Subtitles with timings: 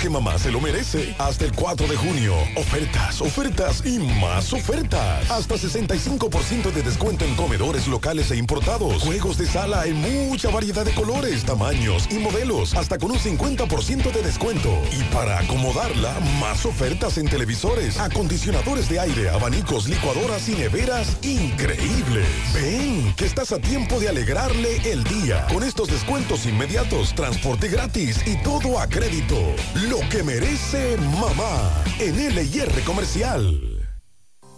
[0.00, 1.16] Que mamá se lo merece.
[1.18, 2.32] Hasta el 4 de junio.
[2.54, 5.28] Ofertas, ofertas y más ofertas.
[5.28, 9.02] Hasta 65% de descuento en comedores locales e importados.
[9.02, 12.76] Juegos de sala en mucha variedad de colores, tamaños y modelos.
[12.76, 14.70] Hasta con un 50% de descuento.
[14.96, 22.28] Y para acomodarla, más ofertas en televisores, acondicionadores de aire, abanicos, licuadoras y neveras increíbles.
[22.54, 25.44] Ven, que estás a tiempo de alegrarle el día.
[25.52, 29.34] Con estos descuentos inmediatos, transporte gratis y todo a crédito.
[29.88, 33.77] Lo que merece mamá en LIR Comercial.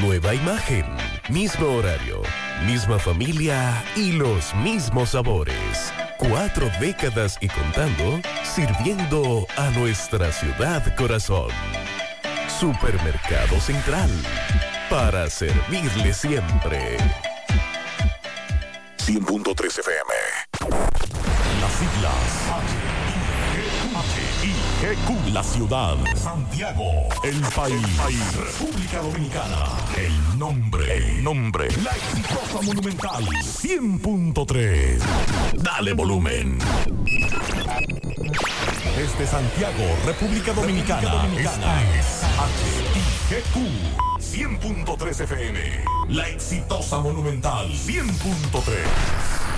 [0.00, 0.84] Nueva imagen,
[1.28, 2.22] mismo horario,
[2.64, 5.92] misma familia y los mismos sabores.
[6.18, 11.50] Cuatro décadas y contando, sirviendo a nuestra ciudad corazón.
[12.60, 14.10] Supermercado Central.
[14.88, 16.96] Para servirle siempre.
[18.98, 20.12] 100.3 FM.
[21.60, 22.47] Las siglas
[24.78, 25.32] H-I-G-Q.
[25.32, 25.96] La ciudad.
[26.14, 27.08] Santiago.
[27.24, 27.82] El país.
[28.36, 29.64] República Dominicana.
[29.96, 30.96] El nombre.
[30.96, 31.68] El nombre.
[31.82, 33.24] La exitosa monumental.
[33.24, 35.00] 100.3.
[35.54, 36.58] Dale volumen.
[38.96, 41.26] Desde Santiago, República Dominicana.
[41.36, 42.22] Esta es
[43.30, 43.56] HIGQ
[44.20, 45.84] 100.3 FM.
[46.08, 49.57] La exitosa monumental 100.3.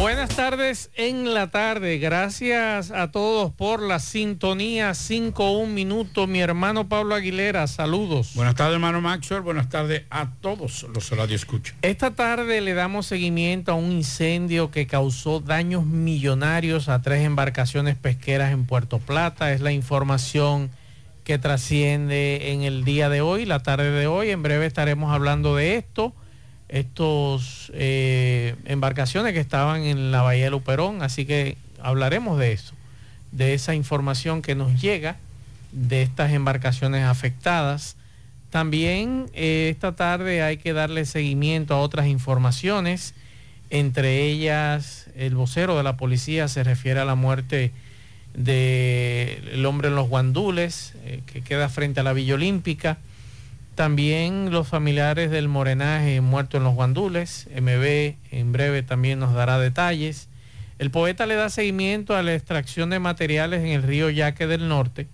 [0.00, 1.98] Buenas tardes en la tarde.
[1.98, 6.28] Gracias a todos por la sintonía 5-1 minuto.
[6.28, 8.30] Mi hermano Pablo Aguilera, saludos.
[8.36, 9.40] Buenas tardes, hermano Maxwell.
[9.40, 11.74] Buenas tardes a todos los radio escucha.
[11.82, 17.96] Esta tarde le damos seguimiento a un incendio que causó daños millonarios a tres embarcaciones
[17.96, 19.52] pesqueras en Puerto Plata.
[19.52, 20.70] Es la información
[21.24, 24.30] que trasciende en el día de hoy, la tarde de hoy.
[24.30, 26.14] En breve estaremos hablando de esto
[26.68, 32.74] estos eh, embarcaciones que estaban en la Bahía de Luperón, así que hablaremos de eso,
[33.32, 35.16] de esa información que nos llega
[35.72, 37.96] de estas embarcaciones afectadas.
[38.50, 43.14] También eh, esta tarde hay que darle seguimiento a otras informaciones,
[43.70, 47.72] entre ellas el vocero de la policía se refiere a la muerte
[48.34, 52.98] del hombre en los guandules, eh, que queda frente a la Villa Olímpica.
[53.78, 57.46] También los familiares del morenaje muerto en los guandules.
[57.54, 60.28] MB en breve también nos dará detalles.
[60.80, 64.66] El poeta le da seguimiento a la extracción de materiales en el río Yaque del
[64.66, 65.06] Norte.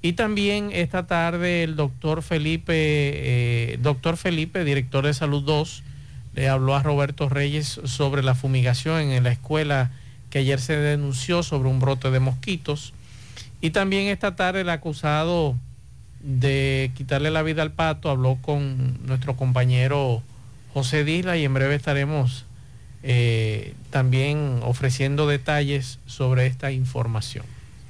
[0.00, 5.82] Y también esta tarde el doctor Felipe, eh, doctor Felipe, director de Salud 2,
[6.36, 9.90] le habló a Roberto Reyes sobre la fumigación en la escuela
[10.30, 12.94] que ayer se denunció sobre un brote de mosquitos.
[13.60, 15.56] Y también esta tarde el acusado
[16.20, 20.22] de quitarle la vida al pato, habló con nuestro compañero
[20.74, 22.44] José Dila y en breve estaremos
[23.02, 27.44] eh, también ofreciendo detalles sobre esta información.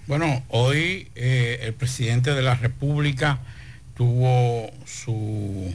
[0.06, 3.40] Bueno, hoy eh, el presidente de la República
[3.94, 5.74] tuvo su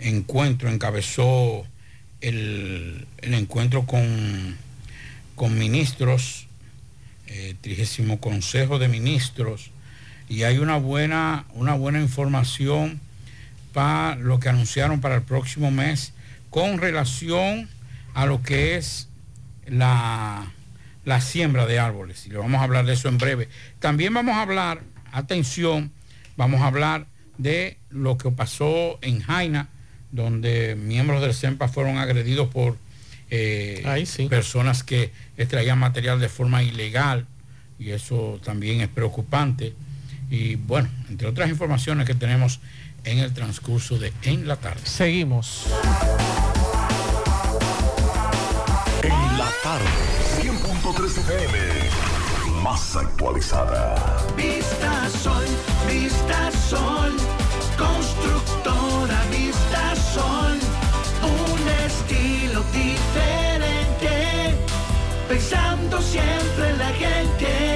[0.00, 1.66] encuentro, encabezó
[2.20, 4.56] el, el encuentro con,
[5.34, 6.46] con ministros,
[7.28, 9.70] eh, trigésimo Consejo de Ministros,
[10.28, 13.00] y hay una buena, una buena información
[13.72, 16.12] para lo que anunciaron para el próximo mes
[16.50, 17.68] con relación
[18.14, 19.08] a lo que es
[19.66, 20.50] la,
[21.04, 22.26] la siembra de árboles.
[22.26, 23.48] Y le vamos a hablar de eso en breve.
[23.78, 24.80] También vamos a hablar,
[25.12, 25.92] atención,
[26.36, 27.06] vamos a hablar
[27.38, 29.68] de lo que pasó en Jaina,
[30.12, 32.78] donde miembros del CEMPA fueron agredidos por
[33.28, 33.82] eh,
[34.30, 37.26] personas que extraían material de forma ilegal
[37.78, 39.74] y eso también es preocupante.
[40.30, 42.60] Y bueno, entre otras informaciones que tenemos
[43.04, 44.80] en el transcurso de En la tarde.
[44.84, 45.66] Seguimos.
[49.02, 49.86] En la tarde,
[50.42, 51.58] 100.3 FM,
[52.62, 53.94] más actualizada.
[54.36, 55.44] Vista Sol,
[55.88, 57.16] Vista Sol,
[57.78, 60.58] constructora Vista Sol,
[61.22, 64.56] un estilo diferente,
[65.28, 67.75] pensando siempre en la gente,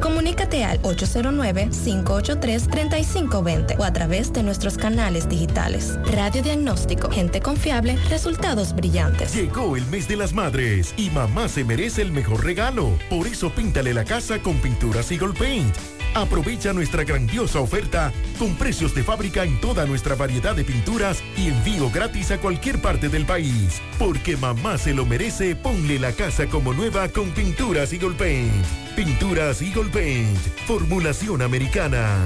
[0.00, 5.96] comunícate al 809-583-3520 o a través de nuestros canales digitales.
[6.10, 9.34] Radiodiagnóstico, gente confiable, resultados brillantes.
[9.34, 12.90] Llegó el mes de las madres y mamá se merece el mejor regalo.
[13.08, 15.74] Por eso píntale la casa con pinturas Eagle Paint.
[16.14, 21.48] Aprovecha nuestra grandiosa oferta con precios de fábrica en toda nuestra variedad de pinturas y
[21.48, 23.80] envío gratis a cualquier parte del país.
[23.98, 28.64] Porque mamá se lo merece, ponle la casa como nueva con pinturas Eagle Paint.
[28.96, 30.36] Pinturas Eagle Paint,
[30.66, 32.16] formulación americana.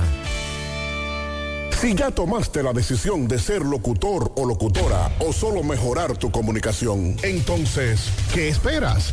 [1.79, 7.17] Si ya tomaste la decisión de ser locutor o locutora o solo mejorar tu comunicación,
[7.23, 9.13] entonces, ¿qué esperas?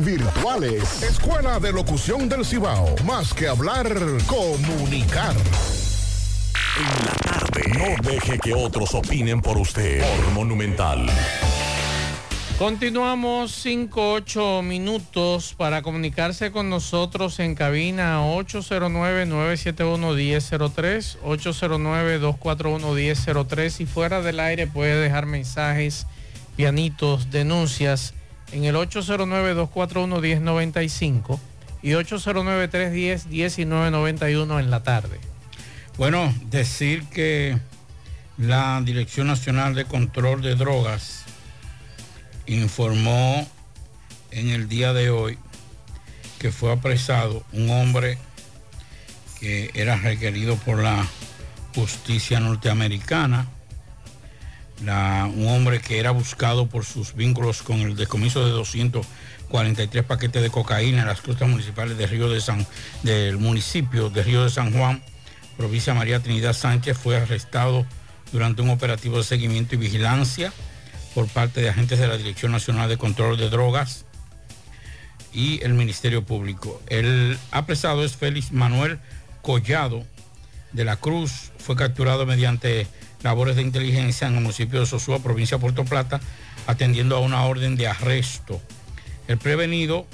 [0.00, 1.02] virtuales.
[1.02, 2.94] Escuela de Locución del Cibao.
[3.04, 3.92] Más que hablar,
[4.24, 5.34] comunicar.
[6.78, 7.62] en la tarde.
[7.76, 10.00] No deje que otros opinen por usted.
[10.00, 11.10] Por Monumental.
[12.56, 24.38] Continuamos 5, 8 minutos para comunicarse con nosotros en cabina 809-971-1003, 809-241-1003 y fuera del
[24.38, 26.06] aire puede dejar mensajes,
[26.56, 28.14] pianitos, denuncias
[28.52, 31.38] en el 809-241-1095
[31.82, 35.20] y 809-310-1991 en la tarde.
[35.96, 37.56] Bueno, decir que
[38.38, 41.24] la Dirección Nacional de Control de Drogas
[42.46, 43.48] informó
[44.30, 45.38] en el día de hoy
[46.38, 48.18] que fue apresado un hombre
[49.38, 51.06] que era requerido por la
[51.74, 53.46] justicia norteamericana,
[54.80, 60.50] un hombre que era buscado por sus vínculos con el decomiso de 243 paquetes de
[60.50, 62.66] cocaína en las costas municipales de Río de San,
[63.02, 65.02] del municipio de Río de San Juan,
[65.56, 67.86] provincia María Trinidad Sánchez, fue arrestado
[68.32, 70.52] durante un operativo de seguimiento y vigilancia
[71.14, 74.04] por parte de agentes de la Dirección Nacional de Control de Drogas
[75.32, 76.82] y el Ministerio Público.
[76.88, 78.98] El apresado es Félix Manuel
[79.42, 80.04] Collado
[80.72, 81.52] de la Cruz.
[81.58, 82.86] Fue capturado mediante
[83.24, 86.20] labores de inteligencia en el municipio de Sosúa, provincia de Puerto Plata,
[86.66, 88.60] atendiendo a una orden de arresto.
[89.26, 90.06] El prevenido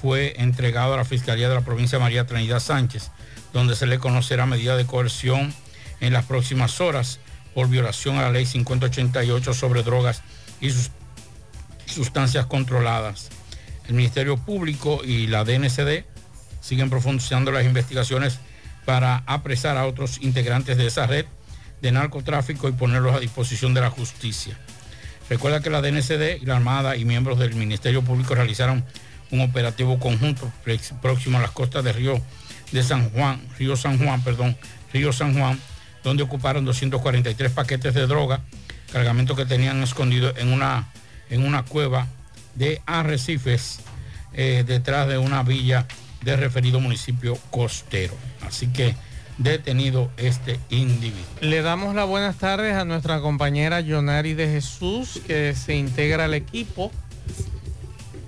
[0.00, 3.10] fue entregado a la Fiscalía de la provincia de María Trinidad Sánchez,
[3.52, 5.52] donde se le conocerá medida de coerción
[6.00, 7.18] en las próximas horas
[7.54, 10.22] por violación a la ley 5088 sobre drogas
[10.60, 10.90] y sus
[11.86, 13.30] sustancias controladas.
[13.88, 16.04] El Ministerio Público y la DNCD
[16.60, 18.38] siguen profundizando las investigaciones
[18.84, 21.26] para apresar a otros integrantes de esa red
[21.82, 24.56] de narcotráfico y ponerlos a disposición de la justicia.
[25.28, 28.84] Recuerda que la DNCD y la Armada y miembros del Ministerio Público realizaron
[29.30, 30.50] un operativo conjunto
[31.00, 32.20] próximo a las costas de Río
[32.70, 34.56] de San Juan, Río San Juan, perdón,
[34.92, 35.58] Río San Juan,
[36.04, 38.40] donde ocuparon 243 paquetes de droga,
[38.92, 40.88] cargamento que tenían escondido en una,
[41.30, 42.06] en una cueva
[42.54, 43.80] de arrecifes
[44.34, 45.86] eh, detrás de una villa
[46.22, 48.14] del referido municipio costero.
[48.46, 48.94] Así que
[49.38, 51.24] detenido este individuo.
[51.40, 56.34] Le damos las buenas tardes a nuestra compañera Yonari de Jesús, que se integra al
[56.34, 56.90] equipo.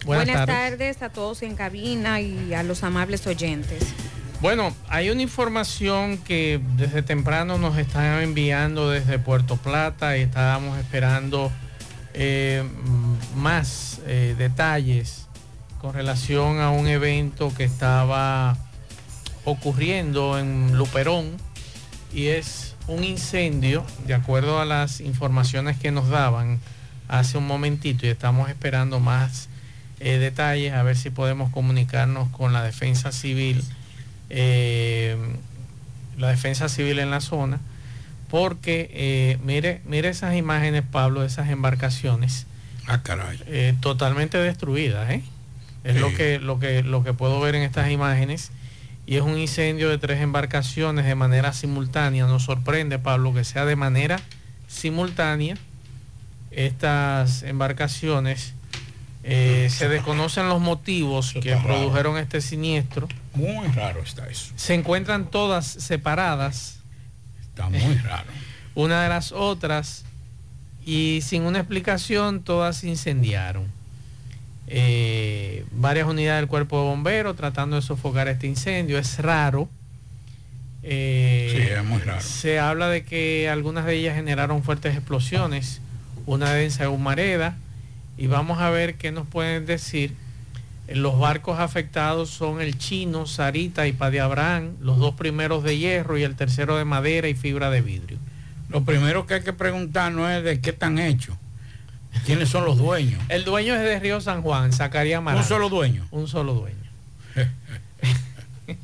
[0.05, 0.71] Buenas, Buenas, tardes.
[0.71, 1.03] tardes.
[1.03, 3.83] a todos en cabina y a los amables oyentes.
[4.41, 10.79] Bueno, hay una información que desde temprano nos están enviando desde Puerto Plata y estábamos
[10.79, 11.51] esperando
[12.13, 12.63] eh,
[13.35, 15.29] más eh, detalles
[15.81, 18.59] con relación a un evento que estaba
[19.45, 21.37] ocurriendo en Luperón
[22.13, 26.61] y es un incendio, de acuerdo a las informaciones que nos daban
[27.09, 29.49] hace un momentito y estamos esperando más
[30.01, 33.63] eh, detalles a ver si podemos comunicarnos con la defensa civil,
[34.31, 35.17] eh,
[36.19, 37.61] la defensa civil en la zona,
[38.29, 42.47] porque eh, mire, mire esas imágenes, Pablo, de esas embarcaciones.
[42.87, 43.39] Ah, caray.
[43.81, 45.09] totalmente destruidas.
[45.85, 48.51] Es lo que, lo que lo que puedo ver en estas imágenes.
[49.07, 52.27] Y es un incendio de tres embarcaciones de manera simultánea.
[52.27, 54.21] Nos sorprende, Pablo, que sea de manera
[54.67, 55.57] simultánea
[56.51, 58.55] estas embarcaciones.
[59.23, 61.67] Eh, se desconocen los motivos que raro.
[61.67, 63.09] produjeron este siniestro.
[63.35, 64.53] Muy raro está eso.
[64.57, 66.81] Se encuentran todas separadas.
[67.43, 68.31] Está muy raro.
[68.75, 70.05] Una de las otras.
[70.85, 73.71] Y sin una explicación, todas se incendiaron.
[74.67, 78.99] Eh, varias unidades del cuerpo de bomberos tratando de sofocar este incendio.
[78.99, 79.69] Es raro.
[80.83, 82.21] Eh, Sí, es muy raro.
[82.21, 85.81] Se habla de que algunas de ellas generaron fuertes explosiones.
[86.27, 87.57] Una de en Humareda.
[88.17, 90.15] Y vamos a ver qué nos pueden decir.
[90.89, 96.19] Los barcos afectados son el chino, Sarita y Padre Abraham, los dos primeros de hierro
[96.19, 98.19] y el tercero de madera y fibra de vidrio.
[98.69, 101.37] Lo primero que hay que preguntar no es de qué están hechos.
[102.25, 103.21] ¿Quiénes son los dueños?
[103.29, 105.41] El dueño es de Río San Juan, Zacarías Amaral.
[105.41, 106.07] Un solo dueño.
[106.11, 106.77] Un solo dueño.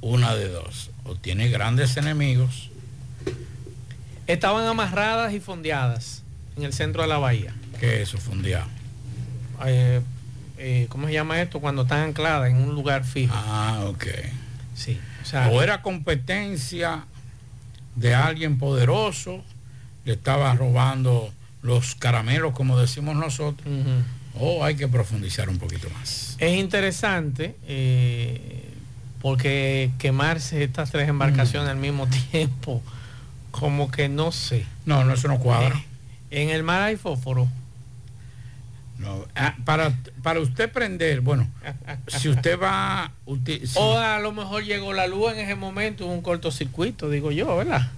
[0.00, 0.90] Una de dos.
[1.04, 2.70] O tiene grandes enemigos.
[4.26, 6.22] Estaban amarradas y fondeadas
[6.56, 7.54] en el centro de la bahía.
[7.78, 8.66] ¿Qué es eso, fondeado?
[9.64, 10.00] Eh,
[10.58, 11.60] eh, ¿Cómo se llama esto?
[11.60, 13.34] Cuando están ancladas en un lugar fijo.
[13.36, 14.06] Ah, ok.
[14.74, 14.98] Sí.
[15.22, 17.04] O sea, o era competencia
[17.94, 19.42] de alguien poderoso,
[20.04, 21.32] le estaba robando
[21.66, 23.68] los caramelos, como decimos nosotros,
[24.38, 26.36] o hay que profundizar un poquito más.
[26.38, 28.62] Es interesante eh,
[29.20, 32.82] porque quemarse estas tres embarcaciones al mismo tiempo,
[33.50, 34.64] como que no sé.
[34.84, 35.74] No, no, eso no cuadra.
[36.30, 37.48] Eh, en el mar hay fósforo.
[38.98, 39.92] No, ah, para,
[40.22, 41.46] para usted prender, bueno,
[42.06, 43.12] si usted va...
[43.26, 47.30] usted- si- O a lo mejor llegó la luz en ese momento, un cortocircuito, digo
[47.30, 47.90] yo, ¿verdad?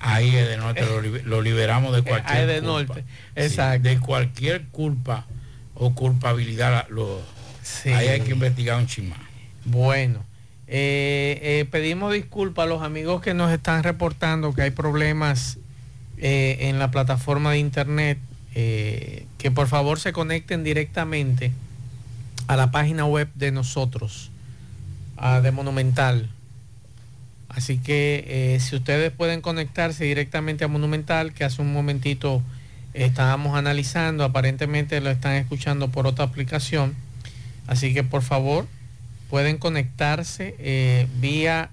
[0.00, 2.66] Ahí es de norte, lo, li- lo liberamos de cualquier Ahí de culpa.
[2.94, 3.88] norte, Sí, exacto.
[3.88, 5.26] de cualquier culpa
[5.74, 6.70] o culpabilidad.
[6.72, 7.20] la- Lo,
[7.62, 7.88] Sí.
[7.90, 9.18] Ahí hay que investigar un chimán.
[9.64, 10.22] Bueno,
[10.66, 15.58] eh, eh, pedimos disculpas a los amigos que nos están reportando que hay problemas
[16.18, 18.18] eh, en la plataforma de internet,
[18.54, 21.52] eh, que por favor se conecten directamente
[22.46, 24.30] a la página web de nosotros,
[25.16, 26.28] a de Monumental.
[27.54, 32.42] Así que eh, si ustedes pueden conectarse directamente a Monumental, que hace un momentito
[32.94, 36.94] estábamos analizando, aparentemente lo están escuchando por otra aplicación.
[37.66, 38.66] Así que por favor
[39.30, 41.70] pueden conectarse eh, vía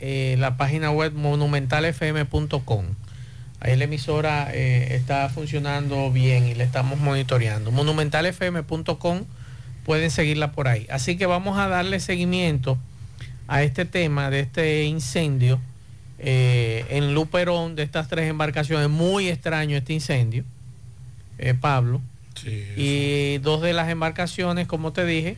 [0.00, 2.86] eh, la página web monumentalfm.com.
[3.60, 7.70] Ahí la emisora eh, está funcionando bien y la estamos monitoreando.
[7.70, 9.24] Monumentalfm.com
[9.84, 10.86] pueden seguirla por ahí.
[10.90, 12.78] Así que vamos a darle seguimiento
[13.46, 15.60] a este tema de este incendio
[16.18, 18.88] eh, en Luperón de estas tres embarcaciones.
[18.88, 20.44] Muy extraño este incendio,
[21.38, 22.00] eh, Pablo.
[22.76, 25.36] y dos de las embarcaciones, como te dije,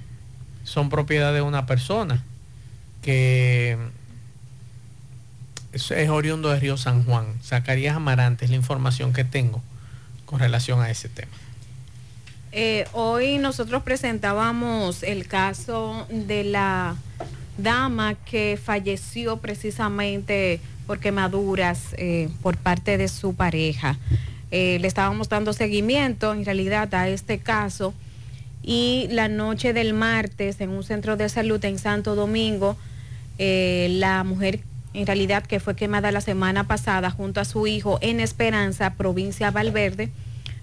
[0.65, 2.25] son propiedad de una persona
[3.03, 3.77] que
[5.73, 7.27] es, es oriundo de Río San Juan.
[7.43, 9.63] Zacarías Amarante es la información que tengo
[10.25, 11.33] con relación a ese tema.
[12.53, 16.97] Eh, hoy nosotros presentábamos el caso de la
[17.59, 23.99] dama que falleció precisamente por quemaduras eh, por parte de su pareja.
[24.51, 27.93] Eh, le estábamos dando seguimiento en realidad a este caso
[28.63, 32.77] y la noche del martes en un centro de salud en Santo Domingo,
[33.39, 34.61] eh, la mujer
[34.95, 39.51] en realidad que fue quemada la semana pasada junto a su hijo en Esperanza, provincia
[39.51, 40.11] Valverde,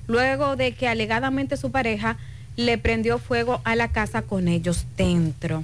[0.08, 2.18] luego de que alegadamente su pareja
[2.56, 5.64] le prendió fuego a la casa con ellos dentro.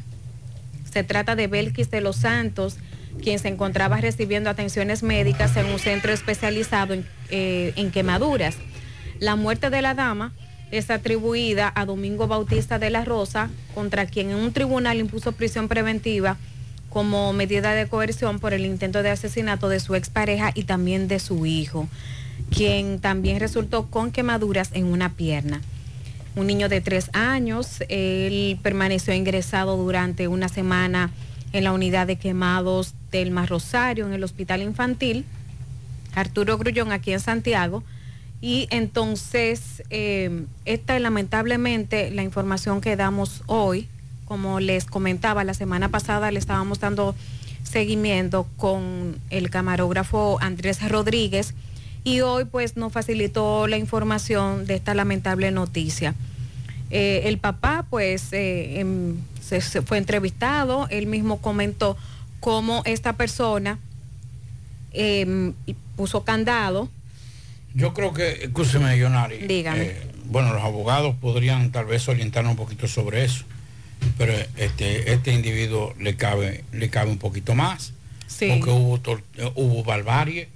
[0.91, 2.77] Se trata de Belkis de los Santos,
[3.21, 8.55] quien se encontraba recibiendo atenciones médicas en un centro especializado en, eh, en quemaduras.
[9.19, 10.33] La muerte de la dama
[10.71, 15.67] es atribuida a Domingo Bautista de la Rosa, contra quien en un tribunal impuso prisión
[15.67, 16.37] preventiva
[16.89, 21.19] como medida de coerción por el intento de asesinato de su expareja y también de
[21.19, 21.87] su hijo,
[22.49, 25.61] quien también resultó con quemaduras en una pierna.
[26.35, 31.11] Un niño de tres años, él permaneció ingresado durante una semana
[31.53, 35.25] en la unidad de quemados del Mar Rosario, en el hospital infantil,
[36.15, 37.83] Arturo Grullón, aquí en Santiago.
[38.41, 43.87] Y entonces, eh, esta es lamentablemente la información que damos hoy.
[44.25, 47.15] Como les comentaba, la semana pasada le estábamos dando
[47.63, 51.53] seguimiento con el camarógrafo Andrés Rodríguez
[52.03, 56.15] y hoy pues nos facilitó la información de esta lamentable noticia.
[56.91, 61.97] Eh, el papá pues eh, em, se, se fue entrevistado, él mismo comentó
[62.39, 63.77] cómo esta persona
[64.93, 65.53] em,
[65.95, 66.89] puso candado.
[67.75, 69.37] Yo creo que, escúcheme, Yonari.
[69.45, 69.83] Dígame.
[69.83, 73.45] eh, bueno, los abogados podrían tal vez orientarnos un poquito sobre eso,
[74.17, 77.93] pero este, este individuo le cabe, le cabe un poquito más.
[78.27, 78.47] Sí.
[78.49, 79.23] Porque hubo, tor-
[79.55, 80.49] hubo barbarie.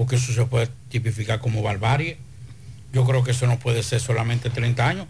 [0.00, 2.16] Porque eso se puede tipificar como barbarie.
[2.90, 5.06] Yo creo que eso no puede ser solamente 30 años.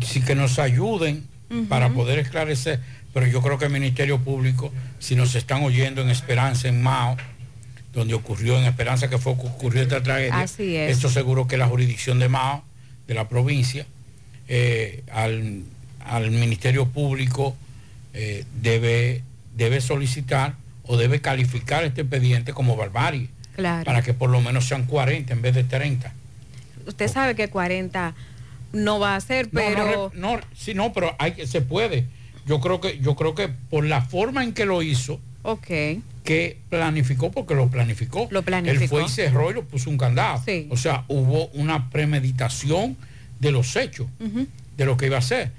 [0.00, 1.26] Sí que nos ayuden
[1.68, 2.80] para poder esclarecer.
[3.12, 7.18] Pero yo creo que el Ministerio Público, si nos están oyendo en Esperanza, en Mao,
[7.92, 10.40] donde ocurrió en Esperanza que fue ocurrió esta tragedia.
[10.40, 10.92] Así es.
[10.92, 12.64] Esto seguro que la jurisdicción de Mao,
[13.06, 13.84] de la provincia,
[14.48, 15.64] eh, al,
[16.06, 17.54] al Ministerio Público
[18.14, 19.22] eh, debe,
[19.58, 23.28] debe solicitar o debe calificar este expediente como barbarie,
[23.60, 23.84] Claro.
[23.84, 26.12] para que por lo menos sean 40 en vez de 30.
[26.86, 28.14] Usted sabe que 40
[28.72, 30.10] no va a ser, No, pero...
[30.14, 32.06] no, re- no, sí, no, pero hay que, se puede.
[32.46, 35.66] Yo creo que, yo creo que por la forma en que lo hizo, ok.
[36.24, 38.28] que planificó, porque lo planificó.
[38.30, 38.82] Lo planificó.
[38.82, 40.42] Él fue y cerró y lo puso un candado.
[40.44, 40.66] Sí.
[40.70, 42.96] O sea, hubo una premeditación
[43.40, 44.06] de los hechos,
[44.76, 45.52] de lo que iba a hacer.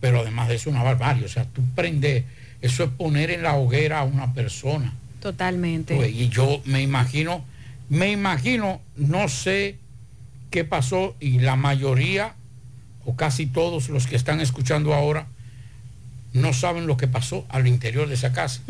[0.00, 1.24] Pero además de eso, una barbarie.
[1.24, 2.24] O sea, tú prendes,
[2.62, 4.92] eso es poner en la hoguera a una persona.
[5.20, 5.96] Totalmente.
[5.96, 7.44] Pues, y yo me imagino,
[7.88, 9.76] me imagino, no sé
[10.50, 12.34] qué pasó y la mayoría
[13.04, 15.26] o casi todos los que están escuchando ahora
[16.32, 18.60] no saben lo que pasó al interior de esa casa.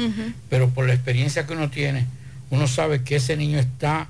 [0.48, 2.06] Pero por la experiencia que uno tiene,
[2.50, 4.08] uno sabe que ese niño está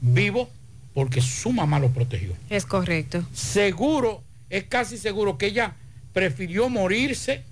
[0.00, 0.48] vivo
[0.94, 2.32] porque su mamá lo protegió.
[2.48, 3.24] Es correcto.
[3.32, 5.74] Seguro, es casi seguro que ella
[6.12, 7.42] prefirió morirse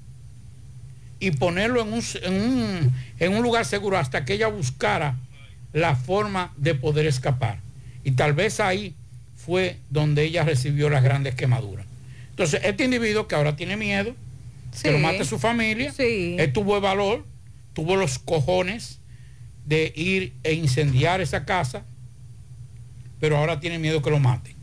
[1.22, 5.14] y ponerlo en un, en un, en un lugar seguro hasta que ella buscara
[5.72, 7.60] la forma de poder escapar.
[8.02, 8.94] Y tal vez ahí
[9.36, 11.86] fue donde ella recibió las grandes quemaduras.
[12.30, 14.16] Entonces, este individuo que ahora tiene miedo,
[14.82, 16.34] que lo mate su familia, Sí.
[16.40, 17.24] él tuvo el valor,
[17.72, 18.98] tuvo los cojones
[19.64, 21.84] de ir e incendiar esa casa,
[23.20, 24.56] pero ahora tiene miedo que lo mate.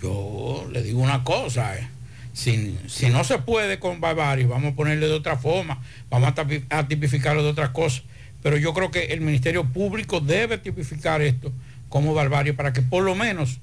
[0.00, 1.86] Yo le digo una cosa, eh,
[2.34, 6.34] si, si no se puede con barbarie, vamos a ponerle de otra forma, vamos
[6.68, 8.02] a, tipificarlo de otras cosas,
[8.42, 11.52] pero yo creo que el Ministerio Público debe tipificar esto
[11.88, 13.60] como barbarie para que por lo menos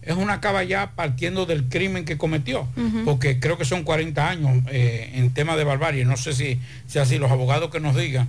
[0.00, 2.68] es una caballá partiendo del crimen que cometió,
[3.04, 7.00] porque creo que son 40 años eh, en tema de barbarie, no sé si, si
[7.00, 8.28] así los abogados que nos digan,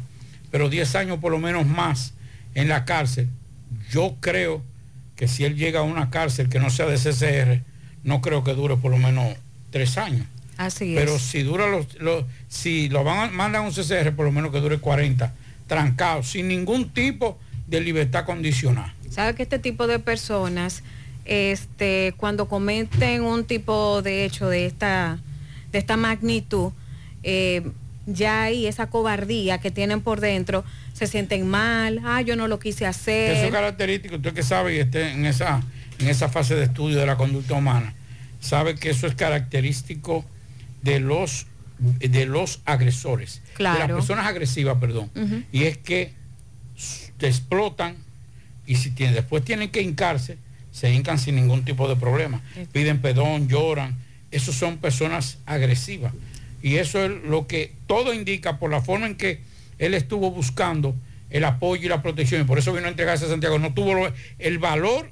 [0.50, 2.14] pero 10 años por lo menos más
[2.56, 3.30] en la cárcel,
[3.92, 4.64] yo creo
[5.16, 7.62] que si él llega a una cárcel que no sea de CCR,
[8.04, 9.36] no creo que dure por lo menos
[9.76, 10.26] tres años.
[10.56, 11.22] Así Pero es.
[11.22, 14.62] si dura los, los- si lo van a, mandan un CCR, por lo menos que
[14.62, 15.34] dure 40,
[15.68, 18.94] trancado, sin ningún tipo de libertad condicional.
[19.10, 20.82] Sabe que este tipo de personas,
[21.26, 25.20] este, cuando cometen un tipo de hecho de esta,
[25.74, 26.72] de esta magnitud,
[27.24, 27.62] eh,
[28.06, 32.60] ya ahí esa cobardía que tienen por dentro, se sienten mal, ah, yo no lo
[32.60, 33.52] quise Eso es hacer.
[33.52, 35.62] característico, usted que sabe y esté en esa,
[36.00, 37.94] en esa fase de estudio de la conducta humana,
[38.46, 40.24] sabe que eso es característico
[40.82, 41.48] de los,
[41.80, 45.10] de los agresores, de las personas agresivas, perdón.
[45.52, 46.14] Y es que
[47.18, 47.96] te explotan
[48.66, 50.38] y si tienen, después tienen que hincarse,
[50.72, 52.42] se hincan sin ningún tipo de problema.
[52.72, 53.98] Piden perdón, lloran.
[54.32, 56.14] Esos son personas agresivas.
[56.62, 59.42] Y eso es lo que todo indica por la forma en que
[59.78, 60.96] él estuvo buscando
[61.30, 62.42] el apoyo y la protección.
[62.42, 63.60] Y por eso vino a entregarse a Santiago.
[63.60, 65.12] No tuvo el valor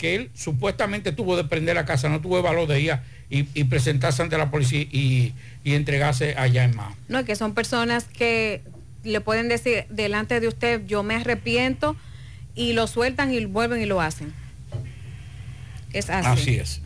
[0.00, 3.02] que él supuestamente tuvo de prender la casa, no tuvo el valor de ir a-
[3.28, 6.96] y, y presentarse ante la policía y, y entregarse allá en Mao.
[7.08, 8.62] No, que son personas que
[9.04, 11.96] le pueden decir delante de usted, yo me arrepiento,
[12.54, 14.32] y lo sueltan y vuelven y lo hacen.
[15.92, 16.26] Es así.
[16.28, 16.80] Así es.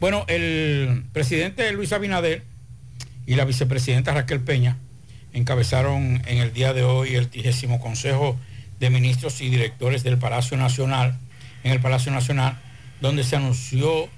[0.00, 2.42] Bueno, el presidente Luis Abinader
[3.26, 4.76] y la vicepresidenta Raquel Peña
[5.32, 8.38] encabezaron en el día de hoy el 30 Consejo
[8.80, 11.18] de Ministros y Directores del Palacio Nacional,
[11.64, 12.58] en el Palacio Nacional,
[13.00, 14.08] donde se anunció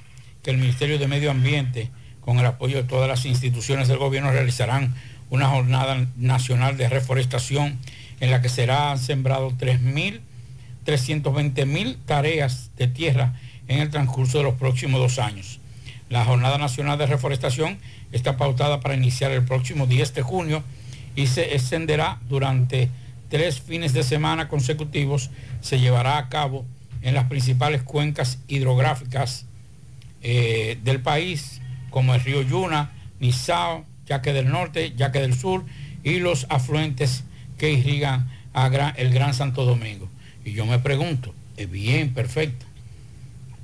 [0.42, 4.30] que el Ministerio de Medio Ambiente, con el apoyo de todas las instituciones del gobierno,
[4.30, 4.94] realizarán
[5.30, 7.78] una jornada nacional de reforestación
[8.20, 13.34] en la que serán sembrados 3.320 mil tareas de tierra
[13.68, 15.60] en el transcurso de los próximos dos años.
[16.10, 17.78] La Jornada Nacional de Reforestación
[18.12, 20.62] está pautada para iniciar el próximo 10 de junio
[21.16, 22.90] y se extenderá durante
[23.28, 25.30] tres fines de semana consecutivos.
[25.60, 26.64] Se llevará a cabo
[27.04, 29.46] en las principales cuencas hidrográficas
[30.22, 32.90] eh, del país, como el río Yuna,
[33.20, 35.64] Nizao, Yaque del Norte, Yaque del Sur
[36.02, 37.24] y los afluentes
[37.58, 38.28] que irrigan
[38.96, 40.08] el Gran Santo Domingo.
[40.44, 42.64] Y yo me pregunto, es bien, perfecto.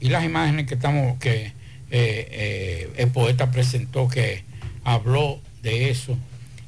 [0.00, 1.52] Y las imágenes que estamos, que eh,
[1.90, 4.44] eh, el poeta presentó, que
[4.84, 6.16] habló de eso,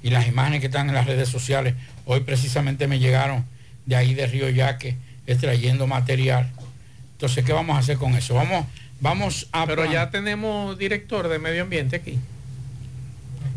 [0.03, 1.75] y las imágenes que están en las redes sociales,
[2.07, 3.45] hoy precisamente me llegaron
[3.87, 6.51] de ahí de Río Yaque, extrayendo material.
[7.23, 8.35] Entonces, ¿qué vamos a hacer con eso?
[8.35, 8.67] Vamos,
[9.01, 9.65] vamos a...
[9.65, 12.19] Pero ya tenemos director de medio ambiente aquí.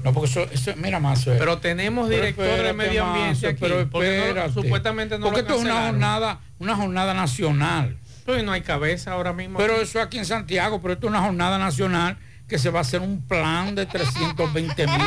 [0.04, 1.26] No, porque eso, eso mira más.
[1.26, 3.58] Pero tenemos director de medio ambiente aquí.
[3.60, 7.98] Pero porque no- supuestamente no Porque lo esto es una jornada, una jornada nacional.
[8.24, 9.58] Pero no hay cabeza ahora mismo.
[9.58, 9.82] Pero aquí.
[9.82, 13.02] eso aquí en Santiago, pero esto es una jornada nacional que se va a hacer
[13.02, 15.02] un plan de 320 mil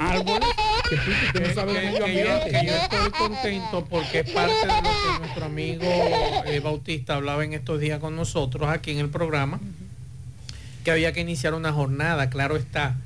[0.00, 0.48] árboles.
[0.88, 2.50] Que tú, que tú no que, sabes de que- medio que yo, ambiente.
[2.60, 5.84] que yo estoy contento porque es parte de lo que nuestro amigo
[6.46, 9.60] eh, Bautista hablaba en estos días con nosotros aquí en el programa,
[10.84, 12.96] que había que iniciar una jornada, claro está.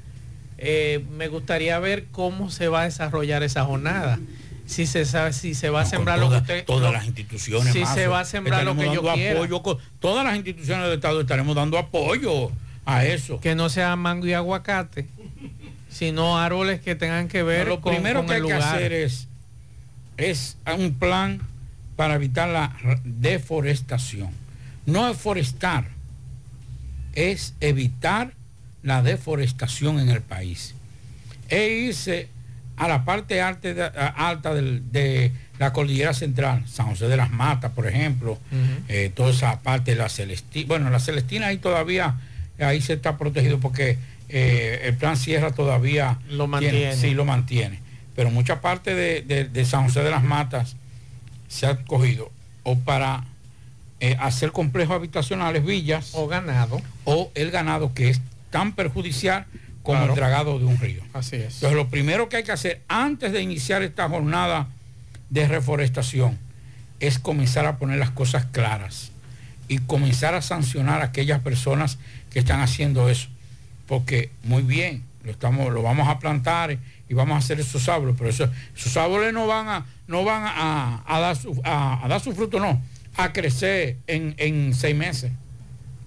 [0.59, 4.19] Eh, me gustaría ver cómo se va a desarrollar esa jornada.
[4.67, 6.65] Si se sabe, si se va a sembrar lo que usted.
[6.67, 9.37] todas las instituciones Si Mazo, se va a sembrar lo que yo quiera.
[9.39, 12.51] apoyo con- todas las instituciones del Estado estaremos dando apoyo
[12.85, 13.41] a eso.
[13.41, 15.07] Que no sea mango y aguacate,
[15.91, 19.29] sino árboles que tengan que ver lo con, primero con que hay que hacer es,
[20.17, 21.41] es un plan
[21.97, 24.31] para evitar la deforestación.
[24.87, 25.85] No es forestar,
[27.15, 28.33] es evitar
[28.83, 30.75] la deforestación en el país.
[31.49, 32.29] E irse
[32.77, 33.83] a la parte alta de,
[34.17, 38.39] alta del- de la cordillera central, San José de las Matas, por ejemplo,
[38.89, 40.67] eh, toda esa parte de la Celestina.
[40.69, 42.15] Bueno, la Celestina ahí todavía,
[42.61, 43.99] ahí se está protegido porque
[44.29, 46.97] eh, el plan Sierra todavía Lo tiene- mantiene.
[46.97, 47.81] sí, lo mantiene.
[48.15, 50.77] Pero mucha parte de, de- de San José de las Matas
[51.49, 52.31] se ha cogido
[52.63, 53.25] o para
[54.01, 56.11] eh, hacer complejos habitacionales, villas.
[56.13, 56.81] O ganado.
[57.05, 59.47] O el ganado que es tan perjudicial
[59.83, 60.13] como Claro.
[60.13, 61.03] el dragado de un río.
[61.15, 61.55] Así es.
[61.57, 64.69] Entonces lo primero que hay que hacer antes de iniciar esta jornada
[65.31, 66.39] de reforestación
[67.01, 69.13] es comenzar a poner las cosas claras.
[69.71, 71.99] y comenzar a sancionar a aquellas personas
[72.31, 73.29] que están haciendo eso.
[73.89, 78.15] Porque muy bien, lo, estamos, lo vamos a plantar y vamos a hacer esos árboles,
[78.17, 82.07] pero eso, esos árboles no van a, no van a, a dar, su, a, a
[82.07, 82.81] dar su fruto, no,
[83.17, 85.33] a crecer en, en seis meses.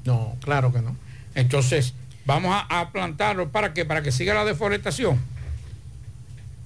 [0.05, 0.95] No, claro que no.
[1.35, 1.93] Entonces,
[2.25, 5.19] vamos a, a plantarlo para que para que siga la deforestación.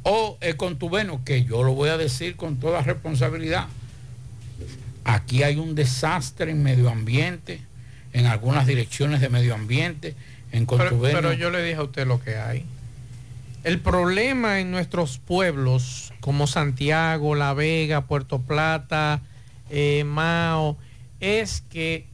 [0.03, 3.67] O el contubeno, que yo lo voy a decir con toda responsabilidad.
[5.03, 7.61] Aquí hay un desastre en medio ambiente,
[8.13, 10.15] en algunas direcciones de medio ambiente,
[10.55, 11.19] en Pero, contubeno.
[11.19, 12.65] pero yo le dije a usted lo que hay.
[13.63, 19.21] El problema en nuestros pueblos como Santiago, La Vega, Puerto Plata,
[19.69, 20.77] eh, Mao,
[21.19, 22.05] es que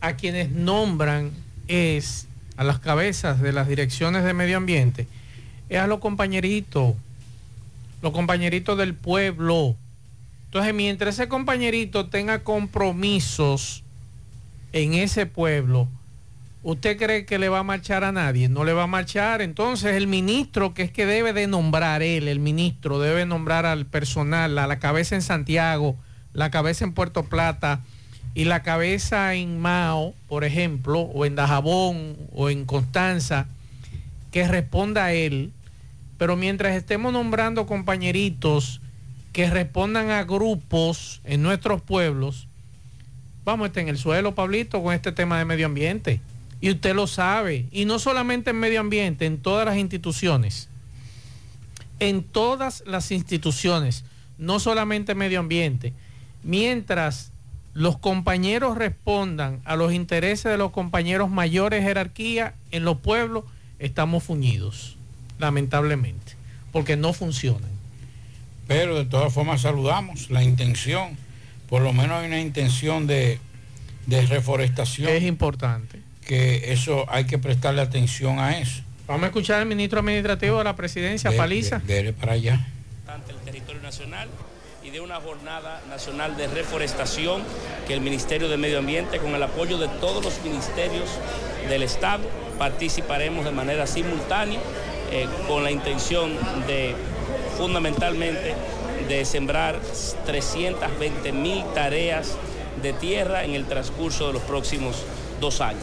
[0.00, 1.30] a quienes nombran
[1.68, 5.06] es a las cabezas de las direcciones de medio ambiente,
[5.68, 6.94] es a los compañeritos,
[8.02, 9.76] los compañeritos del pueblo.
[10.46, 13.82] Entonces, mientras ese compañerito tenga compromisos
[14.72, 15.88] en ese pueblo,
[16.66, 18.48] ¿usted cree que le va a marchar a nadie?
[18.48, 19.40] No le va a marchar.
[19.40, 23.86] Entonces, el ministro, que es que debe de nombrar él, el ministro, debe nombrar al
[23.86, 25.96] personal, a la cabeza en Santiago,
[26.32, 27.82] la cabeza en Puerto Plata
[28.34, 33.46] y la cabeza en Mao, por ejemplo, o en Dajabón o en Constanza,
[34.32, 35.52] que responda a él.
[36.18, 38.80] Pero mientras estemos nombrando compañeritos
[39.32, 42.48] que respondan a grupos en nuestros pueblos,
[43.44, 46.20] vamos a estar en el suelo, Pablito, con este tema de medio ambiente.
[46.60, 47.66] Y usted lo sabe.
[47.70, 50.68] Y no solamente en medio ambiente, en todas las instituciones.
[51.98, 54.04] En todas las instituciones,
[54.38, 55.92] no solamente medio ambiente.
[56.42, 57.32] Mientras
[57.76, 63.44] los compañeros respondan a los intereses de los compañeros mayores jerarquía en los pueblos,
[63.78, 64.96] estamos fuñidos,
[65.38, 66.32] lamentablemente,
[66.72, 67.70] porque no funcionan.
[68.66, 71.18] Pero de todas formas saludamos la intención,
[71.68, 73.38] por lo menos hay una intención de,
[74.06, 75.10] de reforestación.
[75.10, 75.95] Es importante.
[76.26, 78.82] Que eso hay que prestarle atención a eso.
[79.06, 81.78] Vamos a escuchar al ministro administrativo de la presidencia, Ve- Paliza.
[81.78, 82.66] dele para allá.
[83.28, 84.28] el territorio nacional
[84.82, 87.42] y de una jornada nacional de reforestación
[87.86, 91.08] que el Ministerio de Medio Ambiente, con el apoyo de todos los ministerios
[91.68, 92.24] del Estado,
[92.58, 94.58] participaremos de manera simultánea
[95.12, 96.32] eh, con la intención
[96.66, 96.94] de
[97.56, 98.54] fundamentalmente
[99.08, 99.80] de sembrar
[100.26, 102.32] 320 mil tareas
[102.82, 105.04] de tierra en el transcurso de los próximos
[105.40, 105.82] dos años.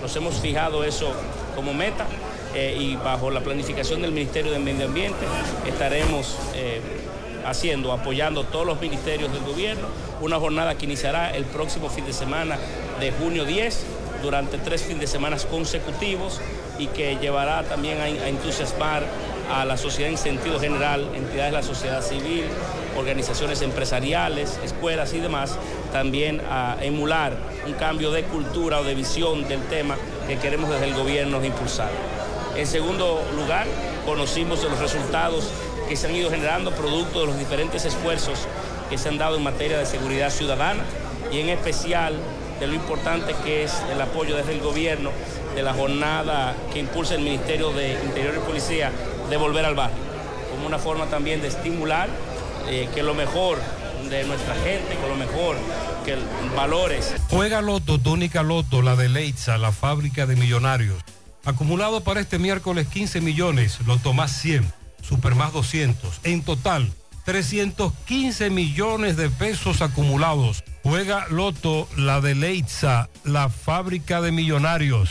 [0.00, 1.12] Nos hemos fijado eso
[1.54, 2.06] como meta
[2.54, 5.26] eh, y bajo la planificación del Ministerio de Medio Ambiente
[5.66, 6.80] estaremos eh,
[7.46, 9.86] haciendo, apoyando todos los ministerios del gobierno,
[10.20, 12.58] una jornada que iniciará el próximo fin de semana
[12.98, 13.84] de junio 10
[14.22, 16.40] durante tres fines de semana consecutivos
[16.78, 19.04] y que llevará también a, a entusiasmar
[19.52, 22.44] a la sociedad en sentido general, entidades de la sociedad civil,
[22.96, 25.56] organizaciones empresariales, escuelas y demás,
[25.92, 27.36] también a emular
[27.66, 29.96] un cambio de cultura o de visión del tema
[30.28, 31.90] que queremos desde el gobierno impulsar.
[32.56, 33.66] En segundo lugar,
[34.04, 35.48] conocimos los resultados
[35.88, 38.46] que se han ido generando producto de los diferentes esfuerzos
[38.88, 40.82] que se han dado en materia de seguridad ciudadana
[41.32, 42.14] y en especial
[42.58, 45.10] de lo importante que es el apoyo desde el gobierno
[45.54, 48.92] de la jornada que impulsa el Ministerio de Interior y Policía
[49.30, 49.96] de volver al barrio,
[50.50, 52.08] como una forma también de estimular
[52.68, 53.58] eh, que lo mejor
[54.10, 55.56] de nuestra gente, con lo mejor
[56.04, 56.16] que
[56.56, 61.02] valores Juega Loto, tónica Loto, la de Leitza, la fábrica de millonarios.
[61.44, 64.70] Acumulado para este miércoles 15 millones, Loto más 100,
[65.02, 66.20] Super más 200.
[66.24, 66.92] En total,
[67.24, 70.64] 315 millones de pesos acumulados.
[70.82, 75.10] Juega Loto, la de Leitza, la fábrica de millonarios.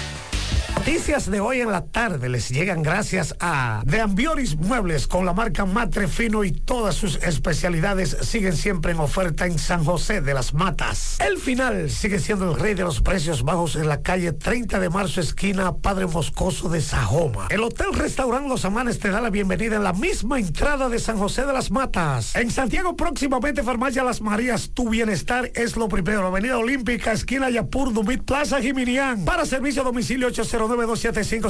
[0.81, 5.31] Noticias de hoy en la tarde les llegan gracias a De Ambioris Muebles con la
[5.31, 10.33] marca Matre Fino y todas sus especialidades siguen siempre en oferta en San José de
[10.33, 11.19] las Matas.
[11.19, 14.89] El final sigue siendo el rey de los precios bajos en la calle 30 de
[14.89, 17.45] marzo esquina Padre Moscoso de Sajoma.
[17.51, 21.19] El Hotel Restaurant Los Amanes te da la bienvenida en la misma entrada de San
[21.19, 22.35] José de las Matas.
[22.35, 26.25] En Santiago próximamente Farmacia Las Marías, tu bienestar es lo primero.
[26.25, 29.25] Avenida Olímpica, esquina Yapur, Dumit Plaza, Jiminián.
[29.25, 31.49] Para servicio a domicilio 809 275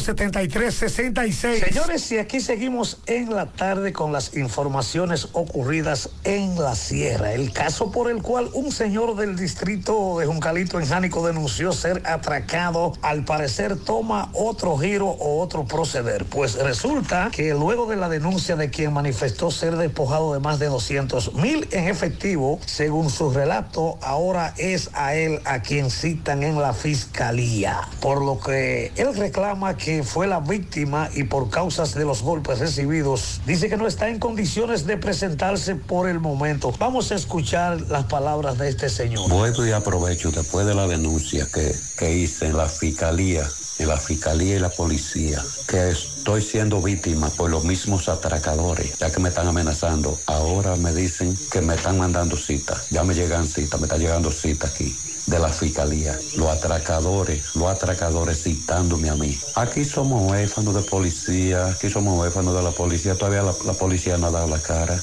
[1.59, 7.33] Señores, y aquí seguimos en la tarde con las informaciones ocurridas en la sierra.
[7.33, 12.01] El caso por el cual un señor del distrito de Juncalito en Jánico denunció ser
[12.05, 16.25] atracado, al parecer toma otro giro o otro proceder.
[16.25, 20.67] Pues resulta que luego de la denuncia de quien manifestó ser despojado de más de
[20.67, 26.59] 200 mil en efectivo, según su relato, ahora es a él a quien citan en
[26.59, 27.81] la fiscalía.
[27.99, 33.41] Por lo que reclama que fue la víctima y por causas de los golpes recibidos,
[33.45, 36.73] dice que no está en condiciones de presentarse por el momento.
[36.79, 39.29] Vamos a escuchar las palabras de este señor.
[39.29, 43.47] Vuelvo y aprovecho después de la denuncia que, que hice en la fiscalía,
[43.79, 49.11] en la fiscalía y la policía, que estoy siendo víctima por los mismos atracadores, ya
[49.11, 50.17] que me están amenazando.
[50.25, 52.89] Ahora me dicen que me están mandando citas.
[52.89, 57.69] Ya me llegan citas, me está llegando cita aquí de la fiscalía, los atracadores, los
[57.69, 59.39] atracadores citándome a mí.
[59.55, 64.27] Aquí somos huérfanos de policía, aquí somos huérfanos de la policía, todavía la, policía no
[64.27, 65.01] ha dado la cara.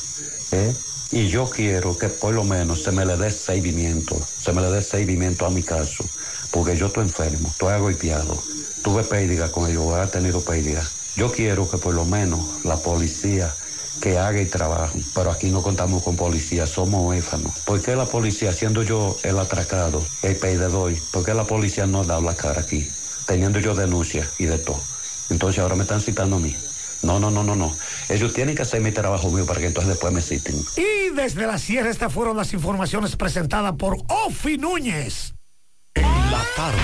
[0.52, 0.74] ¿eh?
[1.11, 4.70] Y yo quiero que por lo menos se me le dé seguimiento, se me le
[4.70, 6.04] dé seguimiento a mi caso,
[6.50, 8.42] porque yo estoy enfermo, estoy golpeado,
[8.83, 10.87] tuve pérdida con ellos, he tenido pérdida.
[11.16, 13.54] Yo quiero que por lo menos la policía
[14.00, 14.98] que haga el trabajo.
[15.14, 17.52] Pero aquí no contamos con policía, somos huérfanos.
[17.64, 22.04] ¿Por qué la policía, siendo yo el atracado, el perdedor, por qué la policía no
[22.04, 22.88] da la cara aquí?
[23.26, 24.80] Teniendo yo denuncia y de todo.
[25.30, 26.56] Entonces ahora me están citando a mí.
[27.02, 27.74] No, no, no, no, no.
[28.08, 30.56] Ellos tienen que hacer mi trabajo mío para que entonces después me citen.
[30.76, 35.34] Y desde la sierra estas fueron las informaciones presentadas por Ofi Núñez.
[35.94, 36.78] En la tarde,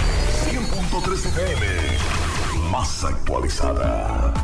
[0.51, 1.67] 100.3 FM,
[2.71, 4.44] más actualizada.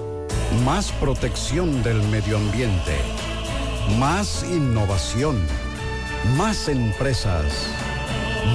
[0.65, 2.93] Más protección del medio ambiente.
[3.97, 5.41] Más innovación.
[6.37, 7.67] Más empresas.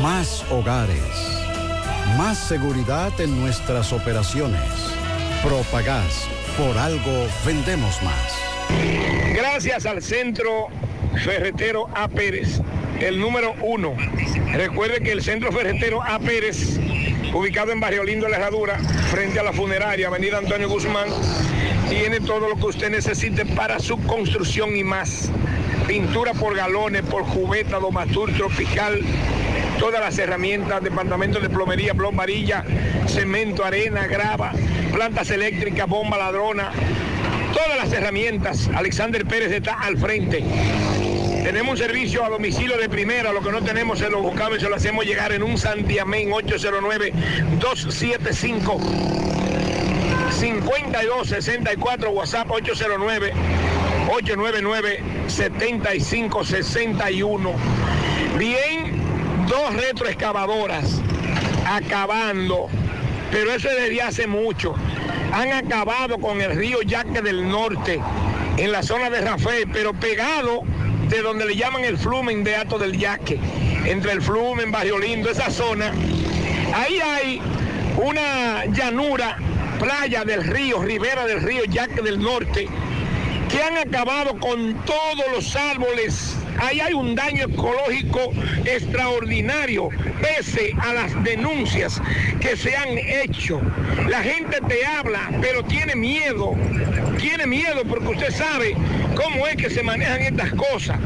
[0.02, 1.00] Más hogares.
[2.16, 4.60] Más seguridad en nuestras operaciones.
[5.42, 9.34] Propagás, por algo vendemos más.
[9.34, 10.68] Gracias al Centro
[11.24, 12.08] Ferretero A.
[12.08, 12.60] Pérez,
[13.00, 13.94] el número uno.
[14.52, 16.18] Recuerde que el Centro Ferretero A.
[16.18, 16.78] Pérez,
[17.32, 18.78] ubicado en Barrio Lindo, La Herradura,
[19.10, 21.08] frente a la funeraria, Avenida Antonio Guzmán,
[21.88, 25.30] tiene todo lo que usted necesite para su construcción y más.
[25.86, 29.00] Pintura por galones, por cubeta, domatur, tropical,
[29.78, 32.64] todas las herramientas, departamento de plomería, plombarilla,
[33.06, 34.52] cemento, arena, grava,
[34.92, 36.72] plantas eléctricas, bomba ladrona,
[37.52, 38.68] todas las herramientas.
[38.74, 40.42] Alexander Pérez está al frente.
[41.46, 44.62] Tenemos un servicio a domicilio de primera, lo que no tenemos se lo buscamos y
[44.62, 48.80] se lo hacemos llegar en un Santiamén 809-275.
[50.32, 53.32] 5264 WhatsApp 809
[54.10, 57.52] 899 7561.
[58.36, 59.00] Bien,
[59.46, 61.00] dos retroexcavadoras
[61.64, 62.66] acabando,
[63.30, 64.74] pero eso es desde hace mucho.
[65.32, 68.00] Han acabado con el río Yaque del Norte
[68.56, 70.64] en la zona de Rafael, pero pegado
[71.08, 73.38] de donde le llaman el Flumen de Ato del Yaque,
[73.84, 75.92] entre el Flumen, Barrio Lindo, esa zona.
[76.74, 77.40] Ahí hay
[77.96, 79.38] una llanura,
[79.78, 82.68] playa del río, ribera del río Yaque del Norte,
[83.50, 86.34] que han acabado con todos los árboles.
[86.58, 88.32] Ahí hay un daño ecológico
[88.64, 89.90] extraordinario,
[90.20, 92.00] pese a las denuncias
[92.40, 93.60] que se han hecho.
[94.08, 96.54] La gente te habla, pero tiene miedo.
[97.18, 98.76] Tiene miedo porque usted sabe
[99.14, 100.98] cómo es que se manejan estas cosas.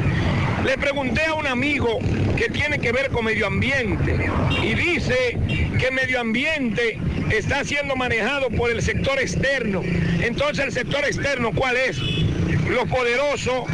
[0.65, 1.99] Le pregunté a un amigo
[2.37, 4.31] que tiene que ver con medio ambiente
[4.63, 5.39] y dice
[5.79, 6.99] que medio ambiente
[7.31, 9.83] está siendo manejado por el sector externo.
[10.21, 11.99] Entonces el sector externo, ¿cuál es?
[12.69, 13.65] Los poderosos,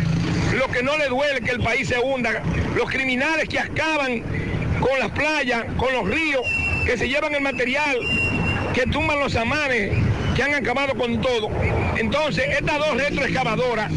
[0.52, 2.42] los que no le duele que el país se hunda,
[2.74, 4.22] los criminales que acaban
[4.80, 6.42] con las playas, con los ríos,
[6.84, 7.96] que se llevan el material,
[8.74, 9.92] que tumban los amanes,
[10.34, 11.50] que han acabado con todo.
[11.96, 13.90] Entonces, estas dos retroexcavadoras,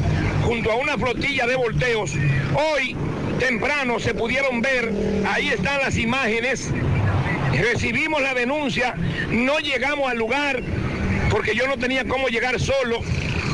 [0.43, 2.13] junto a una flotilla de volteos,
[2.55, 2.95] hoy
[3.39, 4.91] temprano se pudieron ver,
[5.29, 6.69] ahí están las imágenes,
[7.53, 8.95] recibimos la denuncia,
[9.29, 10.61] no llegamos al lugar
[11.29, 13.01] porque yo no tenía cómo llegar solo,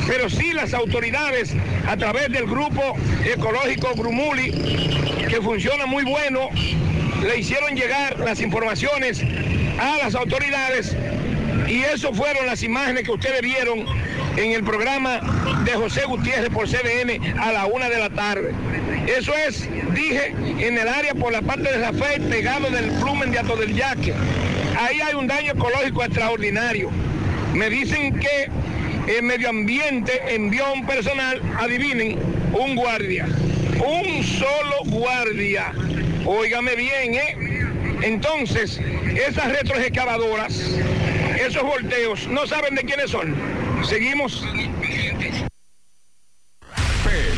[0.07, 1.53] pero sí las autoridades
[1.87, 2.81] a través del grupo
[3.23, 4.51] ecológico Grumuli,
[5.27, 6.49] que funciona muy bueno,
[7.21, 9.21] le hicieron llegar las informaciones
[9.79, 10.95] a las autoridades
[11.67, 13.85] y eso fueron las imágenes que ustedes vieron
[14.37, 15.21] en el programa
[15.63, 18.53] de José Gutiérrez por CDN a la una de la tarde.
[19.07, 23.39] Eso es, dije, en el área por la parte de Rafael, pegado del plumen de
[23.39, 24.13] Ato del Yaque.
[24.79, 26.89] Ahí hay un daño ecológico extraordinario.
[27.53, 28.49] Me dicen que
[29.07, 32.17] el medio ambiente envió un personal, adivinen,
[32.53, 33.27] un guardia.
[33.85, 35.73] Un solo guardia.
[36.25, 37.37] Óigame bien, ¿eh?
[38.01, 38.79] Entonces,
[39.15, 40.71] esas retroexcavadoras,
[41.39, 43.35] esos volteos, no saben de quiénes son.
[43.83, 44.43] Seguimos.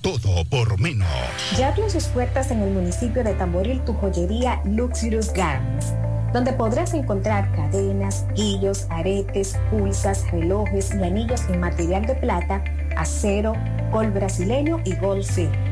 [0.00, 1.08] Todo por menos.
[1.58, 5.92] Ya abrió sus puertas en el municipio de Tamboril tu joyería Luxurious Garments,
[6.32, 12.62] donde podrás encontrar cadenas, guillos, aretes, pulsas, relojes y anillos en material de plata,
[12.96, 13.54] acero,
[13.90, 15.71] col brasileño y gold silver.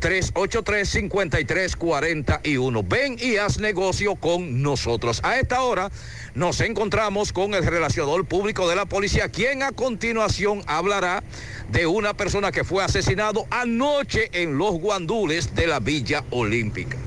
[0.02, 2.86] 829-383-5341.
[2.86, 5.22] Ven y haz negocio con nosotros.
[5.24, 5.90] A esta hora
[6.36, 11.24] nos encontramos con el relacionador público de la policía, quien a continuación hablará
[11.70, 16.98] de una persona que fue asesinado anoche en los guandules de la Villa Olímpica.
[16.98, 17.06] En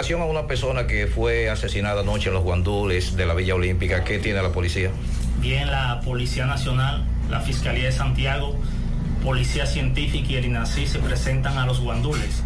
[0.00, 4.02] relación a una persona que fue asesinada anoche en los guandules de la Villa Olímpica,
[4.02, 4.90] ¿qué tiene la policía?
[5.38, 8.56] Bien, la Policía Nacional, la Fiscalía de Santiago,
[9.22, 12.42] Policía Científica y el INACI se presentan a los guandules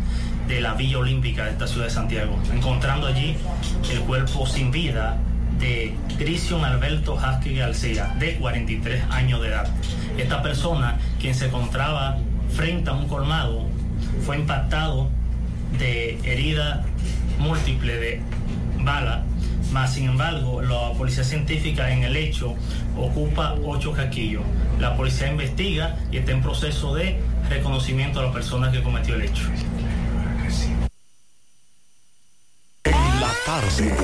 [0.48, 3.38] de la Villa Olímpica de esta ciudad de Santiago, encontrando allí
[3.90, 5.18] el cuerpo sin vida
[5.58, 9.68] de Cristian Alberto Jasque García, de 43 años de edad.
[10.18, 12.18] Esta persona, quien se encontraba
[12.54, 13.66] frente a un colmado,
[14.24, 15.08] fue impactado
[15.78, 16.84] de herida
[17.38, 18.20] múltiple de
[18.80, 19.24] bala,
[19.72, 22.54] más sin embargo la policía científica en el hecho
[22.96, 24.42] ocupa ocho caquillos.
[24.80, 29.22] La policía investiga y está en proceso de reconocimiento a la persona que cometió el
[29.22, 29.42] hecho.
[33.46, 33.94] Tarde.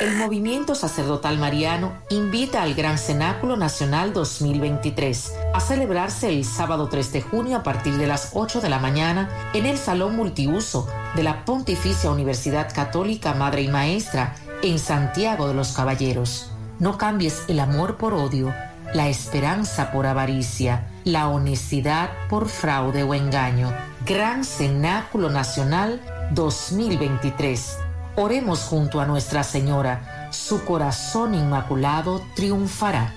[0.00, 7.12] El movimiento sacerdotal mariano invita al Gran Cenáculo Nacional 2023 a celebrarse el sábado 3
[7.12, 11.22] de junio a partir de las 8 de la mañana en el Salón Multiuso de
[11.22, 14.34] la Pontificia Universidad Católica Madre y Maestra
[14.64, 16.50] en Santiago de los Caballeros.
[16.80, 18.52] No cambies el amor por odio,
[18.92, 23.72] la esperanza por avaricia, la honestidad por fraude o engaño.
[24.04, 26.00] Gran Cenáculo Nacional
[26.32, 27.87] 2023.
[28.20, 30.28] Oremos junto a Nuestra Señora.
[30.32, 33.14] Su corazón inmaculado triunfará.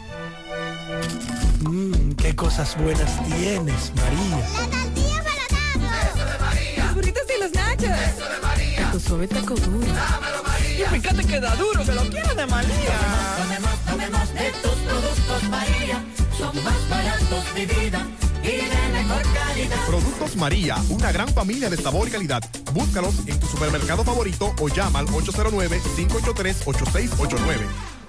[1.62, 4.38] Mmm, qué cosas buenas tienes, María.
[4.38, 6.86] La tortilla para Eso de María.
[6.86, 7.90] Los burritos y los nachos.
[7.90, 8.92] Eso de María.
[8.92, 9.88] Tu suave taco duro.
[9.88, 10.86] Dámelo, María.
[10.86, 13.00] Y fíjate que da duro, que lo quiero de María.
[13.40, 16.06] Tomemos, tomemos, tomemos de tus productos, María.
[16.38, 18.06] Son más baratos de vida
[18.44, 19.86] y de mejor calidad.
[19.88, 22.44] Productos María, una gran familia de sabor y calidad.
[22.74, 28.01] Búscalos en tu supermercado favorito o llama al 809-583-8689.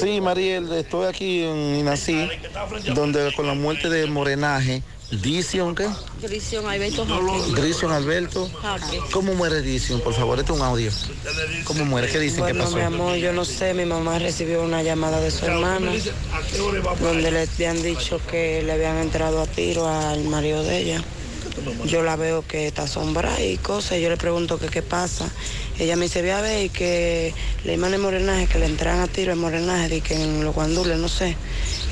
[0.00, 2.28] Sí, Mariel, estoy aquí en Inací,
[2.94, 5.86] donde con la muerte de Morenaje, Dición, ¿qué?
[6.22, 7.60] Grisión Alberto Jaque.
[7.60, 8.48] Grison Alberto.
[8.62, 9.00] Jaque.
[9.12, 10.00] ¿Cómo muere Dición?
[10.00, 10.90] Por favor, este es un audio.
[11.64, 12.08] ¿Cómo muere?
[12.08, 12.40] ¿Qué dicen?
[12.40, 12.76] Bueno, ¿Qué pasó?
[12.76, 15.92] mi amor, yo no sé, mi mamá recibió una llamada de su hermana
[17.00, 21.04] donde le habían dicho que le habían entrado a tiro al marido de ella.
[21.84, 25.28] Yo la veo que está asombrada y cosas, yo le pregunto que qué pasa.
[25.78, 29.00] Ella me dice, ve a ver y que le iban el morenaje, que le entran
[29.00, 31.36] a tiro el morenaje, y que en los guandules, no sé.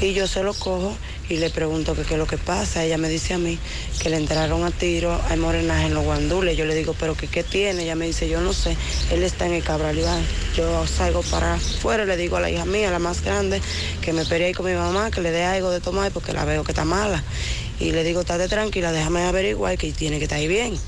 [0.01, 0.97] Y yo se lo cojo
[1.29, 2.85] y le pregunto que qué es lo que pasa.
[2.85, 3.59] Ella me dice a mí
[4.01, 6.57] que le entraron a tiro al morenaje en los guandules.
[6.57, 7.83] Yo le digo, pero qué tiene.
[7.85, 8.77] Ella me dice, yo no sé.
[9.11, 10.23] Él está en el Cabral Iván.
[10.57, 13.61] Yo salgo para afuera, le digo a la hija mía, la más grande,
[14.01, 16.65] que me ahí con mi mamá, que le dé algo de tomar porque la veo
[16.65, 17.23] que está mala.
[17.81, 20.79] Y le digo, estate tranquila, déjame averiguar que tiene que estar ahí bien.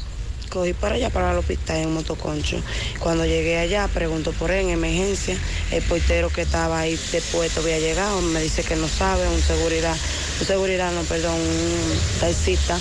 [0.55, 2.61] Cogí para allá, para el hospital en motoconcho.
[3.01, 5.37] Cuando llegué allá, pregunto por él en emergencia.
[5.73, 8.21] El portero que estaba ahí de puesto había llegado.
[8.23, 9.97] Me dice que no sabe, un seguridad,
[10.39, 12.79] un seguridad, no, perdón, un taxista.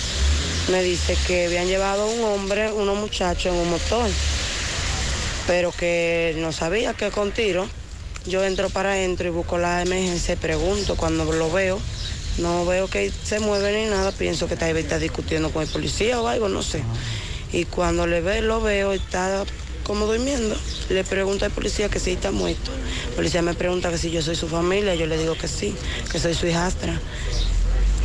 [0.69, 4.07] Me dice que habían llevado a un hombre, unos muchachos en un motor,
[5.47, 7.67] pero que no sabía que con tiro.
[8.27, 11.79] Yo entro para adentro y busco la emergencia y pregunto cuando lo veo.
[12.37, 15.69] No veo que se mueve ni nada, pienso que tal vez está discutiendo con el
[15.69, 16.83] policía o algo, no sé.
[17.53, 19.45] Y cuando le ve, lo veo, está
[19.83, 20.55] como durmiendo.
[20.89, 22.71] Le pregunto al policía que si está muerto.
[23.09, 25.75] El policía me pregunta que si yo soy su familia, yo le digo que sí,
[26.11, 26.99] que soy su hijastra.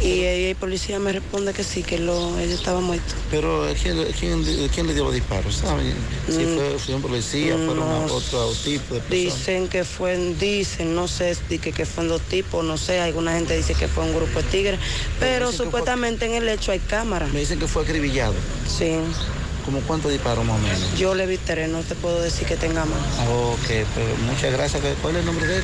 [0.03, 3.15] Y el policía me responde que sí, que lo, él estaba muerto.
[3.33, 5.57] Pero ¿quién, quién, quién le dio los disparos?
[5.57, 5.93] ¿Saben?
[6.29, 9.11] Si Mm, fue, fue un policía, fueron no a otro tipo de personas.
[9.11, 13.57] Dicen que fue, dicen, no sé, que, que fueron dos tipos, no sé, alguna gente
[13.57, 14.79] dice que fue un grupo de tigres,
[15.19, 17.33] pero supuestamente en el hecho hay cámaras.
[17.33, 18.35] Me dicen que fue acribillado.
[18.69, 18.93] Sí.
[19.65, 20.97] ¿Como cuántos disparos más o menos?
[20.97, 22.99] Yo le vi tres, no te puedo decir que tenga más.
[23.29, 24.81] Ok, pues muchas gracias.
[25.03, 25.63] ¿Cuál es el nombre de él?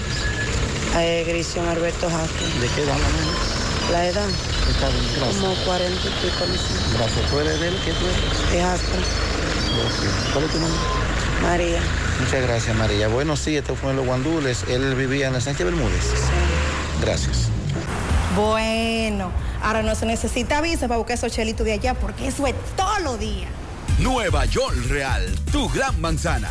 [0.97, 2.45] Eh, Grisión Alberto Jasque.
[2.61, 3.64] ¿De qué edad más o menos?
[3.91, 4.29] La edad,
[4.71, 5.41] Está bien, gracias.
[5.43, 6.97] como cuarenta y pico, no sé.
[6.99, 7.31] Gracias.
[7.31, 7.79] ¿Tú eres de él?
[7.85, 8.81] ¿Qué tú eres?
[10.33, 10.79] ¿Cuál es tu nombre?
[11.43, 11.81] María.
[12.21, 13.09] Muchas gracias, María.
[13.09, 14.65] Bueno, sí, este fue en Los Guandules.
[14.69, 16.05] Él vivía en el Sánchez Bermúdez.
[17.01, 17.49] Gracias.
[18.37, 19.31] Bueno,
[19.63, 23.01] ahora no se necesita visa para buscar esos chelitos de allá porque eso es todos
[23.03, 23.51] los días.
[23.99, 25.23] Nueva York Real,
[25.53, 26.51] tu gran manzana.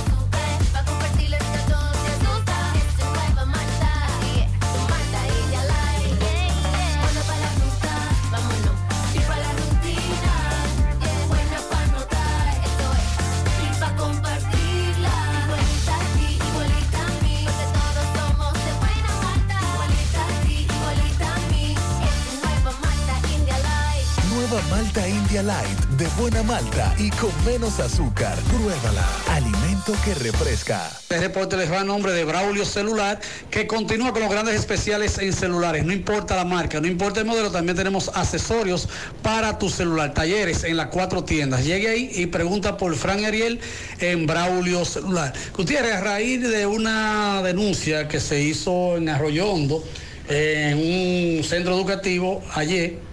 [24.69, 28.37] Malta India Light de buena malta y con menos azúcar.
[28.49, 29.07] Pruébala.
[29.29, 30.91] Alimento que refresca.
[31.03, 35.19] Este reporte les va a nombre de Braulio Celular, que continúa con los grandes especiales
[35.19, 35.85] en celulares.
[35.85, 38.89] No importa la marca, no importa el modelo, también tenemos accesorios
[39.21, 40.13] para tu celular.
[40.13, 41.63] Talleres en las cuatro tiendas.
[41.63, 43.57] Llegue ahí y pregunta por Fran Ariel
[43.99, 45.31] en Braulio Celular.
[45.55, 49.81] Gutiérrez, a raíz de una denuncia que se hizo en Arroyo Hondo,
[50.27, 53.10] en un centro educativo ayer,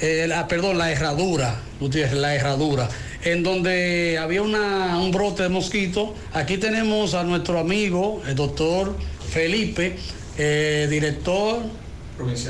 [0.00, 2.88] eh, la, perdón, la herradura, Gutiérrez, la herradura,
[3.24, 6.14] en donde había una- un brote de mosquito.
[6.32, 8.96] Aquí tenemos a nuestro amigo, el doctor
[9.30, 9.96] Felipe,
[10.38, 11.60] eh, director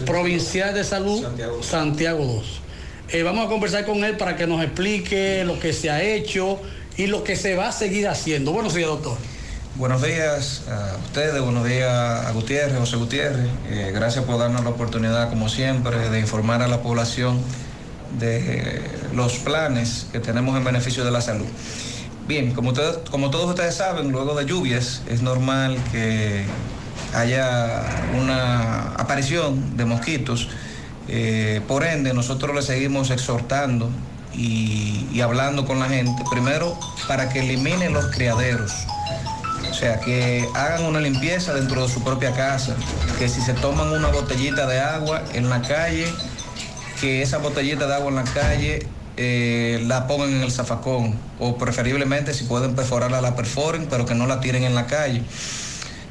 [0.04, 1.22] provincial, de salud
[1.64, 2.60] Santiago, 2.
[3.12, 6.60] Eh, vamos a conversar con él para que nos explique lo que se ha hecho
[6.96, 8.52] y lo que se va a seguir haciendo.
[8.52, 9.16] Buenos días, doctor.
[9.78, 13.46] Buenos días a ustedes, buenos días a Gutiérrez, José Gutiérrez.
[13.68, 17.38] Eh, gracias por darnos la oportunidad, como siempre, de informar a la población
[18.18, 18.80] de
[19.12, 21.44] los planes que tenemos en beneficio de la salud.
[22.26, 26.46] Bien, como todos ustedes saben, luego de lluvias es normal que
[27.12, 27.84] haya
[28.18, 30.48] una aparición de mosquitos.
[31.06, 33.90] Eh, por ende, nosotros le seguimos exhortando
[34.32, 38.72] y, y hablando con la gente, primero para que eliminen los criaderos.
[39.70, 42.74] O sea, que hagan una limpieza dentro de su propia casa,
[43.18, 46.06] que si se toman una botellita de agua en la calle,
[47.00, 48.86] que esa botellita de agua en la calle
[49.18, 54.14] eh, la pongan en el zafacón, o preferiblemente si pueden perforarla, la perforen, pero que
[54.14, 55.22] no la tiren en la calle.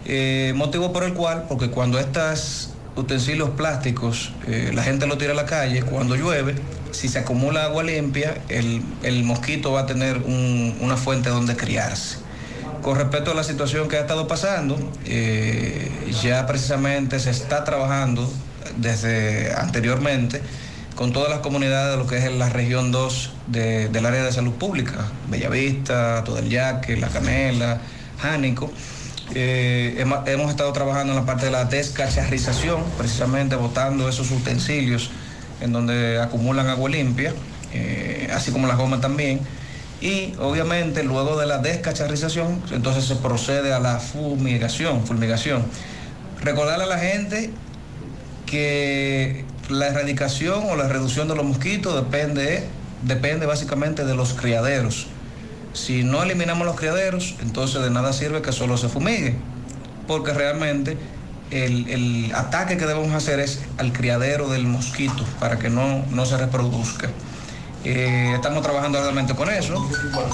[0.05, 5.31] Eh, motivo por el cual, porque cuando estos utensilios plásticos eh, la gente lo tira
[5.33, 6.55] a la calle, cuando llueve,
[6.91, 12.17] si se acumula agua limpia, el, mosquito va a tener un- una fuente donde criarse.
[12.81, 15.91] Con respecto a la situación que ha estado pasando, eh,
[16.23, 18.31] ya precisamente se está trabajando
[18.77, 20.41] desde anteriormente
[20.95, 24.31] con todas las comunidades de lo que es la región 2 de- del área de
[24.31, 27.81] salud pública, Bellavista, Todo el Yaque, La Canela,
[28.21, 28.71] Jánico.
[29.33, 35.09] Eh, hemos, hemos estado trabajando en la parte de la descacharrización, precisamente botando esos utensilios
[35.61, 37.33] en donde acumulan agua limpia,
[37.73, 39.41] eh, así como las gomas también.
[40.05, 45.65] Y obviamente luego de la descacharrización, entonces se procede a la fumigación, fulmigación.
[46.43, 47.49] Recordarle a la gente
[48.45, 52.65] que la erradicación o la reducción de los mosquitos depende,
[53.01, 55.07] depende básicamente de los criaderos.
[55.73, 59.33] Si no eliminamos los criaderos, entonces de nada sirve que solo se fumigue,
[60.05, 60.99] porque realmente
[61.49, 66.27] el, el ataque que debemos hacer es al criadero del mosquito para que no, no
[66.27, 67.09] se reproduzca.
[67.85, 69.87] Eh, estamos trabajando realmente con eso.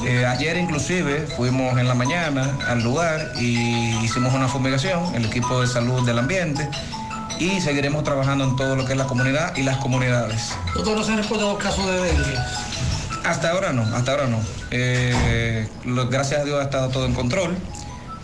[0.08, 5.60] Eh, ayer inclusive fuimos en la mañana al lugar y hicimos una fumigación, el equipo
[5.62, 6.68] de salud del ambiente,
[7.40, 10.54] y seguiremos trabajando en todo lo que es la comunidad y las comunidades.
[10.76, 12.36] Doctor, ¿no se han reportado casos de dengue?
[13.26, 14.38] Hasta ahora no, hasta ahora no.
[14.72, 17.56] Eh, lo- gracias a Dios ha estado todo en control.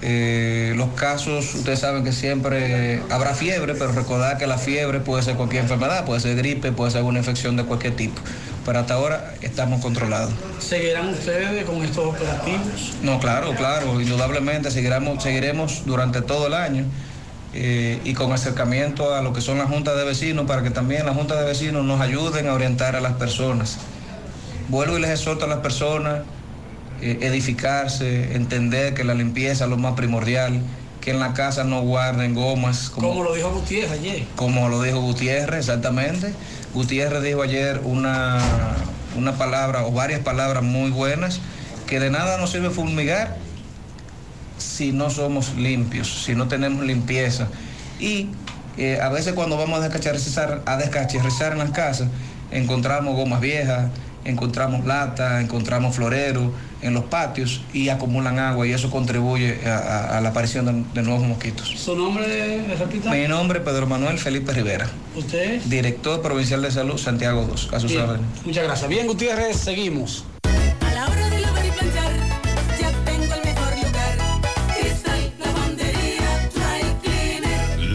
[0.02, 5.24] Eh, los casos, ustedes saben que siempre habrá fiebre, pero recordad que la fiebre puede
[5.24, 8.22] ser cualquier enfermedad, puede ser gripe, puede ser alguna infección de cualquier tipo.
[8.68, 10.34] Pero hasta ahora estamos controlados.
[10.60, 12.96] ¿Seguirán ustedes con estos operativos?
[13.02, 16.84] No, claro, claro, indudablemente seguiremos, seguiremos durante todo el año
[17.54, 21.06] eh, y con acercamiento a lo que son las juntas de vecinos para que también
[21.06, 23.78] las juntas de vecinos nos ayuden a orientar a las personas.
[24.68, 26.24] Vuelvo y les exhorto a las personas
[27.02, 30.60] eh, edificarse, entender que la limpieza es lo más primordial,
[31.08, 32.90] que en la casa no guarden gomas.
[32.90, 34.26] Como lo dijo Gutiérrez ayer.
[34.36, 36.34] Como lo dijo Gutiérrez, exactamente.
[36.74, 38.42] Gutiérrez dijo ayer una,
[39.16, 41.40] una palabra o varias palabras muy buenas,
[41.86, 43.38] que de nada nos sirve fumigar
[44.58, 47.48] si no somos limpios, si no tenemos limpieza.
[48.02, 48.28] Y
[48.78, 52.10] eh, a veces cuando vamos a descacharrizar, a descacharrizar en las casas,
[52.52, 53.92] encontramos gomas viejas,
[54.28, 56.52] encontramos lata, encontramos floreros
[56.82, 60.84] en los patios y acumulan agua y eso contribuye a, a- a la aparición de,
[61.02, 61.70] de nuevos mosquitos.
[61.70, 63.10] ¿Su nombre, me repita?
[63.12, 65.62] Mi nombre es Pedro Manuel Felipe Rivera, ¿Usted?
[65.64, 68.26] director provincial de salud Santiago 2, a sus órdenes.
[68.46, 68.90] Muchas gracias.
[68.90, 70.24] Bien, Gutiérrez, seguimos.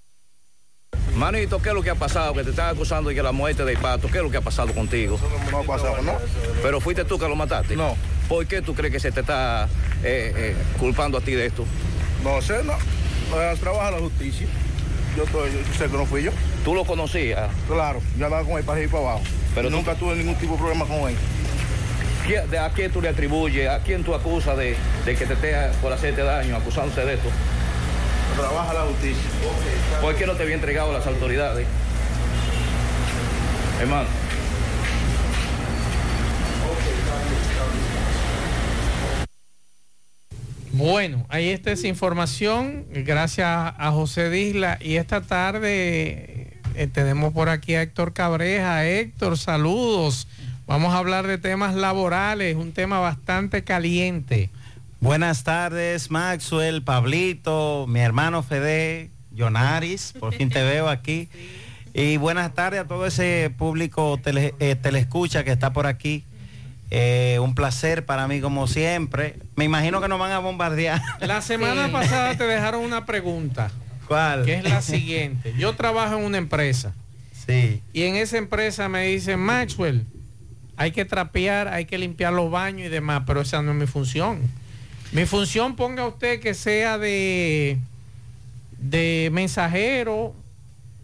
[1.18, 2.34] Manito, ¿qué es lo que ha pasado?
[2.34, 4.42] Que te están acusando de que la muerte del pato, ¿qué es lo que ha
[4.42, 5.20] pasado contigo?
[5.52, 6.14] No ha pasado, ¿no?
[6.62, 7.76] ¿Pero fuiste tú que lo mataste?
[7.76, 7.96] No.
[8.30, 9.68] ¿Por qué tú crees que se te está
[10.04, 11.66] eh, eh, culpando a ti de esto?
[12.24, 12.74] No sé, no.
[13.60, 14.48] Trabaja la justicia.
[15.16, 16.32] Yo, estoy- yo sé que no fui yo.
[16.64, 17.50] ¿Tú lo conocías?
[17.68, 19.22] Claro, yo andaba con él para y para abajo.
[19.56, 21.16] Pero tú- nunca tuve ningún tipo de problema con él.
[22.28, 23.68] ¿Quién- de ¿A quién tú le atribuyes?
[23.70, 27.30] ¿A quién tú acusas de, de que te esté por hacerte daño, acusándote de esto?
[28.36, 29.30] Trabaja la justicia.
[30.02, 31.68] ¿Por qué no te había entregado a las autoridades?
[33.80, 34.08] Hermano.
[40.72, 44.78] Bueno, ahí está esa información, gracias a José Disla.
[44.80, 48.86] Y esta tarde eh, tenemos por aquí a Héctor Cabreja.
[48.86, 50.28] Héctor, saludos.
[50.68, 54.52] Vamos a hablar de temas laborales, un tema bastante caliente.
[55.00, 61.30] Buenas tardes, Maxwell, Pablito, mi hermano Fede, Jonaris, por fin te veo aquí.
[61.94, 66.24] Y buenas tardes a todo ese público tele- eh, telescucha que está por aquí.
[66.90, 69.36] Eh, un placer para mí como siempre.
[69.56, 71.02] Me imagino que nos van a bombardear.
[71.20, 73.70] La semana pasada te dejaron una pregunta.
[74.08, 74.46] ¿Cuál?
[74.46, 75.54] Que es la siguiente.
[75.58, 76.94] Yo trabajo en una empresa.
[77.46, 77.82] Sí.
[77.94, 80.06] Y en esa empresa me dicen, Maxwell,
[80.76, 83.86] hay que trapear, hay que limpiar los baños y demás, pero esa no es mi
[83.88, 84.40] función.
[85.12, 87.78] Mi función, ponga usted que sea de,
[88.78, 90.34] de mensajero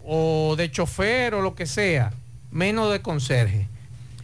[0.04, 2.12] o de chofer o lo que sea,
[2.50, 3.66] menos de conserje.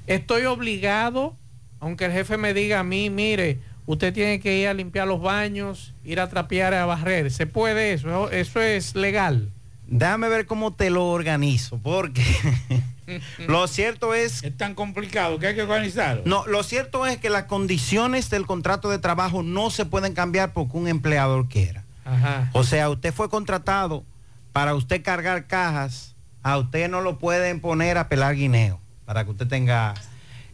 [0.07, 1.35] Estoy obligado,
[1.81, 5.21] aunque el jefe me diga a mí, mire, usted tiene que ir a limpiar los
[5.21, 7.31] baños, ir a trapear, a barrer.
[7.31, 8.31] ¿Se puede eso?
[8.31, 9.51] Eso es legal.
[9.87, 12.23] Déjame ver cómo te lo organizo, porque
[13.47, 14.43] lo cierto es...
[14.43, 16.23] Es tan complicado que hay que organizarlo.
[16.25, 20.53] No, lo cierto es que las condiciones del contrato de trabajo no se pueden cambiar
[20.53, 21.85] porque un empleador quiera.
[22.05, 22.51] Ajá.
[22.53, 24.05] O sea, usted fue contratado
[24.53, 29.31] para usted cargar cajas, a usted no lo pueden poner a pelar guineo, para que
[29.31, 29.95] usted tenga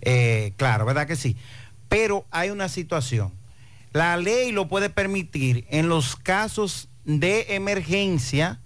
[0.02, 1.36] eh, claro, ¿verdad que sí?
[1.88, 3.32] Pero hay una situación.
[3.92, 8.60] La ley lo puede permitir en los casos de emergencia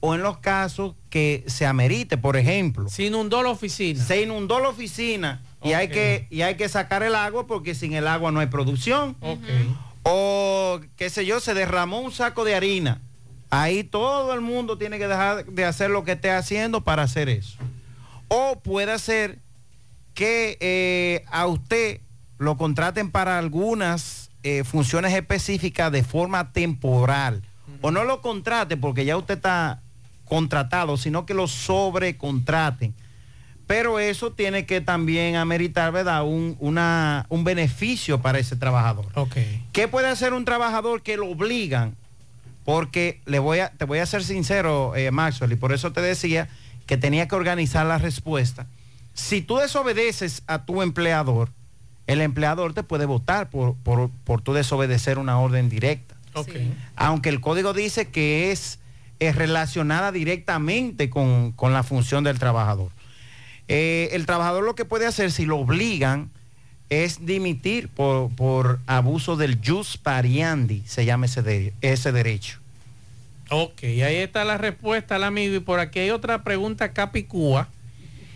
[0.00, 2.88] o en los casos que se amerite, por ejemplo.
[2.88, 4.04] Se inundó la oficina.
[4.04, 7.92] Se inundó la oficina y, hay que, y hay que sacar el agua porque sin
[7.92, 9.16] el agua no hay producción.
[9.20, 9.44] Ok.
[10.02, 13.00] O, qué sé yo, se derramó un saco de harina.
[13.48, 17.28] Ahí todo el mundo tiene que dejar de hacer lo que esté haciendo para hacer
[17.28, 17.58] eso.
[18.26, 19.38] O puede ser
[20.14, 22.00] que eh, a usted
[22.38, 27.44] lo contraten para algunas eh, funciones específicas de forma temporal.
[27.82, 29.83] O no lo contraten porque ya usted está
[30.24, 32.94] contratado, sino que lo sobrecontraten.
[33.66, 36.24] Pero eso tiene que también ameritar, ¿verdad?
[36.24, 39.06] Un, una- un beneficio para ese trabajador.
[39.14, 39.36] Ok.
[39.72, 41.96] ¿Qué puede hacer un trabajador que lo obligan?
[42.64, 46.00] Porque le voy a, te voy a ser sincero, eh, Maxwell, y por eso te
[46.02, 46.48] decía
[46.86, 48.66] que tenía que organizar la respuesta.
[49.14, 51.50] Si tú desobedeces a tu empleador,
[52.06, 56.14] el empleador te puede votar por, por, por tú desobedecer una orden directa.
[56.34, 56.50] Ok.
[56.96, 58.78] Aunque el código dice que es,
[59.28, 62.90] es relacionada directamente con, con la función del trabajador.
[63.68, 66.30] Eh, el trabajador lo que puede hacer si lo obligan
[66.90, 72.58] es dimitir por, por abuso del jus pariandi, se llama ese, de- ese derecho.
[73.50, 75.54] Ok, ahí está la respuesta al amigo.
[75.54, 77.68] Y por aquí hay otra pregunta capicúa.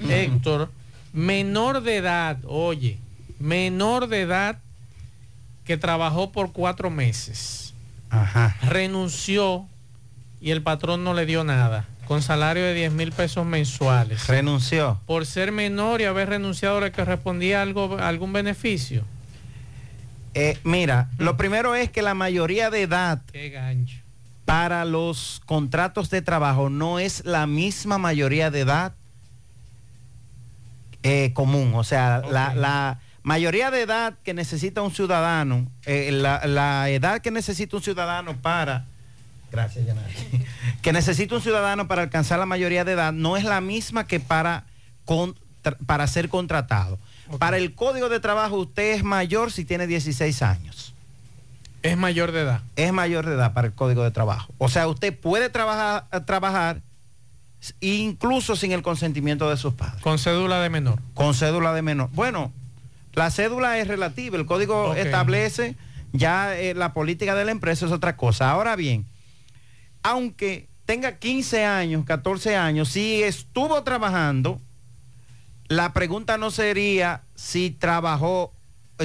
[0.08, 0.70] Héctor,
[1.12, 2.98] menor de edad, oye,
[3.38, 4.58] menor de edad
[5.64, 7.74] que trabajó por cuatro meses.
[8.62, 9.66] Renunció
[10.40, 14.26] y el patrón no le dio nada, con salario de 10 mil pesos mensuales.
[14.28, 15.00] Renunció.
[15.06, 19.04] Por ser menor y haber renunciado le correspondía algo, algún beneficio.
[20.34, 23.98] Eh, mira, lo primero es que la mayoría de edad Qué gancho.
[24.44, 28.92] para los contratos de trabajo no es la misma mayoría de edad
[31.02, 31.72] eh, común.
[31.74, 37.20] O sea, la, la mayoría de edad que necesita un ciudadano, eh, la, la edad
[37.20, 38.86] que necesita un ciudadano para,
[39.50, 40.12] gracias, Yanari,
[40.82, 44.20] que necesita un ciudadano para alcanzar la mayoría de edad no es la misma que
[44.20, 44.64] para,
[45.04, 46.98] con- tra- para ser contratado.
[47.38, 50.94] Para el código de trabajo usted es mayor si tiene 16 años.
[51.82, 52.62] Es mayor de edad.
[52.76, 54.52] Es mayor de edad para el código de trabajo.
[54.58, 56.80] O sea, usted puede trabajar, trabajar
[57.80, 60.00] incluso sin el consentimiento de sus padres.
[60.02, 61.00] Con cédula de menor.
[61.14, 62.08] Con cédula de menor.
[62.12, 62.52] Bueno,
[63.14, 64.36] la cédula es relativa.
[64.36, 65.76] El código establece
[66.12, 68.50] ya eh, la política de la empresa es otra cosa.
[68.50, 69.04] Ahora bien,
[70.02, 74.60] aunque tenga 15 años, 14 años, si estuvo trabajando,
[75.68, 78.52] la pregunta no sería si trabajó,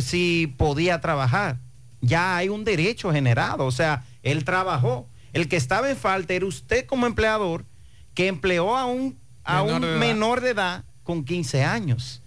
[0.01, 1.59] si podía trabajar.
[2.01, 5.07] Ya hay un derecho generado, o sea, él trabajó.
[5.33, 7.65] El que estaba en falta era usted como empleador
[8.13, 9.99] que empleó a un, a Menor un de edad.
[9.99, 12.21] menor de edad con 15 años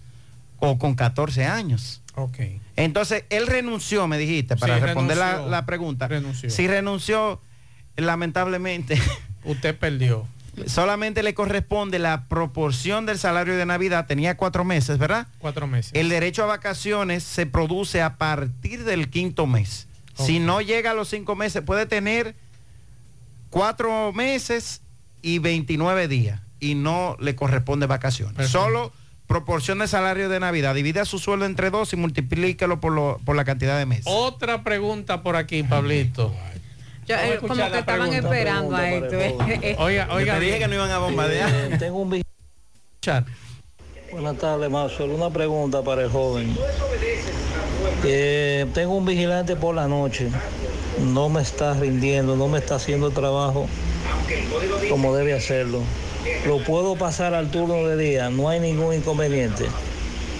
[0.59, 2.01] o con 14 años.
[2.15, 2.37] Ok.
[2.75, 6.07] Entonces, él renunció, me dijiste, para Sí, responder la, la pregunta.
[6.07, 6.49] Renunció.
[6.49, 7.39] Si renunció,
[7.97, 8.99] lamentablemente,
[9.43, 10.25] Usted perdió.
[10.65, 14.07] solamente le corresponde la proporción del salario de Navidad.
[14.07, 15.27] Tenía cuatro meses, ¿verdad?
[15.39, 15.91] Cuatro meses.
[15.93, 19.87] El derecho a vacaciones se produce a partir del quinto mes.
[20.15, 22.33] Si no llega a los cinco meses, puede tener
[23.49, 24.81] cuatro meses
[25.21, 28.49] y 29 días y no le corresponde vacaciones.
[28.49, 28.91] Solo
[29.27, 30.73] proporción de salario de Navidad.
[30.73, 34.05] Divide su sueldo entre dos y multiplíquelo por, lo- por la cantidad de meses.
[34.07, 36.33] Otra pregunta por aquí, Pablito.
[37.07, 39.15] Eh, como que estaban esperando a esto.
[39.15, 39.75] eh.
[39.79, 40.33] Oiga, oiga.
[40.33, 41.49] Yo te dije que no iban a bombardear.
[41.49, 42.21] Eh, tengo un
[44.11, 45.11] Buenas tardes, Maxwell.
[45.11, 46.55] Una pregunta para el joven.
[48.03, 50.29] Eh, tengo un vigilante por la noche.
[50.99, 53.67] No me está rindiendo, no me está haciendo el trabajo
[54.89, 55.81] como debe hacerlo.
[56.45, 59.65] Lo puedo pasar al turno de día, no hay ningún inconveniente.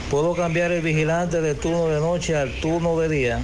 [0.09, 3.41] Puedo cambiar el vigilante de turno de noche al turno de día.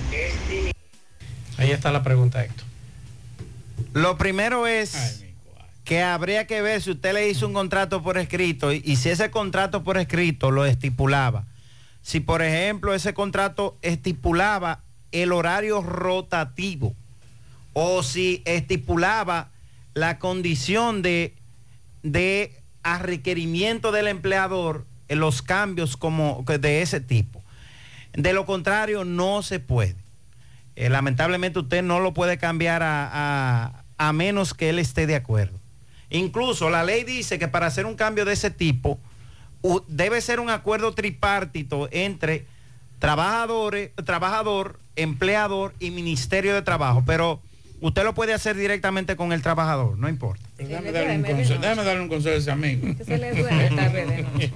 [1.58, 2.66] Ahí está la pregunta, Héctor.
[3.94, 5.24] Lo primero es
[5.84, 9.10] que habría que ver si usted le hizo un contrato por escrito y, y si
[9.10, 11.46] ese contrato por escrito lo estipulaba.
[12.02, 14.82] Si, por ejemplo, ese contrato estipulaba
[15.12, 16.96] el horario rotativo
[17.74, 19.50] o si estipulaba
[19.94, 21.36] la condición de,
[22.02, 27.44] de a requerimiento del empleador en los cambios como de ese tipo.
[28.14, 29.96] De lo contrario, no se puede.
[30.76, 35.16] Eh, lamentablemente usted no lo puede cambiar a, a- a menos que él esté de
[35.16, 35.60] acuerdo.
[36.10, 39.00] Incluso la ley dice que para hacer un cambio de ese tipo
[39.88, 42.46] debe ser un acuerdo tripartito entre
[43.00, 47.04] trabajadores, trabajador, empleador y Ministerio de Trabajo.
[47.06, 47.42] Pero
[47.84, 50.42] usted lo puede hacer directamente con el trabajador, no importa.
[50.58, 52.96] Déjame darle, un consejo, déjame darle un consejo a ese amigo.
[53.06, 54.52] se le duele tarde de noche.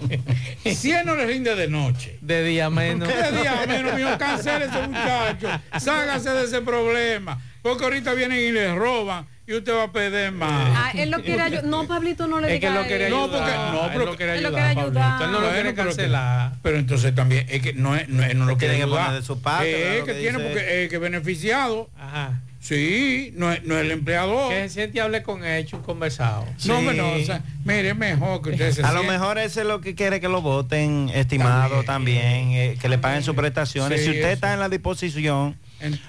[0.75, 2.17] Si él no le rinde de noche.
[2.21, 3.07] De día menos.
[3.07, 5.47] De día menos, mijo, cancele ese muchacho.
[5.79, 7.39] Ságase de ese problema.
[7.61, 9.25] Porque ahorita vienen y le roban.
[9.45, 10.49] y usted va a pedir más.
[10.75, 11.63] Ah, él lo quiere ayudar.
[11.65, 13.09] No, Pablito, no le Es que diga él lo quiere.
[13.09, 14.99] No, porque- no, él pero- lo quiere Él lo ayudar, quiere Pablito.
[14.99, 15.21] ayudar.
[15.23, 16.51] Él no lo quiere pero que- cancelar.
[16.63, 19.03] Pero entonces también es que no, es, no, él no lo Tiene quiere que poner
[19.05, 19.21] ayudar.
[19.21, 21.89] de su parte, Es que que tiene porque es que beneficiado.
[21.97, 22.41] Ajá.
[22.67, 24.49] Sí, no es, no es el empleador.
[24.49, 26.45] Que se siente y hable con él, hecho un conversado.
[26.65, 29.61] No, hombre, no, o sea, mire, es mejor que usted se A lo mejor ese
[29.61, 33.99] es lo que quiere que lo voten, estimado también, eh, que le paguen sus prestaciones.
[34.01, 34.33] Sí, si usted eso.
[34.33, 35.55] está en la disposición,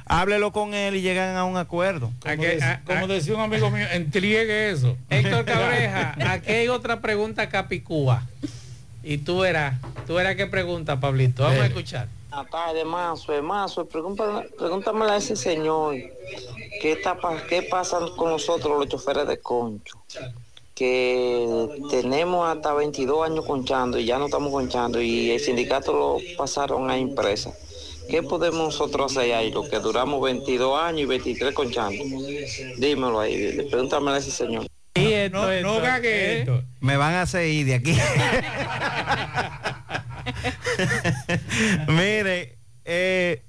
[0.05, 2.13] háblelo con él y llegan a un acuerdo.
[2.19, 4.97] Como, de- como decía un amigo mío, entregue eso.
[5.11, 8.27] Héctor Cabreja, aquí hay otra pregunta capicúa.
[9.05, 9.77] Y tú verás,
[10.09, 11.45] tú verás qué pregunta, Pablito.
[11.45, 12.09] Vamos a escuchar.
[12.31, 13.43] Buenas tardes, Mazo.
[13.43, 15.97] Mazo, pregúntame, a ese señor
[16.81, 17.17] qué, está,
[17.49, 19.99] qué pasa con nosotros los choferes de concho.
[20.75, 26.19] Que tenemos hasta 22 años conchando y ya no estamos conchando y el sindicato lo
[26.37, 27.53] pasaron a empresa.
[28.11, 29.51] ¿Qué podemos nosotros hacer ahí?
[29.51, 32.05] Lo que duramos 22 años y 23 conchando.
[32.77, 34.67] Dímelo ahí, pregúntame a ese señor.
[34.95, 36.63] no, no esto.
[36.81, 37.97] Me van a seguir de aquí.
[41.89, 43.43] Mire, eh,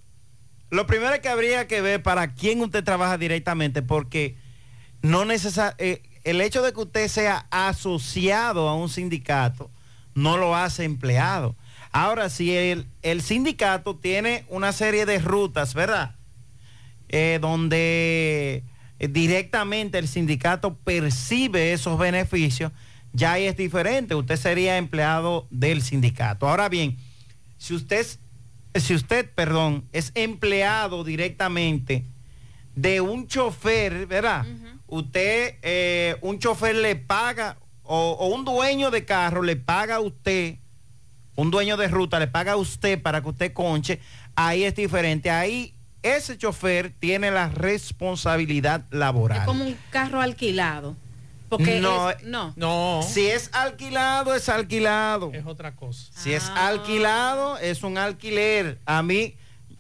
[0.69, 4.35] lo primero que habría que ver para quién usted trabaja directamente, porque
[5.01, 9.71] no necesa- eh, el hecho de que usted sea asociado a un sindicato
[10.15, 11.55] no lo hace empleado.
[11.91, 16.15] Ahora, si el, el sindicato tiene una serie de rutas, ¿verdad?
[17.07, 18.63] Eh, donde
[18.99, 22.71] directamente el sindicato percibe esos beneficios,
[23.13, 24.15] ya ahí es diferente.
[24.15, 26.47] Usted sería empleado del sindicato.
[26.47, 26.97] Ahora bien,
[27.57, 28.19] si usted, es-
[28.83, 32.05] si usted, perdón, es empleado directamente
[32.75, 34.45] de un chofer, ¿verdad?
[34.87, 39.99] Usted, eh, un chofer le paga, o, o un dueño de carro le paga a
[39.99, 40.55] usted,
[41.35, 43.99] un dueño de ruta le paga a usted para que usted conche,
[44.35, 45.29] ahí es diferente.
[45.31, 49.39] Ahí ese chofer tiene la responsabilidad laboral.
[49.39, 50.95] Es como un carro alquilado.
[51.49, 52.53] Porque No, es- no.
[52.55, 53.01] No.
[53.07, 55.31] Si es alquilado, es alquilado.
[55.33, 56.11] Es otra cosa.
[56.15, 58.77] Si es alquilado, es un alquiler.
[58.85, 59.35] A mí,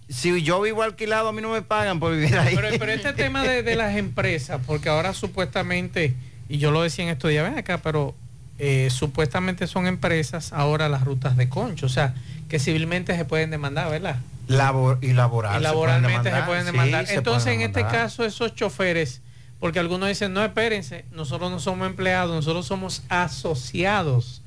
[0.09, 2.55] si yo vivo alquilado, a mí no me pagan por vivir ahí.
[2.55, 6.15] Pero, pero este tema de, de las empresas, porque ahora supuestamente,
[6.49, 8.15] y yo lo decía en estos días, ven acá, pero
[8.57, 12.13] eh, supuestamente son empresas ahora las rutas de concho, o sea,
[12.49, 14.17] que civilmente se pueden demandar, ¿verdad?
[14.47, 15.59] Labor- y laboral.
[15.59, 16.45] y laboralmente se demandar.
[16.47, 17.05] pueden demandar.
[17.09, 19.21] Entonces, pueden en este caso, esos choferes,
[19.59, 24.41] porque algunos dicen, no, espérense, nosotros no somos empleados, nosotros somos asociados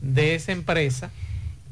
[0.00, 1.10] de esa empresa.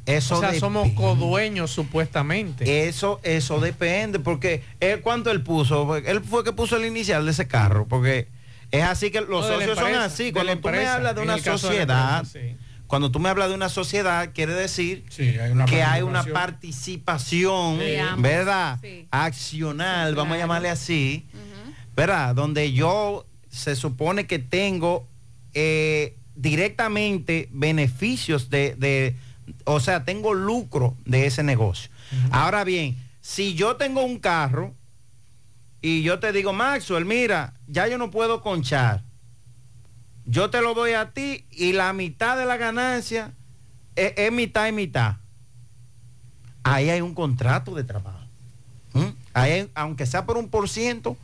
[0.07, 1.03] Eso o sea, somos depende.
[1.03, 2.87] codueños supuestamente.
[2.89, 5.97] Eso, eso depende, porque él, ¿cuánto él puso?
[5.97, 8.29] Él fue que puso el inicial de ese carro, porque
[8.71, 10.31] es así que los No, socios son así.
[10.33, 12.57] Cuando tú me hablas de una de sociedad, empresa, sí.
[12.87, 17.79] cuando tú me hablas de una sociedad, quiere decir que hay una participación.
[18.19, 18.79] ¿verdad?
[19.11, 21.27] Accional, vamos a llamarle así,
[21.97, 22.35] ¿verdad?
[22.35, 25.07] Donde yo se supone que tengo
[25.55, 29.17] eh, directamente beneficios de, de-
[29.65, 31.91] o sea, tengo lucro de ese negocio.
[32.31, 34.73] Ahora bien, si yo tengo un carro
[35.83, 39.03] y yo te digo, Maxwell, mira, ya yo no puedo conchar.
[40.27, 43.33] Yo te lo doy a ti y la mitad de la ganancia
[43.95, 45.17] es, es mitad y mitad.
[46.63, 48.19] Ahí hay un contrato de trabajo.
[48.95, 49.09] ¿Mm?
[49.35, 51.17] Ahí hay- aunque sea por un por ciento,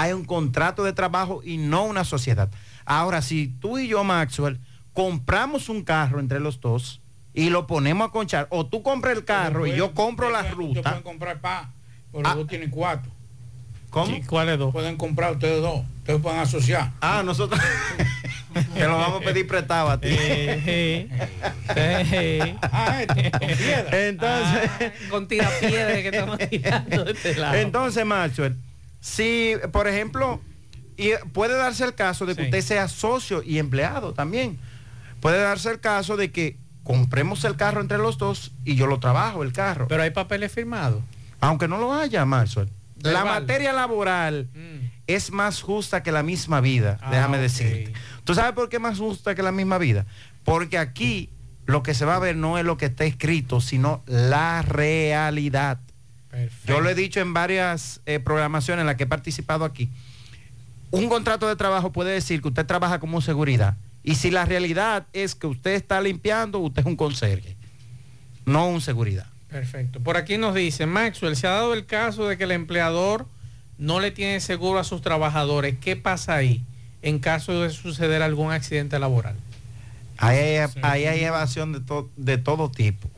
[0.00, 2.48] hay un contrato de trabajo y no una sociedad.
[2.84, 4.60] Ahora, si tú y yo, Maxwell,
[4.92, 7.00] compramos un carro entre los dos
[7.34, 10.56] y lo ponemos a conchar, o tú compras el carro y yo compro la Ustedes
[10.56, 10.82] ruta.
[10.82, 11.72] pueden comprar pa,
[12.12, 13.10] pero los dos tienen cuatro.
[13.90, 14.16] ¿Cómo?
[14.26, 14.72] ¿Cuáles dos?
[14.72, 15.80] Pueden comprar ustedes dos.
[15.98, 16.92] Ustedes pueden asociar.
[17.00, 17.60] Ah, nosotros.
[18.74, 20.08] Te lo vamos a pedir prestado a ti.
[23.92, 24.92] Entonces.
[25.10, 27.54] con tirapiedra que estamos tirando de este lado.
[27.56, 28.56] Entonces, Maxwell,
[29.00, 30.40] si, por ejemplo,
[30.96, 34.58] y puede darse el caso de que usted sea socio y empleado también.
[35.20, 38.98] Puede darse el caso de que compremos el carro entre los dos y yo lo
[38.98, 39.88] trabajo, el carro.
[39.88, 41.02] Pero hay papeles firmados.
[41.40, 42.68] Aunque no lo haya, Maxwell.
[43.00, 44.48] La materia laboral
[45.06, 47.92] es más justa que la misma vida, Ah, déjame decirte.
[48.24, 50.04] ¿Tú sabes por qué es más justa que la misma vida?
[50.42, 51.30] Porque aquí
[51.66, 55.78] lo que se va a ver no es lo que está escrito, sino la realidad.
[56.66, 59.88] Yo lo he dicho en varias eh, programaciones en las que he participado aquí.
[60.90, 63.76] Un contrato de trabajo puede decir que usted trabaja como seguridad.
[64.02, 67.56] Y si la realidad es que usted está limpiando, usted es un conserje,
[68.46, 69.26] no un seguridad.
[69.48, 70.00] Perfecto.
[70.00, 73.26] Por aquí nos dice, Maxwell, se ha dado el caso de que el empleador
[73.78, 75.76] no le tiene seguro a sus trabajadores.
[75.80, 76.62] ¿Qué pasa ahí
[77.02, 79.36] en caso de suceder algún accidente laboral?
[80.18, 83.10] Ahí hay, ahí hay evasión de, to- de todo tipo.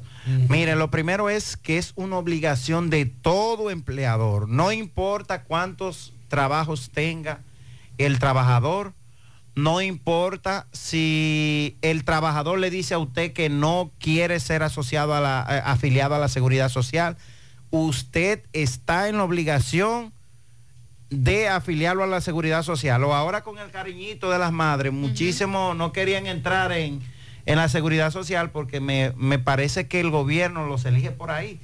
[0.48, 4.48] Miren, lo primero es que es una obligación de todo empleador.
[4.48, 7.40] No importa cuántos trabajos tenga,
[7.98, 8.94] el trabajador,
[9.54, 15.20] no importa si el trabajador le dice a usted que no quiere ser asociado a
[15.20, 17.16] la, eh, afiliado a la seguridad social,
[17.70, 20.12] usted está en la obligación
[21.10, 23.02] de afiliarlo a la seguridad social.
[23.04, 27.02] O ahora con el cariñito de las madres, muchísimos no querían entrar en,
[27.46, 31.60] en la seguridad social porque me, me parece que el gobierno los elige por ahí.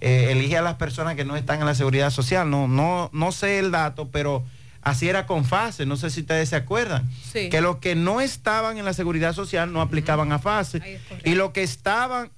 [0.00, 2.50] Eh, elige a las personas que no están en la seguridad social.
[2.50, 4.44] No, no, no sé el dato, pero
[4.82, 5.86] así era con fase.
[5.86, 7.08] No sé si ustedes se acuerdan.
[7.32, 7.48] Sí.
[7.48, 11.00] Que los que no estaban en la seguridad social no aplicaban a fase.
[11.24, 12.30] Y los que estaban,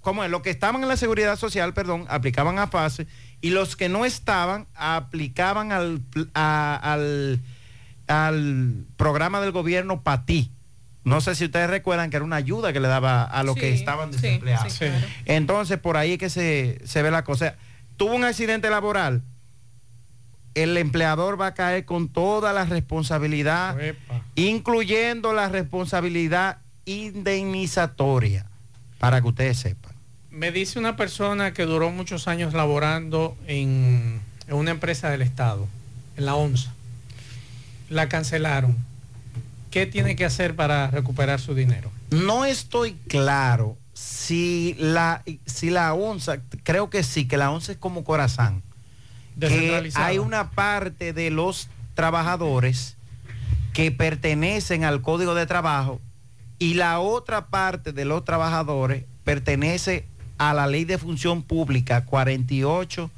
[0.00, 0.30] ¿cómo es?
[0.30, 3.06] Los que estaban en la seguridad social, perdón, aplicaban a fase.
[3.42, 6.00] Y los que no estaban aplicaban al,
[6.34, 7.40] a- al,
[8.06, 10.50] al programa del gobierno PATI.
[11.06, 13.72] No sé si ustedes recuerdan que era una ayuda que le daba a los que
[13.72, 14.72] estaban desempleados.
[14.72, 15.06] sí, claro.
[15.24, 17.54] Entonces, por ahí es que se, se ve la cosa.
[17.96, 19.22] Tuvo un accidente laboral,
[20.56, 23.76] el empleador va a caer con toda la responsabilidad,
[24.34, 28.46] incluyendo la responsabilidad indemnizatoria,
[28.98, 29.92] para que ustedes sepan.
[30.32, 35.68] Me dice una persona que duró muchos años laborando en, en una empresa del Estado,
[36.16, 36.74] en la ONSA.
[37.90, 38.76] La cancelaron.
[39.70, 41.90] ¿Qué tiene que hacer para recuperar su dinero?
[42.10, 47.78] No estoy claro si la, si la onza, creo que sí, que la onza es
[47.78, 48.62] como corazón.
[49.38, 52.96] Que hay una parte de los trabajadores
[53.74, 56.00] que pertenecen al código de trabajo
[56.58, 60.06] y la otra parte de los trabajadores pertenece
[60.38, 63.10] a la ley de función pública 48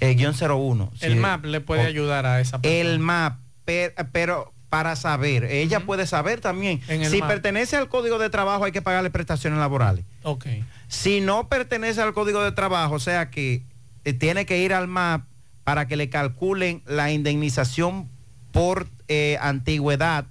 [0.00, 0.92] eh, guion 01.
[1.00, 1.16] El.
[1.16, 2.80] MAP le puede ayudar a esa persona.
[2.80, 6.80] el MAP, per- pero para saber, ella puede saber también.
[7.10, 10.04] Si pertenece al código de trabajo hay que pagarle prestaciones laborales.
[10.22, 10.46] Ok.
[10.86, 13.62] Si no pertenece al código de trabajo, o sea que
[14.04, 15.24] eh, tiene que ir al MAP
[15.64, 18.08] para que le calculen la indemnización
[18.52, 20.24] por eh, antigüedad,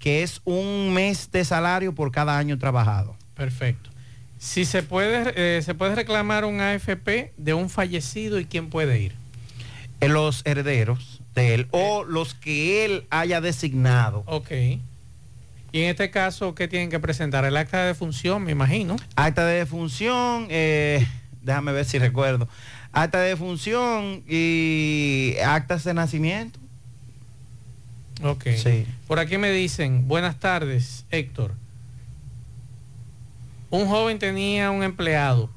[0.00, 3.16] que es un mes de salario por cada año trabajado.
[3.34, 3.90] Perfecto.
[4.38, 9.00] Si se puede, eh, se puede reclamar un AFP de un fallecido y quién puede
[9.00, 9.14] ir.
[10.00, 14.24] En los herederos de él o los que él haya designado.
[14.26, 14.50] Ok.
[15.72, 17.44] Y en este caso, ¿qué tienen que presentar?
[17.44, 18.96] El acta de defunción, me imagino.
[19.14, 21.06] Acta de defunción, eh,
[21.42, 22.48] déjame ver si recuerdo.
[22.92, 26.58] Acta de defunción y actas de nacimiento.
[28.22, 28.46] Ok.
[28.56, 28.86] Sí.
[29.06, 31.52] Por aquí me dicen, buenas tardes, Héctor.
[33.68, 35.50] Un joven tenía un empleado.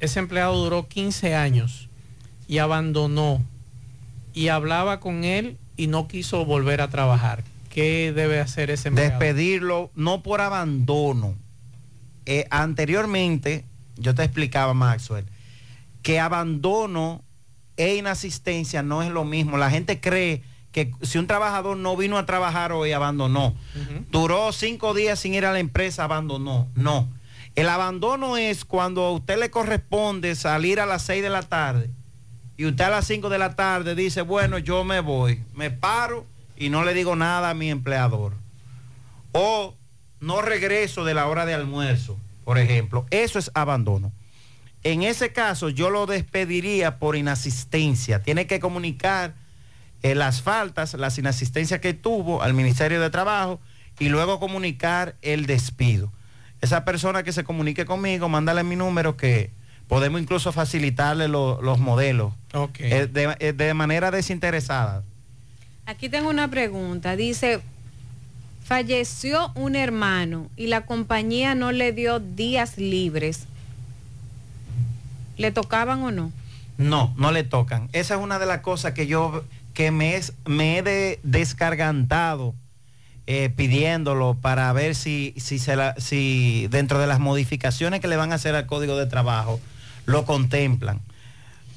[0.00, 1.88] Ese empleado duró 15 años
[2.46, 3.42] y abandonó.
[4.34, 7.44] Y hablaba con él y no quiso volver a trabajar.
[7.70, 9.18] ¿Qué debe hacer ese empleado?
[9.18, 11.34] Despedirlo, no por abandono.
[12.26, 13.64] Eh, anteriormente,
[13.96, 15.24] yo te explicaba, Maxwell,
[16.02, 17.22] que abandono
[17.76, 19.56] e inasistencia no es lo mismo.
[19.56, 23.54] La gente cree que si un trabajador no vino a trabajar hoy, abandonó.
[24.10, 26.68] Duró cinco días sin ir a la empresa, abandonó.
[26.74, 27.08] No.
[27.54, 31.90] El abandono es cuando a usted le corresponde salir a las 6 de la tarde
[32.56, 36.26] y usted a las 5 de la tarde dice, bueno, yo me voy, me paro
[36.56, 38.34] y no le digo nada a mi empleador.
[39.32, 39.74] O
[40.20, 43.06] no regreso de la hora de almuerzo, por ejemplo.
[43.10, 44.12] Eso es abandono.
[44.84, 48.22] En ese caso yo lo despediría por inasistencia.
[48.22, 49.34] Tiene que comunicar
[50.02, 53.60] eh, las faltas, las inasistencias que tuvo al Ministerio de Trabajo
[53.98, 56.12] y luego comunicar el despido.
[56.60, 59.50] Esa persona que se comunique conmigo, mándale mi número que
[59.88, 62.80] podemos incluso facilitarle lo- los modelos Ok.
[62.80, 65.02] eh, de, de manera desinteresada.
[65.86, 67.16] Aquí tengo una pregunta.
[67.16, 67.60] Dice,
[68.64, 73.44] falleció un hermano y la compañía no le dio días libres.
[75.36, 76.32] ¿Le tocaban o no?
[76.78, 77.88] No, no le tocan.
[77.92, 82.54] Esa es una de las cosas que yo que me, es, me he de- descargantado
[83.26, 88.16] eh, pidiéndolo para ver si, si, se la- si dentro de las modificaciones que le
[88.16, 89.60] van a hacer al código de trabajo
[90.06, 91.00] lo contemplan.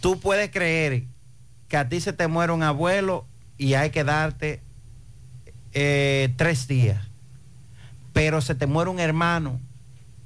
[0.02, 1.03] Tú puedes creer
[1.68, 3.26] que a ti se te muere un abuelo
[3.57, 4.61] y hay que darte
[5.73, 7.02] eh, tres días,
[8.14, 9.60] pero se te muere un hermano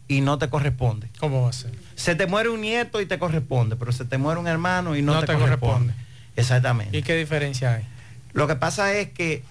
[0.08, 1.10] y no te corresponde.
[1.20, 1.72] ¿Cómo va a ser?
[1.96, 5.02] Se te muere un nieto y te corresponde, pero se te muere un hermano y
[5.02, 5.60] no, No te, te corresponde.
[5.60, 5.94] corresponde.
[6.36, 6.98] Exactamente.
[6.98, 7.84] ¿Y qué diferencia hay?
[8.34, 9.44] Lo que pasa es que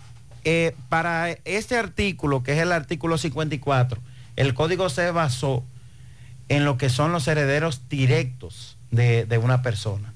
[0.45, 4.01] eh, para este artículo, que es el artículo 54,
[4.37, 5.65] el código se basó
[6.49, 10.13] en lo que son los herederos directos de, de una persona.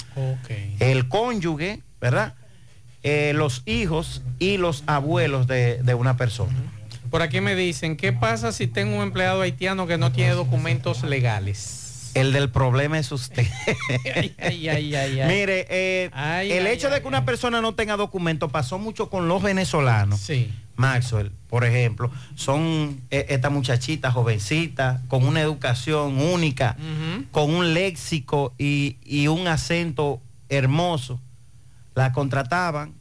[0.78, 2.34] El cónyuge, ¿verdad?
[3.02, 6.54] Eh, los hijos y los abuelos de, de una persona.
[7.10, 11.02] Por aquí me dicen, ¿qué pasa si tengo un empleado haitiano que no tiene documentos
[11.02, 12.10] legales?
[12.14, 13.46] El del problema es usted.
[14.14, 15.28] ay, ay, ay, ay, ay.
[15.28, 16.10] Mire, eh,
[16.44, 20.20] el hecho de que una persona no tenga documento pasó mucho con los venezolanos.
[20.20, 20.52] Sí.
[20.76, 26.76] Maxwell, por ejemplo, son eh, esta muchachita jovencita con una educación única,
[27.30, 31.20] con un léxico y, y un acento hermoso.
[31.94, 32.94] La contrataban,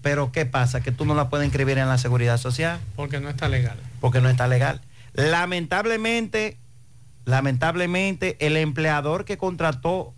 [0.00, 0.80] pero ¿qué pasa?
[0.80, 3.76] Que tú no la puedes inscribir en la seguridad social Porque no está legal.
[4.00, 4.80] porque no está legal.
[5.12, 6.56] Lamentablemente,
[7.24, 10.14] lamentablemente, el empleador que contrató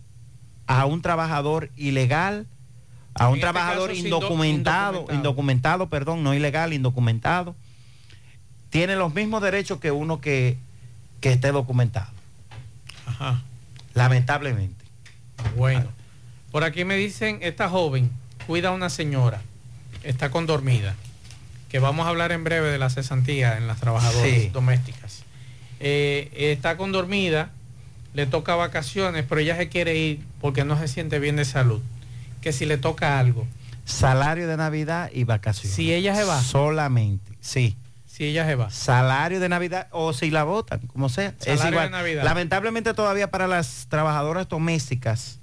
[0.67, 2.47] a un trabajador ilegal,
[3.15, 5.15] a un este trabajador caso, indocumentado, indocumentado.
[5.17, 7.55] indocumentado, perdón, no ilegal, indocumentado,
[8.69, 10.57] tiene los mismos derechos que uno que,
[11.21, 12.09] que esté documentado.
[13.05, 13.41] Ajá.
[13.93, 14.83] Lamentablemente.
[15.55, 15.87] Bueno.
[16.51, 18.11] Por aquí me dicen, esta joven
[18.45, 19.41] cuida a una señora,
[20.03, 20.95] está con dormida,
[21.69, 24.49] que vamos a hablar en breve de la cesantía en las trabajadoras Sí.
[24.49, 25.23] domésticas.
[25.79, 27.49] Eh, está con dormida,
[28.13, 31.81] le toca vacaciones, pero ella se quiere ir porque no se siente bien de salud.
[32.43, 33.47] Que si le toca algo,
[33.85, 35.75] Salario de Navidad y vacaciones.
[35.75, 36.41] Si ella se va.
[36.41, 37.75] Solamente, sí.
[38.05, 38.69] si ella se va.
[38.69, 41.33] Salario de Navidad o si la votan, como sea.
[41.39, 41.85] es Salario igual.
[41.85, 42.23] de Navidad.
[42.23, 45.39] Lamentablemente todavía para las trabajadoras domésticas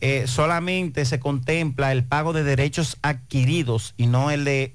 [0.00, 4.74] eh, solamente se contempla el pago de derechos adquiridos y no el de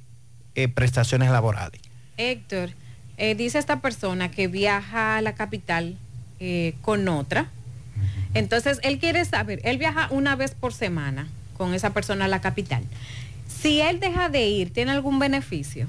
[0.56, 1.82] eh, prestaciones laborales.
[2.18, 2.72] Héctor,
[3.18, 5.98] eh, dice esta persona que viaja a la capital
[6.40, 7.50] eh, con otra.
[8.34, 11.28] Entonces, él quiere saber, él viaja una vez por semana
[11.58, 12.84] con esa persona a la capital.
[13.48, 15.88] Si él deja de ir, ¿tiene algún beneficio?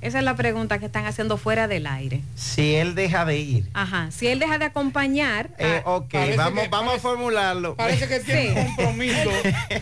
[0.00, 2.22] Esa es la pregunta que están haciendo fuera del aire.
[2.34, 3.68] Si él deja de ir.
[3.72, 5.50] Ajá, si él deja de acompañar...
[5.58, 7.76] Eh, ok, Parece vamos, que- vamos a formularlo.
[7.76, 8.48] Parece que tiene Sí.
[8.58, 9.30] un compromiso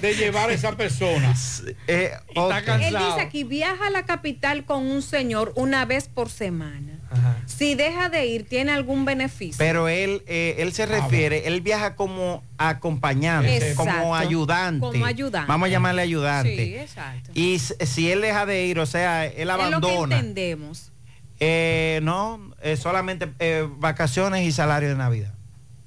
[0.03, 1.35] de llevar a esa persona.
[1.87, 2.83] Eh, está cansado.
[2.83, 6.99] Él dice aquí, viaja a la capital con un señor una vez por semana.
[7.47, 9.57] Si deja de ir, ¿tiene algún beneficio?
[9.59, 13.77] Pero él, eh, él se refiere, él viaja como acompañante, Exacto.
[13.93, 14.81] como ayudante.
[14.81, 15.49] Como ayudante.
[15.49, 16.57] Vamos a llamarle ayudante.
[16.57, 17.31] Sí, exacto.
[17.35, 20.19] Y si él deja de ir, o sea, él Es lo que abandona.
[20.19, 20.93] entendemos.
[21.41, 25.33] Eh, no, eh, solamente eh, vacaciones y salario de Navidad.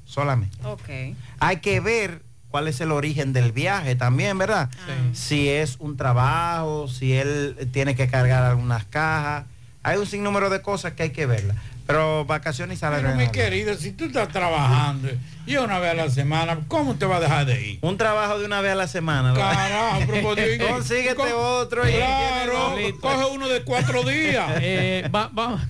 [0.06, 0.58] Solamente.
[0.66, 1.16] Ok.
[1.40, 4.70] Hay que ver cuál es el origen del viaje también, ¿verdad?
[5.14, 9.46] Si es un trabajo, si él tiene que cargar algunas cajas.
[9.84, 11.58] Hay un sinnúmero de cosas que hay que verlas.
[11.86, 15.10] Pero vacaciones y salario Pero mi querido, si tú estás trabajando
[15.46, 17.80] y una vez a la semana, ¿cómo te va a dejar de ir?
[17.82, 19.34] Un trabajo de una vez a la semana.
[19.34, 19.52] ¿verdad?
[19.54, 21.88] Carajo, pero por Dios, ¿y- Consíguete co- otro.
[21.88, 24.50] y- Claro, coge uno de cuatro días.
[24.62, 25.62] Eh, va- vamos.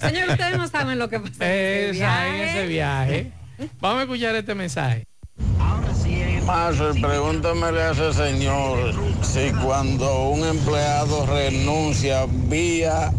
[0.00, 3.32] Señor, ustedes no saben lo que pasa en ese en ese viaje.
[3.80, 5.06] Vamos a escuchar este mensaje.
[6.46, 13.12] Marcel, pregúntamele a ese señor si cuando un empleado renuncia vía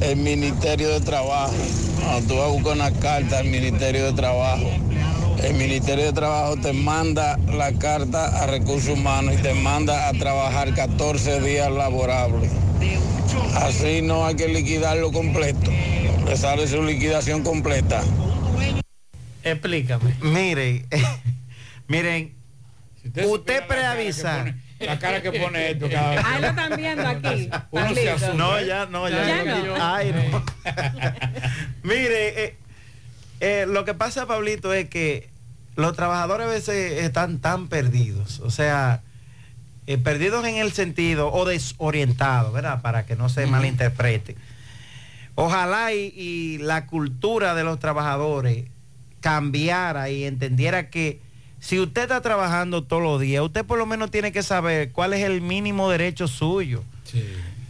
[0.00, 1.54] el Ministerio de Trabajo,
[2.02, 4.68] cuando tú vas a buscar una carta al Ministerio de Trabajo,
[5.42, 10.12] el Ministerio de Trabajo te manda la carta a Recursos Humanos y te manda a
[10.12, 12.50] trabajar 14 días laborables.
[13.54, 15.70] Así no hay que liquidarlo completo,
[16.26, 18.02] le sale su liquidación completa.
[19.44, 20.14] Explícame.
[20.22, 20.86] Miren,
[21.86, 22.43] miren,
[23.04, 24.54] usted usted preavisa.
[24.80, 26.20] La cara que pone esto cada vez.
[26.24, 27.50] Ahí lo están viendo aquí.
[27.70, 28.34] Uno se.
[28.34, 29.26] No, ya, no, ya.
[29.26, 29.74] Ya no.
[29.80, 30.44] Ay, no.
[31.82, 32.56] Mire, eh,
[33.40, 35.30] eh, lo que pasa, Pablito, es que
[35.76, 38.40] los trabajadores a veces están tan perdidos.
[38.40, 39.02] O sea,
[39.86, 42.82] eh, perdidos en el sentido o desorientados, ¿verdad?
[42.82, 44.36] Para que no se malinterprete.
[45.36, 48.66] Ojalá y, y la cultura de los trabajadores
[49.20, 51.18] cambiara y entendiera que
[51.64, 55.14] si usted está trabajando todos los días, usted por lo menos tiene que saber cuál
[55.14, 56.84] es el mínimo derecho suyo.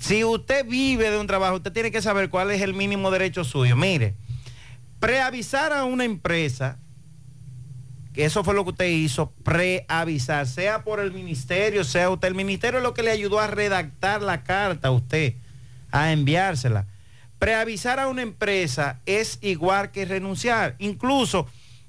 [0.01, 3.45] Si usted vive de un trabajo, usted tiene que saber cuál es el mínimo derecho
[3.45, 3.77] suyo.
[3.77, 4.15] Mire,
[4.99, 6.77] preavisar a una empresa,
[8.13, 12.35] que eso fue lo que usted hizo, preavisar, sea por el ministerio, sea usted, el
[12.35, 15.35] ministerio es lo que le ayudó a redactar la carta a usted,
[15.93, 16.89] a enviársela.
[17.39, 20.75] Preavisar a una empresa es igual que renunciar.
[20.81, 21.47] Incluso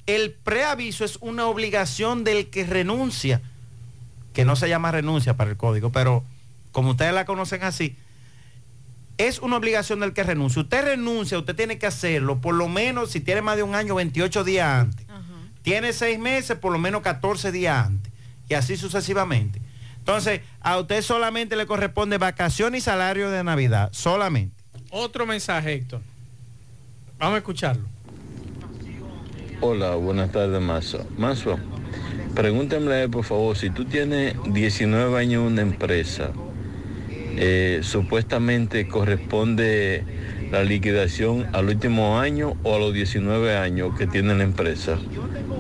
[0.07, 3.41] el preaviso es una obligación del que renuncia,
[4.34, 6.23] que no se llama renuncia para el código, pero
[6.72, 7.95] como ustedes la conocen así,
[9.18, 10.61] es una obligación del que renuncia.
[10.61, 13.95] Usted renuncia, usted tiene que hacerlo, por lo menos si tiene más de un año,
[13.95, 15.07] 28 días antes.
[15.61, 18.14] Tiene seis meses, por lo menos 14 días antes.
[18.48, 19.60] Y así sucesivamente.
[19.98, 24.64] Entonces, a usted solamente le corresponde vacación y salario de Navidad, solamente.
[24.91, 26.02] Otro mensaje, Héctor.
[27.18, 27.94] Vamos a escucharlo.
[29.61, 31.07] Hola, buenas tardes, Mazo.
[31.18, 31.57] Mazo,
[32.34, 36.32] pregúntame por favor, si tú tienes 19 años en una empresa,
[37.38, 40.03] eh, supuestamente corresponde
[40.52, 44.99] la liquidación al último año o a los 19 años que tiene la empresa.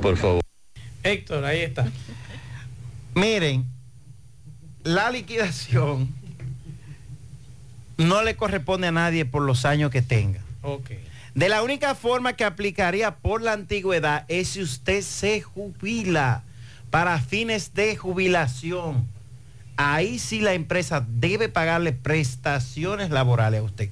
[0.01, 0.41] Por favor.
[1.03, 1.87] Héctor, ahí está.
[3.13, 3.65] Miren,
[4.83, 6.09] la liquidación
[7.97, 10.41] no le corresponde a nadie por los años que tenga.
[10.61, 10.91] Ok.
[11.35, 16.43] De la única forma que aplicaría por la antigüedad es si usted se jubila
[16.89, 19.05] para fines de jubilación.
[19.75, 23.89] Ahí sí la empresa debe pagarle prestaciones laborales a usted.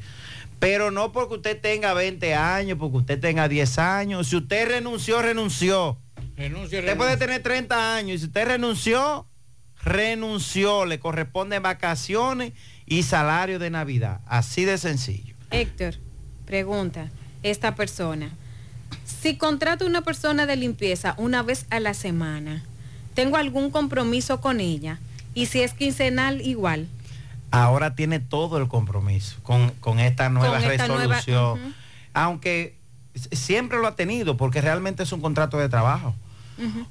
[0.60, 4.30] Pero no porque usted tenga 20 años, porque usted tenga 10 años.
[4.30, 5.98] Si usted renunció, renunció.
[6.38, 9.28] Renuncia, Usted puede tener 30 años y si usted renunció,
[9.84, 10.86] renunció.
[10.86, 12.54] Le corresponden vacaciones
[12.86, 14.22] y salario de Navidad.
[14.28, 15.36] Así de sencillo.
[15.52, 15.96] Héctor,
[16.46, 17.12] pregunta
[17.44, 18.30] esta persona.
[19.06, 22.64] Si contrato una persona de limpieza una vez a la semana,
[23.14, 25.00] ¿tengo algún compromiso con ella?
[25.34, 26.88] Y si es quincenal, igual.
[27.52, 31.76] Ahora tiene todo el compromiso con, con esta nueva Con esta nueva- resolución.
[32.14, 32.76] Aunque
[33.32, 36.16] siempre lo ha tenido porque realmente es un contrato de trabajo.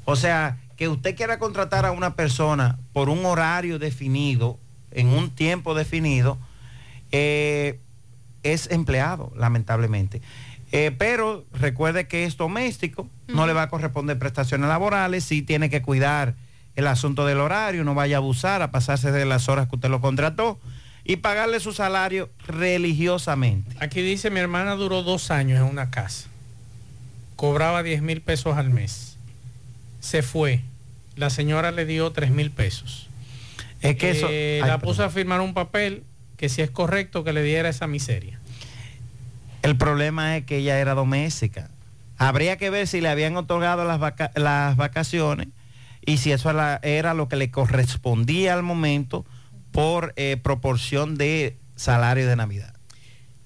[0.04, 4.58] O sea, que usted quiera contratar a una persona por un horario definido,
[4.90, 6.36] en un tiempo definido,
[7.12, 7.78] eh,
[8.43, 10.20] es empleado, lamentablemente.
[10.73, 15.69] Eh, pero recuerde que es doméstico, no le va a corresponder prestaciones laborales, sí tiene
[15.69, 16.35] que cuidar
[16.77, 19.90] el asunto del horario, no vaya a abusar, a pasarse de las horas que usted
[19.90, 20.59] lo contrató
[21.05, 23.77] y pagarle su salario religiosamente.
[23.81, 26.28] Aquí dice, mi hermana duró dos años en una casa.
[27.36, 29.19] Cobraba 10 mil pesos al mes.
[30.01, 30.62] Se fue.
[31.16, 33.09] La señora le dio 3 mil pesos.
[33.81, 34.28] Es que eso...
[34.31, 34.90] Eh, Ay, la perdón.
[34.94, 36.05] puso a firmar un papel
[36.43, 38.40] que si es correcto que le diera esa miseria.
[39.62, 41.70] El problema es que ella era doméstica.
[42.19, 45.47] Habría que ver si le habían otorgado las, vaca- las vacaciones
[46.05, 49.24] y si eso era, era lo que le correspondía al momento
[49.70, 52.74] por eh, proporción de salario de Navidad.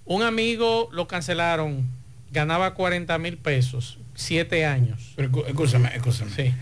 [0.07, 1.85] Un amigo lo cancelaron,
[2.33, 5.13] ganaba 40 mil pesos, siete años.
[5.17, 6.31] Pero, escú- escúchame, escúchame.
[6.31, 6.55] Sí.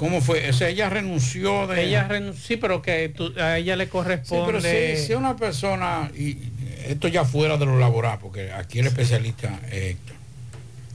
[0.00, 0.48] ¿Cómo fue?
[0.48, 1.84] O sea, ella renunció de...
[1.84, 4.46] Ella renunció, sí, pero que tú- a ella le Sí, corresponde.
[4.46, 6.38] pero si, si una persona, y
[6.86, 10.16] esto ya fuera de lo laboral, porque aquí el especialista es Héctor,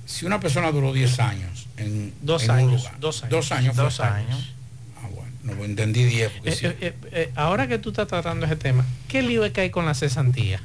[0.08, 3.30] si una persona duró 10 años en, Dos en un lugar, dos años.
[3.30, 3.76] dos años.
[3.76, 4.54] Dos años.
[4.98, 6.66] Ah, bueno, no entendí 10 porque Eh, sí.
[6.66, 9.86] eh, eh, ahora que tú estás tratando ese tema, ¿qué lío es que hay con
[9.86, 10.60] la cesantía?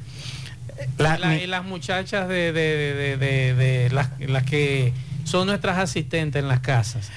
[0.97, 4.93] La- La- y las muchachas de, de- de- de- de las, las que
[5.25, 7.11] son nuestras asistentes en las casas.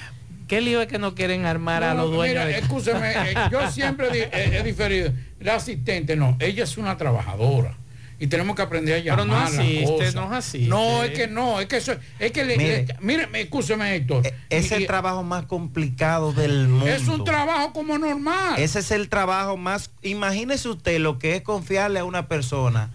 [0.47, 3.33] ¿Qué lío es que no quieren armar a No, los dueños mira, de escúchame, eh,
[3.51, 5.11] yo siempre di- he, he diferido.
[5.39, 7.77] La asistente no, ella es una trabajadora.
[8.17, 10.67] Y tenemos que aprender a Pero llamar no las asiste, no asiste.
[10.69, 12.85] No, es que no, es que eso, es que le, Mire.
[12.85, 14.23] le- mire, me- escúcheme Héctor.
[14.49, 16.87] Es Y- el y- trabajo más complicado del mundo.
[16.87, 18.53] es un trabajo como normal.
[18.57, 19.91] Ese es el trabajo más...
[20.01, 22.89] Imagínese usted lo que es confiarle a una persona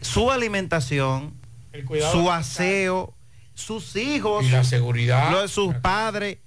[0.00, 1.34] su alimentación,
[1.72, 3.14] El su aseo,
[3.54, 5.30] sus hijos, Y la seguridad.
[5.30, 6.38] lo de sus padres,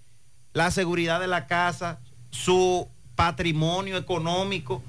[0.55, 1.99] la seguridad de la casa,
[2.31, 4.81] su patrimonio económico.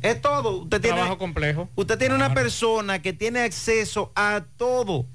[0.00, 0.62] Es todo.
[0.62, 1.68] Usted tiene, trabajo complejo.
[1.74, 5.06] usted tiene una persona que tiene acceso a todo.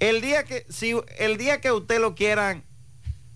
[0.00, 2.62] El día que, si el día que usted lo quieran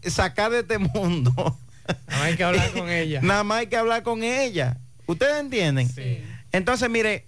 [0.02, 3.20] sacar de este mundo, No hay que hablar con ella.
[3.22, 4.76] nada más hay que hablar con ella.
[5.06, 5.90] ¿Ustedes entienden?
[6.52, 7.26] Entonces, mire,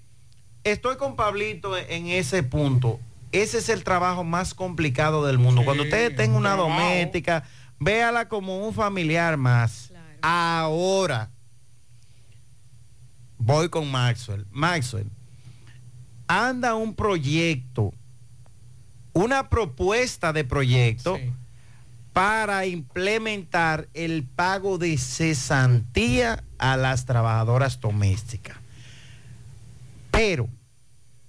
[0.63, 3.01] estoy con Pablito en ese punto.
[3.33, 5.63] Ese es el trabajo más complicado del mundo.
[5.63, 6.69] Sí, Cuando usted es tenga un una trabajo.
[6.79, 7.45] doméstica,
[7.79, 9.93] véala como un familiar más.
[10.23, 11.31] Ahora,
[13.39, 14.47] voy con Maxwell.
[14.51, 15.11] Maxwell,
[16.27, 17.93] anda un proyecto,
[19.13, 21.31] una propuesta de proyecto Sí.
[22.13, 28.57] para implementar el pago de cesantía a las trabajadoras domésticas.
[30.11, 30.49] Pero,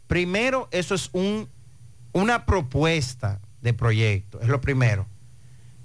[0.08, 1.50] primero, eso es un,
[2.14, 5.08] una propuesta de proyecto, es lo primero.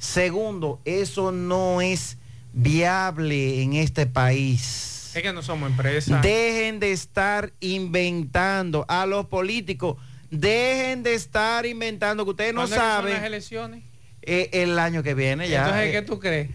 [0.00, 2.16] Segundo, eso no es
[2.54, 5.12] viable en este país.
[5.14, 6.20] Es que no somos empresa.
[6.22, 9.98] Dejen de estar inventando a los políticos.
[10.30, 13.84] Dejen de estar inventando que ustedes no ¿Cuándo es que son saben las elecciones?
[14.22, 15.64] eh, el año que viene ya.
[15.66, 16.50] Entonces, eh, ¿qué tú crees?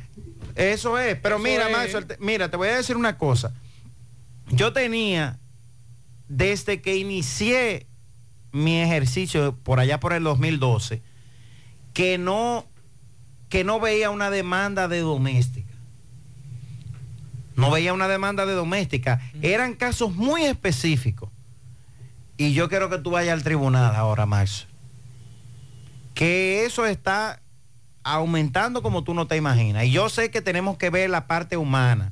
[0.56, 1.16] eso es.
[1.22, 2.20] Pero Eso mira, es.
[2.20, 3.54] Mira, te voy a decir una cosa.
[4.50, 5.38] Yo tenía,
[6.28, 7.86] desde que inicié
[8.52, 11.04] mi ejercicio por allá por el 2012,
[11.94, 12.66] que no,
[13.56, 15.74] que no veía una demanda de doméstica.
[17.56, 19.22] No veía una demanda de doméstica.
[19.42, 21.30] Eran casos muy específicos.
[22.36, 24.68] Y yo quiero que tú vayas al tribunal ahora, Max.
[26.14, 27.42] Que eso está
[28.04, 29.86] aumentando como tú no te imaginas.
[29.86, 32.12] Y yo sé que tenemos que ver la parte humana.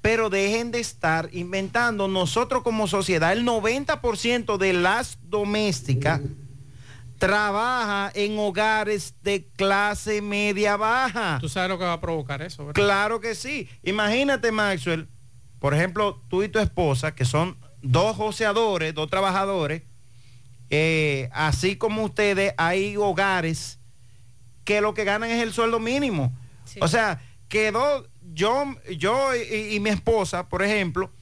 [0.00, 2.08] pero dejen de estar inventando.
[2.08, 6.22] Nosotros como sociedad, el 90% de las domésticas
[7.18, 11.38] trabaja en hogares de clase media baja.
[11.40, 12.74] Tú sabes lo que va a provocar eso, ¿verdad?
[12.74, 13.68] Claro que sí.
[13.82, 15.08] Imagínate, Maxwell,
[15.58, 19.82] por ejemplo, tú y tu esposa, que son dos joseadores, dos trabajadores,
[20.70, 23.78] eh, así como ustedes, hay hogares
[24.64, 26.36] que lo que ganan es el sueldo mínimo.
[26.80, 31.12] O sea, quedó yo, yo y, y mi esposa, por ejemplo,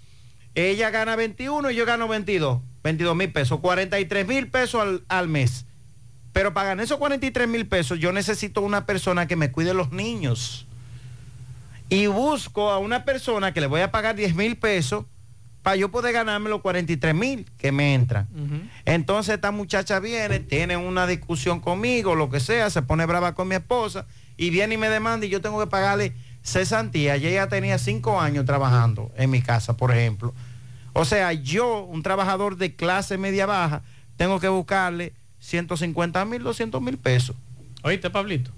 [0.55, 5.29] ella gana 21 y yo gano 22, 22 mil pesos, 43 mil pesos al, al
[5.29, 5.67] mes.
[6.35, 9.93] Pero para ganar esos 43 mil pesos, yo necesito una persona que me cuide los
[9.93, 10.67] niños.
[11.89, 15.05] Y busco a una persona que le voy a pagar 10 mil pesos
[15.63, 18.27] para yo poder ganarme los 43 mil que me entran.
[18.85, 23.47] Entonces esta muchacha viene, tiene una discusión conmigo, lo que sea, se pone brava con
[23.47, 24.05] mi esposa
[24.37, 27.17] y viene y me demanda y yo tengo que pagarle cesantía.
[27.17, 30.35] Y ella tenía cinco años trabajando en mi casa, por ejemplo.
[30.95, 33.83] O sea, yo, un trabajador de clase media baja,
[34.17, 35.13] tengo que buscarle
[35.45, 37.37] 150 mil, 200 mil pesos.
[37.83, 38.51] Oíste, Pablito.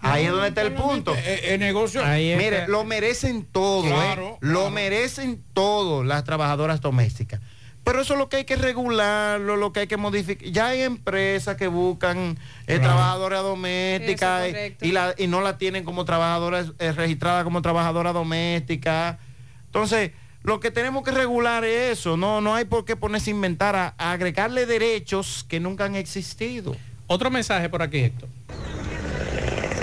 [0.00, 1.14] Ahí es donde está el punto.
[1.16, 2.04] El, negocio.
[2.04, 2.44] Ahí está.
[2.44, 4.36] Mire, lo merecen todo, Claro, ¿eh?
[4.40, 7.40] Lo merecen todo las trabajadoras domésticas.
[7.84, 10.48] Pero eso es lo que hay que regularlo, lo que hay que modificar.
[10.48, 15.84] Ya hay empresas que buscan eh, trabajadoras domésticas eh, y, la- y no la tienen
[15.84, 19.18] como trabajadora eh, registrada como trabajadora doméstica.
[19.66, 20.12] Entonces,
[20.44, 22.16] lo que tenemos que regular es eso.
[22.16, 25.96] No, no hay por qué ponerse a inventar, a, a agregarle derechos que nunca han
[25.96, 26.76] existido.
[27.08, 28.28] Otro mensaje por aquí, Héctor.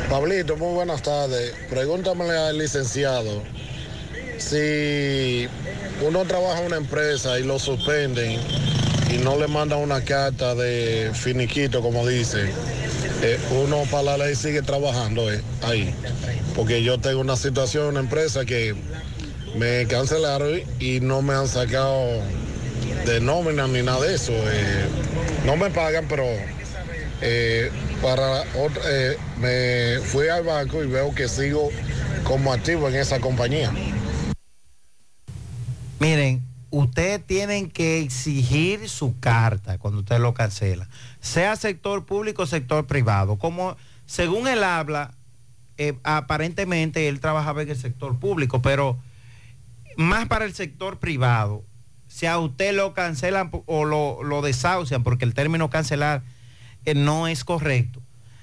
[0.09, 1.53] Pablito, muy buenas tardes.
[1.69, 3.41] Pregúntamele al licenciado
[4.37, 5.47] si
[6.05, 8.39] uno trabaja en una empresa y lo suspenden
[9.09, 12.49] y no le mandan una carta de finiquito, como dice,
[13.21, 15.93] eh, uno para la ley sigue trabajando eh, ahí.
[16.55, 18.75] Porque yo tengo una situación en una empresa que
[19.55, 22.21] me cancelaron y no me han sacado
[23.05, 24.31] de nómina ni nada de eso.
[24.31, 24.85] eh,
[25.45, 26.23] no me pagan, pero
[27.21, 27.71] eh,
[28.01, 28.43] para
[28.85, 31.69] eh, me fui al banco y veo que sigo
[32.23, 33.71] como activo en esa compañía.
[35.99, 40.87] Miren, ustedes tienen que exigir su carta cuando usted lo cancela,
[41.19, 43.37] sea sector público o sector privado.
[43.37, 43.75] Como
[44.05, 45.13] según él habla,
[46.03, 48.97] aparentemente él trabajaba en el sector público, pero
[49.97, 51.63] más para el sector privado.
[52.07, 56.23] Si a usted lo cancelan o lo, lo desahucian, porque el término cancelar
[56.85, 58.01] eh, no es correcto.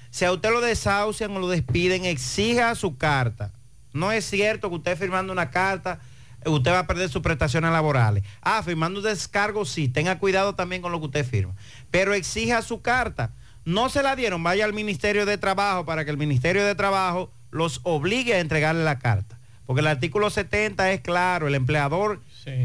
[0.09, 3.51] Si a usted lo desahucian o lo despiden, exija su carta.
[3.93, 5.99] No es cierto que usted firmando una carta,
[6.43, 8.23] eh, usted va a perder sus prestaciones laborales.
[8.41, 9.87] Ah, firmando un descargo, sí.
[9.87, 11.53] Tenga cuidado también con lo que usted firma.
[11.91, 13.33] Pero exija su carta.
[13.65, 17.31] No se la dieron, vaya al Ministerio de Trabajo para que el Ministerio de Trabajo
[17.51, 19.38] los obligue a entregarle la carta.
[19.69, 22.21] Porque el artículo 70 es claro, el empleador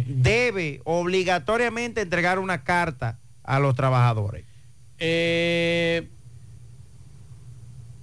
[0.06, 4.46] debe obligatoriamente entregar una carta a los trabajadores.
[4.98, 6.08] Eh,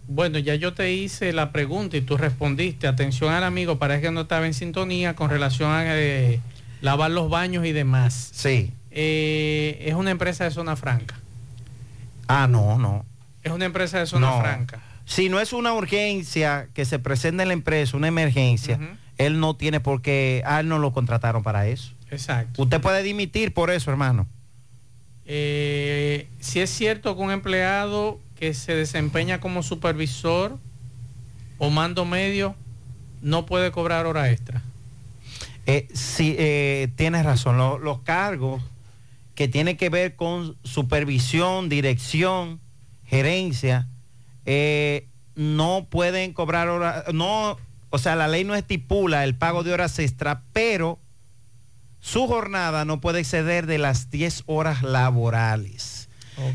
[0.07, 2.85] bueno, ya yo te hice la pregunta y tú respondiste.
[2.87, 6.39] Atención al amigo, parece que no estaba en sintonía con relación a eh,
[6.81, 8.29] lavar los baños y demás.
[8.33, 8.71] Sí.
[8.91, 11.15] Eh, es una empresa de zona franca.
[12.27, 13.03] Ah, no, no.
[13.41, 14.41] Es una empresa de zona No.
[14.41, 14.79] franca.
[15.13, 18.79] Si no es una urgencia que se presenta en la empresa, una emergencia,
[19.17, 21.91] él no tiene por qué, a él no lo contrataron para eso.
[22.09, 22.61] Exacto.
[22.61, 24.25] Usted puede dimitir por eso, hermano.
[25.25, 30.57] Eh, si es cierto que un empleado que se desempeña como supervisor
[31.57, 32.55] o mando medio
[33.21, 34.61] no puede cobrar hora extra.
[35.67, 37.57] Eh, sí, eh, tienes razón.
[37.57, 38.63] Lo- los cargos
[39.35, 42.59] que tienen que ver con supervisión, dirección,
[43.05, 43.87] gerencia,
[44.45, 47.57] eh, no pueden cobrar horas, no,
[47.89, 50.99] o sea, la ley no estipula el pago de horas extra, pero
[51.99, 56.09] su jornada no puede exceder de las 10 horas laborales.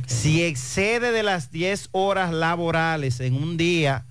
[0.07, 4.05] Si excede de las 10 horas laborales en un día,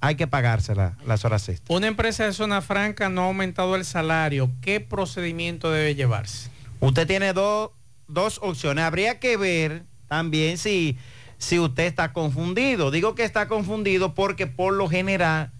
[0.00, 1.76] hay que pagársela las horas extras.
[1.76, 4.50] Una empresa de zona franca no ha aumentado el salario.
[4.60, 6.50] ¿Qué procedimiento debe llevarse?
[6.80, 7.70] Usted tiene dos,
[8.06, 8.84] dos opciones.
[8.84, 10.96] Habría que ver también si,
[11.38, 12.90] si usted está confundido.
[12.90, 15.52] Digo que está confundido porque por lo general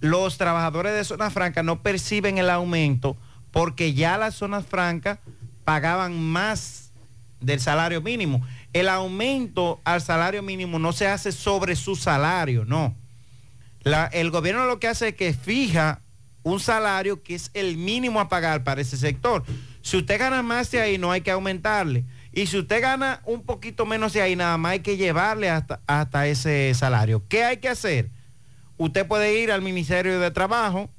[0.00, 3.16] los trabajadores de zona franca no perciben el aumento
[3.50, 5.18] porque ya las zonas francas
[5.64, 6.92] pagaban más
[7.40, 8.44] del salario mínimo.
[8.72, 12.96] El aumento al salario mínimo no se hace sobre su salario, no.
[14.12, 16.00] El gobierno lo que hace es que fija
[16.42, 19.44] un salario que es el mínimo a pagar para ese sector.
[19.82, 22.04] Si usted gana más de ahí, no hay que aumentarle.
[22.32, 25.80] Y si usted gana un poquito menos de ahí, nada más hay que llevarle hasta,
[25.86, 27.22] hasta ese salario.
[27.28, 28.10] ¿Qué hay que hacer?
[28.78, 30.90] Usted puede ir al Ministerio de Trabajo,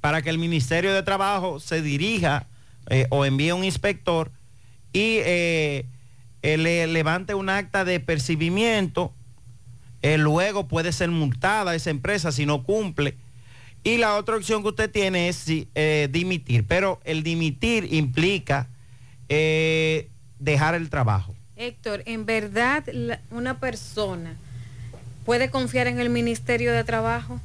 [0.00, 2.46] para que el Ministerio de Trabajo se dirija
[2.88, 4.32] eh, o envíe un inspector
[4.92, 5.86] y eh,
[6.42, 9.12] le levante un acta de percibimiento.
[10.02, 13.16] Eh, luego puede ser multada esa empresa si no cumple.
[13.84, 15.46] Y la otra opción que usted tiene es
[16.10, 16.66] dimitir.
[16.66, 18.68] Pero el dimitir implica
[20.40, 21.34] dejar el trabajo.
[21.56, 24.34] Héctor, ¿en verdad la- una persona
[25.24, 27.40] puede confiar en el Ministerio de Trabajo?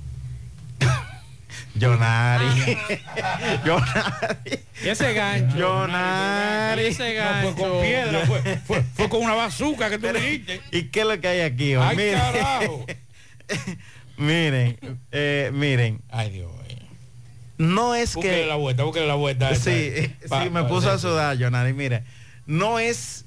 [1.79, 2.45] Jonari.
[4.83, 5.55] Y ese gancho.
[5.57, 6.85] Jonari.
[6.85, 10.61] Ese No, fue con piedra, fue, fue- fue con una bazooka que tú dijiste.
[10.71, 11.75] ¿Y qué es lo que hay aquí?
[11.75, 11.85] hoy?
[11.87, 12.85] Ay, miren, carajo.
[14.17, 14.77] miren,
[15.11, 16.01] eh, miren.
[16.09, 16.51] Ay, Dios.
[17.57, 18.47] No es Búsquele que...
[18.47, 19.55] la vuelta, búsquele la vuelta.
[19.55, 21.71] Sí, eh, Pa- sí, me pa- puso a sudar, Jonari.
[21.73, 22.03] Mire,
[22.45, 23.25] no es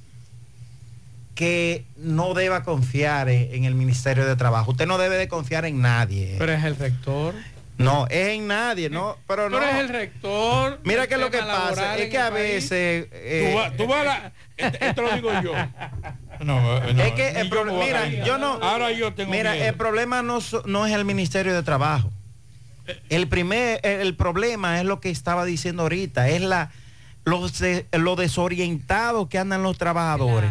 [1.34, 4.72] que no deba confiar en, en el Ministerio de Trabajo.
[4.72, 6.34] Usted no debe de confiar en nadie.
[6.38, 7.34] Pero es el rector.
[7.76, 9.56] No, es en nadie, no, pero no.
[9.60, 10.80] Pero es el rector.
[10.82, 12.42] Mira del que lo que pasa es que el a país.
[12.68, 13.06] veces...
[13.12, 14.32] eh, Tú vas, tú vas a la-
[14.80, 15.52] Esto lo digo yo.
[16.40, 18.54] No, eh, no, es que el yo pro- a mira, yo no.
[18.54, 19.64] Ahora yo tengo Mira, miedo.
[19.66, 22.10] el problema no, no es el Ministerio de Trabajo.
[23.10, 26.72] El primer, el, el problema es lo que estaba diciendo ahorita, es la
[27.28, 30.50] los de- lo desorientados que andan los trabajadores.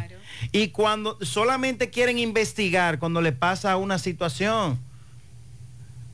[0.52, 4.80] Y cuando solamente quieren investigar cuando le pasa una situación.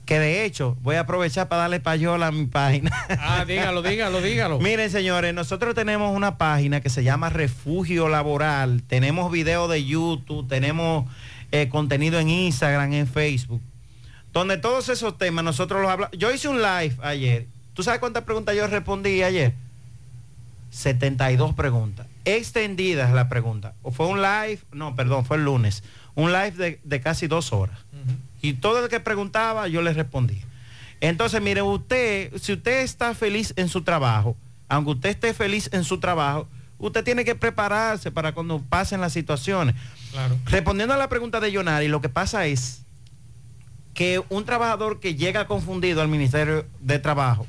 [0.05, 2.91] Que de hecho, voy a aprovechar para darle payola a mi página.
[3.21, 4.59] Ah, dígalo, dígalo, dígalo.
[4.59, 8.83] Miren, señores, nosotros tenemos una página que se llama Refugio Laboral.
[8.85, 11.05] Tenemos videos de YouTube, tenemos
[11.53, 13.61] eh, contenido en Instagram, en Facebook,
[14.33, 16.17] donde todos esos temas nosotros los hablamos.
[16.17, 17.47] Yo hice un live ayer.
[17.73, 19.53] ¿Tú sabes cuántas preguntas yo respondí ayer?
[20.73, 22.07] 72 preguntas.
[22.25, 23.75] Extendidas la pregunta.
[23.83, 25.83] O fue un live, no, perdón, fue el lunes.
[26.15, 27.77] Un live de, de casi dos horas.
[28.41, 30.41] Y todo el que preguntaba, yo le respondí.
[30.99, 34.35] Entonces, mire, usted, si usted está feliz en su trabajo,
[34.67, 36.47] aunque usted esté feliz en su trabajo,
[36.79, 39.75] usted tiene que prepararse para cuando pasen las situaciones.
[40.11, 40.37] Claro.
[40.45, 42.81] Respondiendo a la pregunta de Yonari, lo que pasa es
[43.93, 47.45] que un trabajador que llega confundido al Ministerio de Trabajo,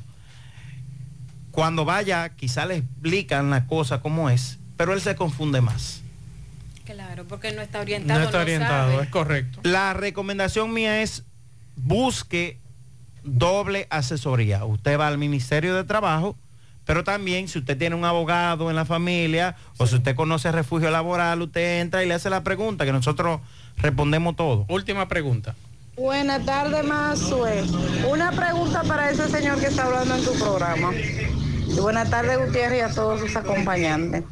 [1.55, 6.01] cuando vaya, quizá le explican la cosa como es, pero él se confunde más.
[6.83, 8.19] Claro, porque no está orientado.
[8.19, 9.03] No está orientado, sabe.
[9.03, 9.59] es correcto.
[9.63, 11.23] La recomendación mía es
[11.77, 12.59] busque
[13.23, 14.65] doble asesoría.
[14.65, 16.35] Usted va al Ministerio de Trabajo,
[16.85, 20.91] pero también si usted tiene un abogado en la familia o si usted conoce refugio
[20.91, 23.39] laboral, usted entra y le hace la pregunta que nosotros
[23.77, 24.65] respondemos todo.
[24.67, 25.55] Última pregunta.
[25.97, 27.63] Buenas tardes, Mazue.
[28.09, 30.91] Una pregunta para ese señor que está hablando en tu programa.
[31.81, 34.23] Buenas tardes, Gutiérrez, y a todos sus acompañantes.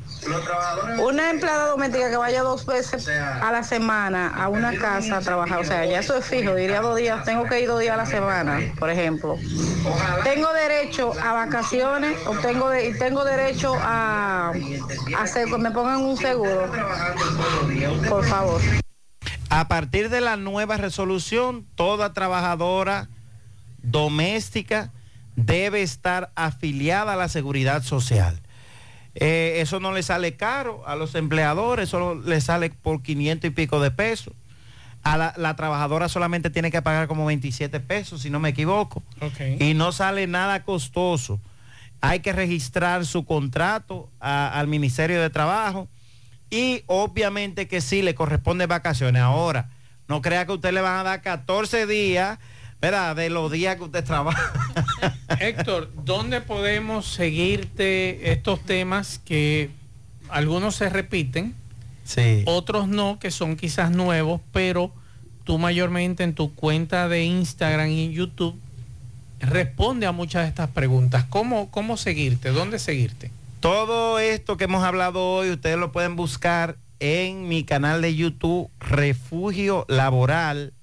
[0.99, 5.59] Una empleada doméstica que vaya dos veces a la semana a una casa a trabajar,
[5.59, 7.97] o sea, ya eso es fijo, diría dos días, tengo que ir dos días a
[7.97, 9.37] la semana, por ejemplo.
[10.23, 14.53] Tengo derecho a vacaciones o tengo, de- tengo derecho a,
[15.17, 16.71] a hacer que me pongan un seguro,
[18.09, 18.61] por favor.
[19.55, 23.07] A partir de la nueva resolución, toda trabajadora
[23.83, 24.91] doméstica
[25.35, 28.39] debe estar afiliada a la seguridad social.
[29.15, 33.53] Eh, eso no le sale caro a los empleadores, solo le sale por 500 y
[33.53, 34.33] pico de pesos.
[35.03, 39.03] A la, la trabajadora solamente tiene que pagar como 27 pesos, si no me equivoco.
[39.59, 41.39] Y no sale nada costoso.
[42.01, 45.87] Hay que registrar su contrato a- al Ministerio de Trabajo
[46.53, 49.21] y obviamente que sí le corresponde vacaciones.
[49.23, 49.69] Ahora,
[50.07, 52.37] no crea que usted le van a dar 14 días,
[52.79, 53.15] ¿verdad?
[53.15, 54.53] De los días que usted trabaja.
[55.39, 59.71] Héctor, ¿dónde podemos seguirte estos temas que
[60.29, 61.55] algunos se repiten,
[62.05, 62.43] Sí.
[62.45, 64.91] otros no, que son quizás nuevos, pero
[65.45, 68.59] tú mayormente en tu cuenta de Instagram y YouTube
[69.39, 71.25] responde a muchas de estas preguntas.
[71.29, 72.49] ¿Cómo, cómo seguirte?
[72.49, 73.31] ¿Dónde seguirte?
[73.63, 78.69] Todo esto que hemos hablado hoy, ustedes lo pueden buscar en mi canal de YouTube,
[78.77, 80.73] Refugio Laboral.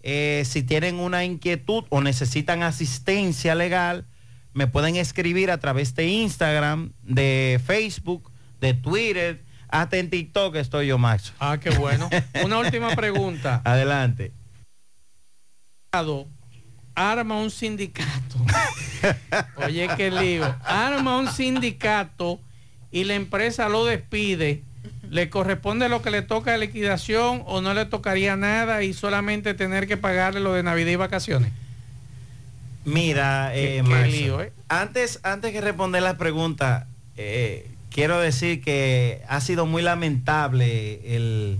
[0.00, 4.08] Eh, si tienen una inquietud o necesitan asistencia legal,
[4.52, 10.88] me pueden escribir a través de Instagram, de Facebook, de Twitter, hasta en TikTok estoy
[10.88, 11.32] yo, Max.
[11.38, 12.10] Ah, qué bueno.
[12.44, 13.62] Una última pregunta.
[13.64, 14.32] Adelante.
[16.98, 18.36] Arma un sindicato.
[19.66, 20.54] Oye, qué lío.
[20.64, 22.40] Arma un sindicato
[22.90, 24.62] y la empresa lo despide.
[25.10, 29.54] ¿Le corresponde lo que le toca de liquidación o no le tocaría nada y solamente
[29.54, 31.52] tener que pagarle lo de Navidad y vacaciones?
[32.84, 34.52] Mira, Qué- eh, qué Maxo, lío, ¿eh?
[34.68, 41.58] antes, antes que responder la pregunta, eh, quiero decir que ha sido muy lamentable el-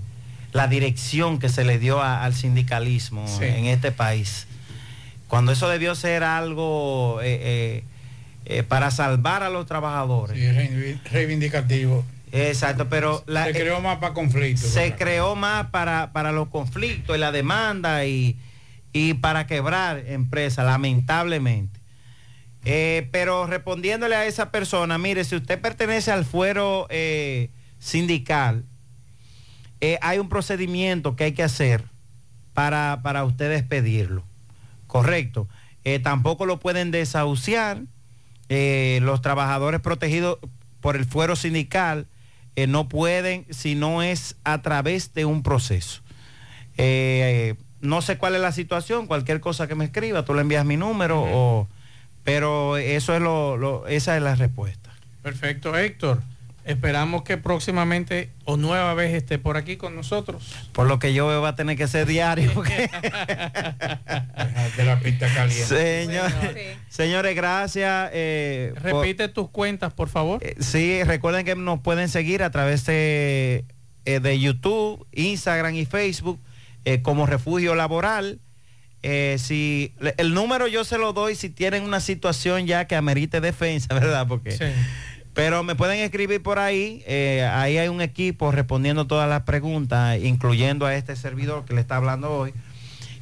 [0.53, 3.45] la dirección que se le dio a- al sindicalismo Sí.
[3.45, 4.47] en este país.
[5.29, 7.85] Cuando eso debió ser algo eh, eh,
[8.47, 10.37] eh, para salvar a los trabajadores.
[10.37, 12.05] Sí, reivindi- reivindicativo.
[12.33, 14.69] Exacto, pero la, Se creó más para conflictos.
[14.69, 18.37] se creó más para, para los conflictos y la demanda y,
[18.93, 21.79] y para quebrar empresas, lamentablemente.
[22.65, 28.65] Eh, pero respondiéndole a esa persona, mire, si usted pertenece al fuero eh, sindical,
[29.81, 31.85] eh, hay un procedimiento que hay que hacer
[32.53, 34.25] para, para usted despedirlo.
[34.89, 35.49] Correcto.
[35.85, 37.83] Eh, tampoco lo pueden desahuciar.
[38.49, 40.39] Eh, los trabajadores protegidos
[40.81, 42.07] por el fuero sindical
[42.57, 46.01] eh, no pueden si no es a través de un proceso.
[47.81, 50.77] No sé cuál es la situación, cualquier cosa que me escriba, tú le envías mi
[50.77, 51.69] número, o,
[52.25, 54.91] pero eso es lo, lo- esa es la respuesta.
[55.23, 56.21] Perfecto, Héctor.
[56.69, 60.55] Esperamos que próximamente o nueva vez esté por aquí con nosotros.
[60.73, 62.53] Por lo que yo veo va a tener que ser diario.
[62.55, 62.89] porque-
[64.77, 65.65] De la pista caliente.
[65.65, 66.33] Señor-
[66.89, 68.11] Señores, gracias.
[68.13, 70.41] eh, por- Repite tus cuentas, por favor.
[70.45, 73.65] Eh, sí, recuerden que nos pueden seguir a través de,
[74.05, 76.41] eh, de YouTube, Instagram y Facebook
[76.85, 78.41] eh, como Refugio Laboral.
[79.03, 83.41] Eh, si el número yo se lo doy si tienen una situación ya que amerite
[83.41, 84.27] defensa, ¿verdad?
[84.27, 84.57] Porque
[85.39, 87.05] pero me pueden escribir por ahí.
[87.07, 91.81] eh, ahí hay un equipo respondiendo todas las preguntas, incluyendo a este servidor que le
[91.81, 92.53] está hablando hoy.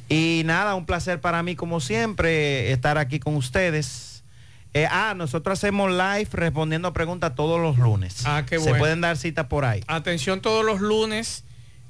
[0.09, 4.23] Y nada, un placer para mí como siempre estar aquí con ustedes.
[4.73, 8.23] Eh, ah, nosotros hacemos live respondiendo preguntas todos los lunes.
[8.25, 8.79] Ah, qué Se bueno.
[8.79, 9.83] pueden dar cita por ahí.
[9.85, 11.43] Atención todos los lunes,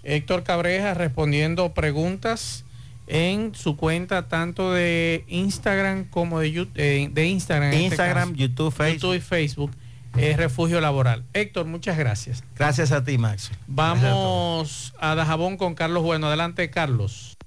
[0.03, 2.65] Héctor Cabreja respondiendo preguntas
[3.07, 7.71] en su cuenta tanto de Instagram como de, eh, de Instagram.
[7.71, 8.41] este Instagram, caso.
[8.41, 8.93] YouTube, Facebook.
[8.95, 9.71] YouTube y Facebook.
[10.15, 11.23] Es Refugio Laboral.
[11.33, 12.43] Héctor, muchas gracias.
[12.55, 13.51] Gracias a ti, Max.
[13.67, 16.27] Vamos a Dajabón con Carlos Bueno.
[16.27, 17.37] Adelante, Carlos.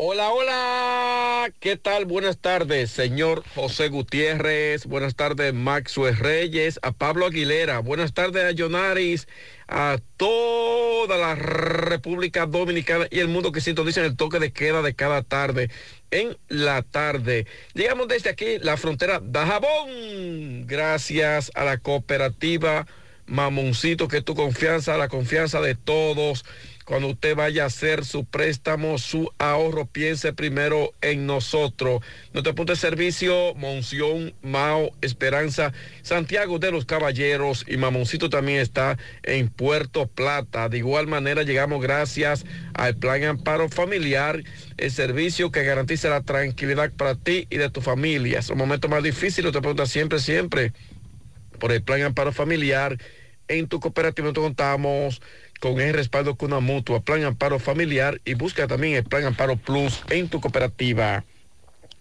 [0.00, 2.04] Hola, hola, ¿qué tal?
[2.04, 8.52] Buenas tardes, señor José Gutiérrez, buenas tardes, Maxwell Reyes, a Pablo Aguilera, buenas tardes a
[8.52, 9.26] Yonaris,
[9.66, 14.94] a toda la República Dominicana y el mundo que sintoniza el toque de queda de
[14.94, 15.68] cada tarde
[16.10, 17.46] en la tarde.
[17.74, 22.86] Llegamos desde aquí, la frontera Dajabón, gracias a la cooperativa
[23.26, 26.44] Mamoncito, que tu confianza, la confianza de todos.
[26.88, 32.00] Cuando usted vaya a hacer su préstamo, su ahorro, piense primero en nosotros.
[32.32, 38.96] Nuestro punto de servicio, Monción, Mao, Esperanza, Santiago de los Caballeros y Mamoncito también está
[39.22, 40.70] en Puerto Plata.
[40.70, 44.42] De igual manera, llegamos gracias al Plan Amparo Familiar,
[44.78, 48.38] el servicio que garantiza la tranquilidad para ti y de tu familia.
[48.38, 50.72] Es un momento más difícil, te pregunta siempre, siempre
[51.60, 52.96] por el plan amparo familiar.
[53.46, 55.22] En tu cooperativa nosotros contamos
[55.60, 59.56] con el respaldo con una mutua, plan amparo familiar y busca también el plan amparo
[59.56, 61.24] plus en tu cooperativa.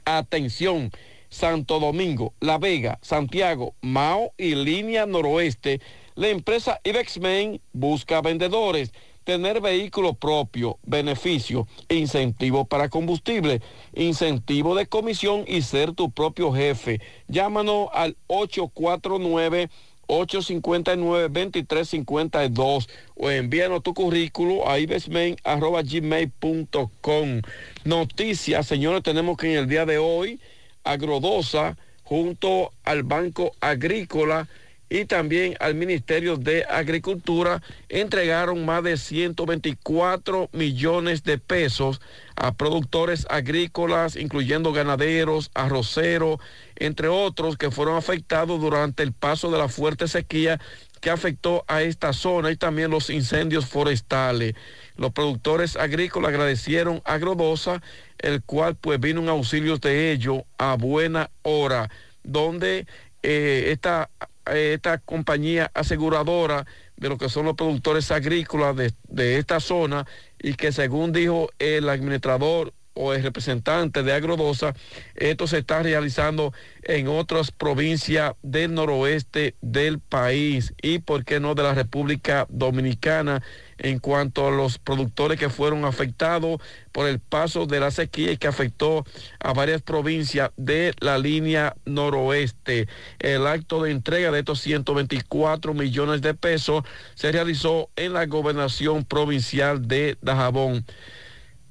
[0.06, 0.92] Atención,
[1.30, 5.82] Santo Domingo, La Vega, Santiago, Mao y Línea Noroeste.
[6.16, 8.92] La empresa Ibexmen busca vendedores
[9.28, 13.62] tener vehículo propio, beneficio, incentivo para combustible,
[13.94, 17.02] incentivo de comisión y ser tu propio jefe.
[17.28, 19.70] Llámanos al 849
[20.08, 27.42] 859-2352 o envíanos tu currículo a ibesmen.gmail.com.
[27.84, 30.40] Noticias, señores, tenemos que en el día de hoy,
[30.84, 34.48] Agrodosa, junto al Banco Agrícola,
[34.90, 42.00] y también al Ministerio de Agricultura entregaron más de 124 millones de pesos
[42.36, 46.40] a productores agrícolas, incluyendo ganaderos, arroceros,
[46.76, 50.60] entre otros que fueron afectados durante el paso de la fuerte sequía
[51.02, 54.56] que afectó a esta zona y también los incendios forestales.
[54.96, 57.82] Los productores agrícolas agradecieron a Agrodosa,
[58.18, 61.90] el cual pues vino un auxilio de ello a buena hora,
[62.24, 62.88] donde
[63.22, 64.10] eh, esta
[64.56, 66.66] esta compañía aseguradora
[66.96, 70.06] de lo que son los productores agrícolas de, de, esta zona
[70.40, 74.74] y que según dijo el administrador o el representante de Agrodosa,
[75.16, 81.54] esto se está realizando en otras provincias del noroeste del país y, por qué no,
[81.54, 83.44] de la República Dominicana
[83.78, 88.38] en cuanto a los productores que fueron afectados por el paso de la sequía y
[88.38, 89.06] que afectó
[89.40, 92.88] a varias provincias de la línea noroeste.
[93.20, 96.84] El acto de entrega de estos 124 millones de pesos
[97.16, 100.86] se realizó en la gobernación provincial de Dajabón.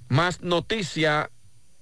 [0.09, 1.31] Más noticia.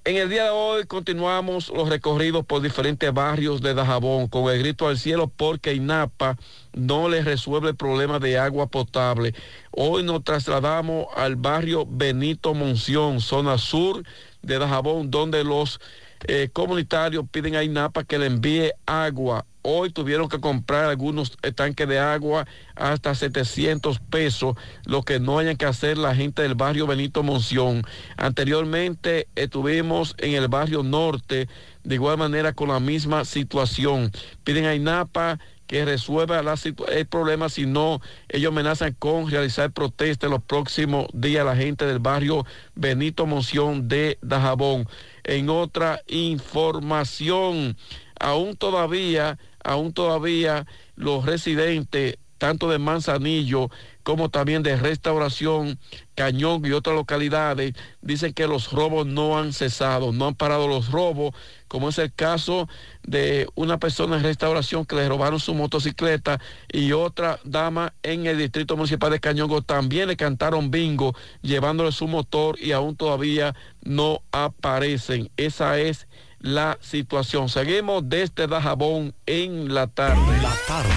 [0.06, 4.59] En el día de hoy continuamos los recorridos por diferentes barrios de Dajabón con el
[4.59, 6.36] grito al cielo porque INAPA
[6.74, 9.35] no les resuelve el problema de agua potable.
[9.70, 14.02] Hoy nos trasladamos al barrio Benito Monción, zona sur
[14.43, 15.81] de Dajabón, donde los
[16.26, 19.46] eh, comunitarios piden a INAPA que le envíe agua.
[19.62, 25.38] Hoy tuvieron que comprar algunos eh, tanques de agua hasta 700 pesos, lo que no
[25.38, 27.82] hayan que hacer la gente del barrio Benito Monción.
[28.16, 31.48] Anteriormente estuvimos en el barrio norte,
[31.82, 34.10] de igual manera con la misma situación.
[34.44, 36.42] Piden a INAPA que resuelva
[36.88, 42.01] el problema, si no, ellos amenazan con realizar protestas los próximos días la gente del
[42.01, 42.44] barrio
[42.74, 44.86] Benito Monción de Dajabón.
[45.24, 47.76] En otra información,
[48.20, 53.70] aún todavía, aún todavía los residentes, tanto de Manzanillo
[54.05, 55.78] como también de Restauración,
[56.14, 60.93] Cañón y otras localidades, dicen que los robos no han cesado, no han parado los
[60.93, 61.35] robos,
[61.66, 62.68] como es el caso
[63.02, 66.39] de una persona en Restauración que le robaron su motocicleta
[66.70, 72.06] y otra dama en el Distrito Municipal de Cañongo también le cantaron bingo llevándole su
[72.06, 75.31] motor y aún todavía no aparecen.
[75.36, 76.06] Esa es
[76.44, 77.48] la situación.
[77.48, 80.43] Seguimos desde Dajabón en la tarde.
[80.43, 80.90] La tarde,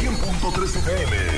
[0.00, 1.37] 100.3 FM,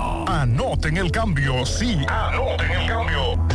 [0.31, 3.45] Anoten el cambio, sí, anoten el cambio.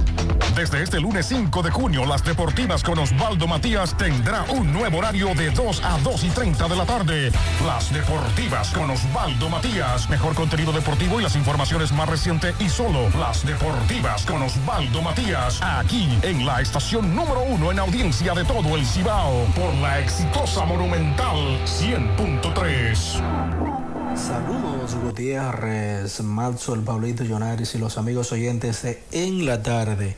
[0.55, 5.35] Desde este lunes 5 de junio, las deportivas con Osvaldo Matías tendrá un nuevo horario
[5.35, 7.33] de 2 a 2 y 30 de la tarde.
[7.67, 10.09] Las deportivas con Osvaldo Matías.
[10.11, 15.61] Mejor contenido deportivo y las informaciones más recientes y solo las deportivas con Osvaldo Matías.
[15.63, 19.47] Aquí en la estación número uno en audiencia de todo el Cibao.
[19.55, 23.76] Por la exitosa Monumental 100.3.
[24.17, 30.17] Saludos Gutiérrez, Malzo, el Pablito Llonaris y los amigos oyentes de En la Tarde.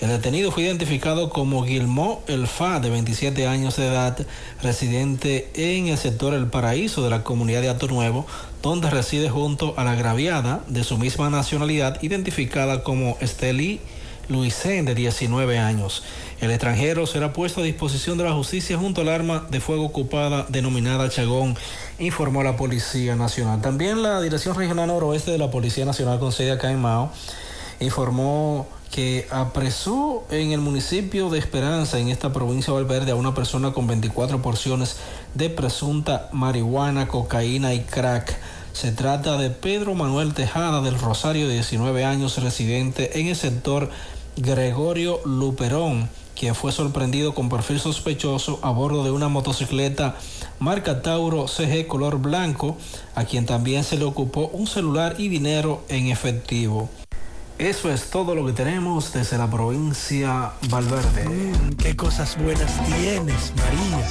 [0.00, 4.26] El detenido fue identificado como Guilmó Elfa, de 27 años de edad,
[4.62, 8.26] residente en el sector El Paraíso de la comunidad de Ato Nuevo,
[8.62, 13.80] donde reside junto a la agraviada de su misma nacionalidad, identificada como Esteli
[14.28, 16.02] Luisén, de 19 años.
[16.40, 20.46] El extranjero será puesto a disposición de la justicia junto al arma de fuego ocupada
[20.48, 21.56] denominada Chagón,
[21.98, 23.60] informó la Policía Nacional.
[23.60, 27.12] También la Dirección Regional Noroeste de la Policía Nacional con sede acá en Mao
[27.80, 33.34] informó que apresó en el municipio de Esperanza, en esta provincia de Valverde, a una
[33.34, 34.96] persona con 24 porciones
[35.34, 38.38] de presunta marihuana, cocaína y crack.
[38.72, 43.90] Se trata de Pedro Manuel Tejada del Rosario, de 19 años, residente en el sector
[44.36, 46.08] Gregorio Luperón,
[46.38, 50.16] quien fue sorprendido con perfil sospechoso a bordo de una motocicleta
[50.58, 52.76] marca Tauro CG color blanco,
[53.14, 56.90] a quien también se le ocupó un celular y dinero en efectivo.
[57.58, 61.52] Eso es todo lo que tenemos desde la provincia Valverde.
[61.78, 64.06] qué cosas buenas tienes, María.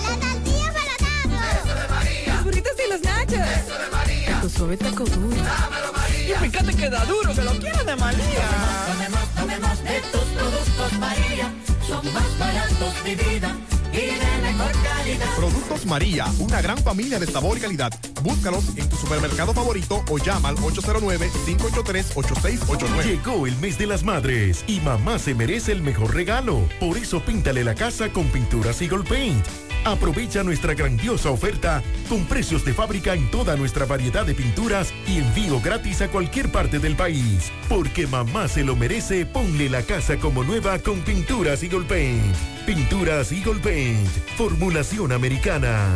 [2.27, 3.33] Los burritos y los nachos.
[3.33, 4.41] Eso de María.
[4.41, 5.94] Tu suave taco duro.
[6.25, 8.49] Y fíjate que da duro, que lo quiero de María.
[8.87, 11.53] Tomemos, tomemos de tus productos María.
[11.87, 13.55] Son más baratos de vida
[13.93, 15.27] y de mejor calidad.
[15.37, 17.93] Productos María, una gran familia de sabor y calidad.
[18.23, 23.05] Búscalos en tu supermercado favorito o llama al 809-583-8689.
[23.05, 26.67] Llegó el mes de las madres y mamá se merece el mejor regalo.
[26.79, 29.45] Por eso píntale la casa con pinturas Eagle Paint.
[29.85, 35.19] Aprovecha nuestra grandiosa oferta con precios de fábrica en toda nuestra variedad de pinturas y
[35.19, 37.51] envío gratis a cualquier parte del país.
[37.69, 42.35] Porque mamá se lo merece, ponle la casa como nueva con pinturas Eagle Paint.
[42.65, 45.95] Pinturas Eagle Paint, formulación americana.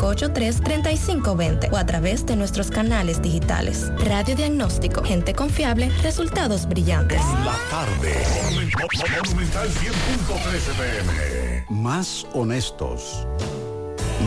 [0.01, 3.91] 809-583-3520 o a través de nuestros canales digitales.
[3.97, 7.21] Radiodiagnóstico, gente confiable, resultados brillantes.
[7.45, 8.13] La tarde.
[9.23, 11.65] Monumental 100.13 pm.
[11.69, 13.27] Más honestos.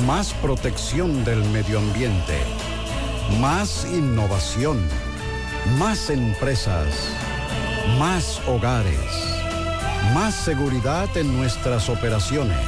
[0.07, 2.39] Más protección del medio ambiente.
[3.41, 4.79] Más innovación.
[5.79, 6.89] Más empresas.
[7.99, 8.99] Más hogares.
[10.13, 12.59] Más seguridad en nuestras operaciones.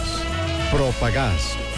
[0.70, 1.56] Propagás.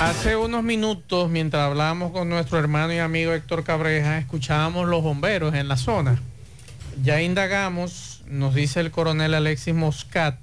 [0.00, 5.54] Hace unos minutos, mientras hablábamos con nuestro hermano y amigo Héctor Cabreja, escuchábamos los bomberos
[5.54, 6.18] en la zona.
[7.02, 10.38] Ya indagamos, nos dice el coronel Alexis Moscat,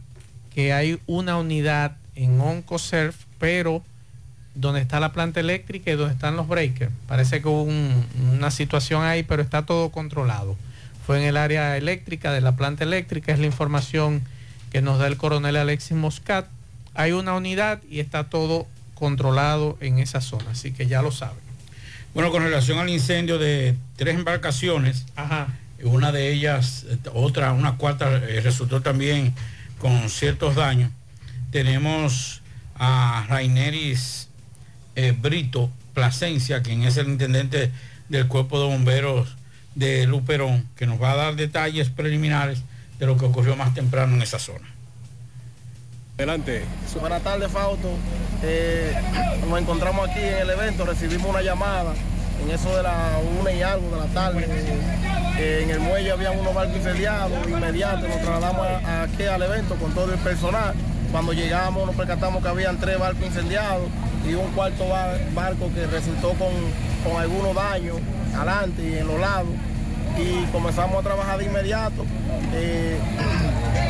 [0.53, 3.83] que hay una unidad en Oncosurf, pero
[4.53, 6.91] donde está la planta eléctrica y donde están los breakers.
[7.07, 10.55] Parece que hubo un- una situación ahí, pero está todo controlado.
[11.05, 14.21] Fue en el área eléctrica de la planta eléctrica, es la información
[14.71, 16.47] que nos da el coronel Alexis Moscat.
[16.93, 18.67] Hay una unidad y está todo
[18.97, 21.47] controlado en esa zona, así que ya lo saben.
[22.13, 25.05] Bueno, con relación al incendio de tres embarcaciones,
[25.83, 29.33] una de ellas, otra, una cuarta, eh, resultó también
[29.77, 30.91] con ciertos daños.
[31.51, 32.41] Tenemos
[32.75, 34.29] a Raineris
[34.95, 37.71] eh, Brito Plasencia, quien es el intendente
[38.09, 39.35] del Cuerpo de Bomberos
[39.75, 42.63] de Luperón, que nos va a dar detalles preliminares
[42.97, 44.67] de lo que ocurrió más temprano en esa zona.
[46.17, 46.63] Adelante.
[46.99, 47.89] Buenas tardes, Fausto.
[48.41, 48.91] Eh,
[49.47, 51.93] nos encontramos aquí en el evento, recibimos una llamada
[52.43, 54.47] en eso de la una y algo de la tarde.
[55.37, 59.75] Eh, en el muelle había unos barcos incendiados, inmediato nos trasladamos a- aquí al evento
[59.75, 60.73] con todo el personal.
[61.11, 63.83] Cuando llegamos nos percatamos que habían tres barcos incendiados
[64.27, 66.49] y un cuarto bar- barco que resultó con,
[67.05, 67.97] con algunos daños
[68.35, 69.49] adelante y en los lados.
[70.17, 72.03] Y comenzamos a trabajar de inmediato.
[72.55, 72.97] Eh,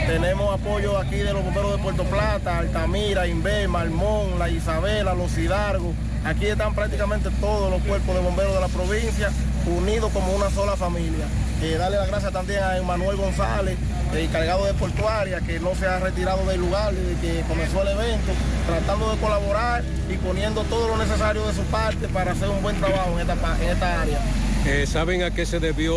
[0.07, 5.37] tenemos apoyo aquí de los bomberos de Puerto Plata, Altamira, Inver, Malmón, La Isabela, Los
[5.37, 5.93] Hidalgos.
[6.25, 9.29] Aquí están prácticamente todos los cuerpos de bomberos de la provincia
[9.67, 11.25] unidos como una sola familia.
[11.61, 13.77] Eh, darle las gracias también a Emanuel González,
[14.13, 17.89] el encargado de portuaria, que no se ha retirado del lugar desde que comenzó el
[17.89, 18.31] evento,
[18.67, 22.79] tratando de colaborar y poniendo todo lo necesario de su parte para hacer un buen
[22.79, 24.19] trabajo en esta, en esta área.
[24.67, 25.95] Eh, ¿Saben a qué se debió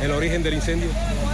[0.00, 0.88] el origen del incendio?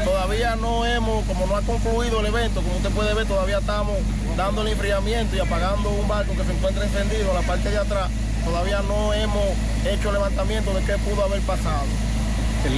[0.04, 3.96] Todavía no hemos, como no ha concluido el evento, como usted puede ver, todavía estamos
[4.36, 7.78] dando el enfriamiento y apagando un barco que se encuentra encendido en la parte de
[7.78, 8.10] atrás.
[8.44, 9.44] Todavía no hemos
[9.88, 11.86] hecho levantamiento de qué pudo haber pasado.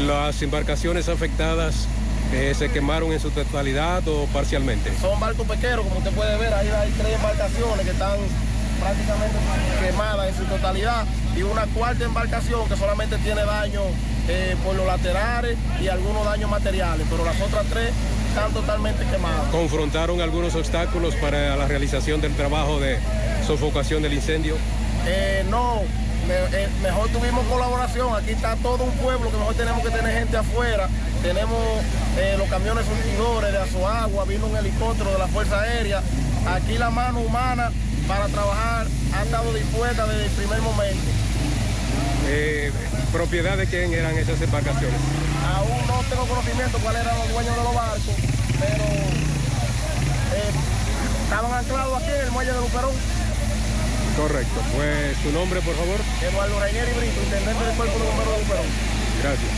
[0.07, 1.89] ¿Las embarcaciones afectadas
[2.35, 4.93] eh, se quemaron en su totalidad o parcialmente?
[5.01, 8.19] Son barcos pequeños, como usted puede ver, ahí hay tres embarcaciones que están
[8.79, 9.39] prácticamente
[9.81, 11.07] quemadas en su totalidad
[11.37, 13.83] y una cuarta embarcación que solamente tiene daño
[14.29, 17.93] eh, por los laterales y algunos daños materiales, pero las otras tres
[18.29, 19.49] están totalmente quemadas.
[19.51, 22.99] ¿Confrontaron algunos obstáculos para la realización del trabajo de
[23.47, 24.57] sofocación del incendio?
[25.07, 25.83] Eh, no,
[26.29, 28.15] eh, mejor tuvimos colaboración.
[28.15, 30.89] Aquí está todo un pueblo que mejor tenemos que tener gente afuera.
[31.23, 31.61] Tenemos
[32.19, 36.03] eh, los camiones surtidores de Azoagua, vino un helicóptero de la Fuerza Aérea.
[36.49, 37.71] Aquí la mano humana
[38.09, 41.16] para trabajar ha estado dispuesta desde el primer momento.
[42.29, 42.73] Eh,
[43.13, 44.99] ¿Propiedad de quién eran esas embarcaciones?
[45.55, 48.03] Aún no tengo conocimiento cuáles eran los dueños de los barcos,
[48.59, 48.85] pero
[50.35, 50.51] eh,
[51.25, 52.93] estaban anclados aquí en el muelle de Luperón.
[54.17, 54.61] Correcto.
[54.75, 56.01] Pues su nombre, por favor.
[56.23, 58.67] Eduardo Rainieri Brito, intendente del cuerpo de bomberos de Luperón.
[59.23, 59.51] Gracias.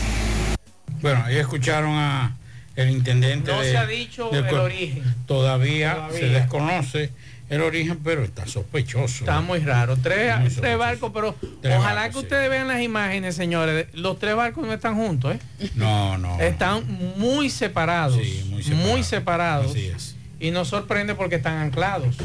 [1.01, 2.35] Bueno, ahí escucharon a
[2.75, 3.51] el intendente.
[3.51, 5.15] No de- se ha dicho el origen.
[5.25, 6.19] Todavía, Todavía.
[6.19, 7.11] se desconoce
[7.49, 9.23] el origen, pero está sospechoso.
[9.23, 9.97] Está muy raro.
[9.97, 13.87] Tres, Muy tres barcos, pero Tres ojalá barcos, que ustedes vean las imágenes, señores.
[13.93, 15.69] Los tres barcos no están juntos, ¿eh?
[15.75, 16.39] No, no.
[16.39, 16.83] Están
[17.17, 18.17] muy separados.
[18.17, 19.05] muy muy separados.
[19.07, 19.71] separados.
[19.71, 20.15] Así es.
[20.39, 22.15] Y nos sorprende porque están anclados.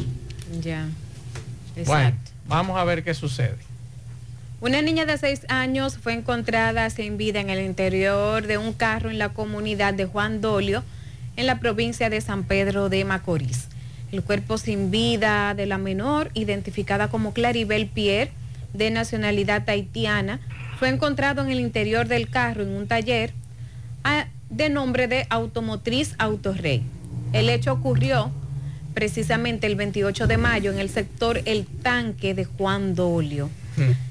[0.61, 0.87] Ya.
[1.87, 3.57] Bueno, vamos a ver qué sucede.
[4.61, 9.11] Una niña de 6 años fue encontrada sin vida en el interior de un carro
[9.11, 10.85] en la comunidad de Juan Dolio,
[11.37, 13.69] en la provincia de San Pedro de Macorís.
[14.15, 18.31] El cuerpo sin vida de la menor, identificada como Claribel Pierre,
[18.73, 20.39] de nacionalidad haitiana,
[20.79, 23.33] fue encontrado en el interior del carro en un taller
[24.51, 26.85] de nombre de Automotriz Autorrey.
[27.33, 28.31] El hecho ocurrió
[28.95, 33.51] precisamente el 28 de mayo en el sector El Tanque de Juan Dolio.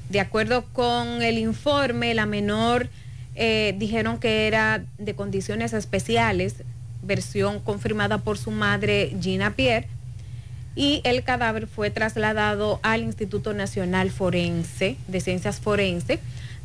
[0.10, 2.90] De acuerdo con el informe, la menor
[3.36, 6.56] eh, dijeron que era de condiciones especiales,
[7.04, 9.88] versión confirmada por su madre Gina Pierre,
[10.76, 16.20] y el cadáver fue trasladado al Instituto Nacional Forense de Ciencias Forense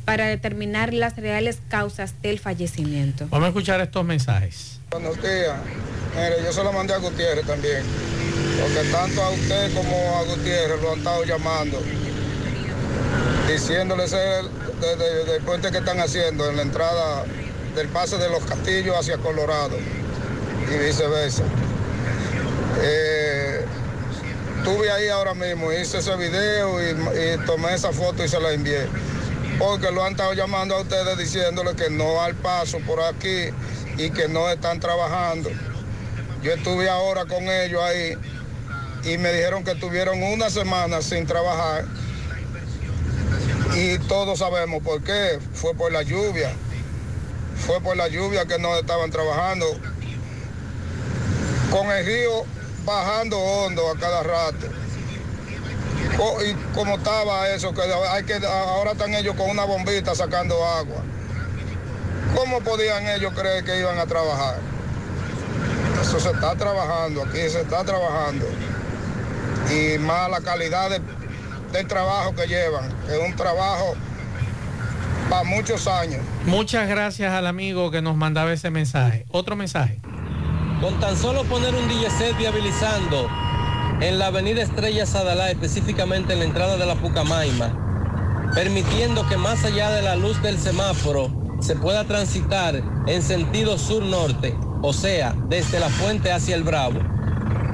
[0.07, 3.27] para determinar las reales causas del fallecimiento.
[3.29, 4.81] Vamos a escuchar estos mensajes.
[4.91, 5.55] Buenos días.
[6.17, 7.83] Mire, yo se lo mandé a Gutiérrez también.
[8.63, 11.79] Porque tanto a usted como a Gutiérrez lo han estado llamando.
[13.47, 17.25] Diciéndole ese de- de- del puente que están haciendo en la entrada
[17.75, 19.77] del pase de los castillos hacia Colorado
[20.73, 21.43] y viceversa.
[22.81, 23.65] Eh,
[24.59, 28.53] estuve ahí ahora mismo, hice ese video y, y tomé esa foto y se la
[28.53, 28.87] envié.
[29.59, 33.51] Porque lo han estado llamando a ustedes diciéndole que no al paso por aquí
[33.97, 35.51] y que no están trabajando.
[36.43, 38.17] Yo estuve ahora con ellos ahí
[39.05, 41.85] y me dijeron que tuvieron una semana sin trabajar.
[43.75, 45.39] Y todos sabemos por qué.
[45.53, 46.53] Fue por la lluvia.
[47.67, 49.67] Fue por la lluvia que no estaban trabajando.
[51.71, 52.45] Con el río
[52.85, 54.67] bajando hondo a cada rato.
[56.47, 61.03] Y como estaba eso, que hay que ahora están ellos con una bombita sacando agua.
[62.35, 64.59] ¿Cómo podían ellos creer que iban a trabajar?
[66.01, 68.47] Eso se está trabajando, aquí se está trabajando.
[69.71, 71.03] Y más la calidad de-
[71.73, 73.95] del trabajo que llevan, que es un trabajo
[75.29, 76.21] para muchos años.
[76.47, 79.27] Muchas gracias al amigo que nos mandaba ese mensaje.
[79.31, 80.01] Otro mensaje.
[80.81, 83.29] Con tan solo poner un DJ viabilizando
[84.01, 89.65] en la avenida Estrella Sadalá, específicamente en la entrada de la Pucamaima, permitiendo que más
[89.65, 95.81] allá de la luz del semáforo se pueda transitar en sentido sur-norte, o sea, desde
[95.81, 97.01] la fuente hacia el Bravo,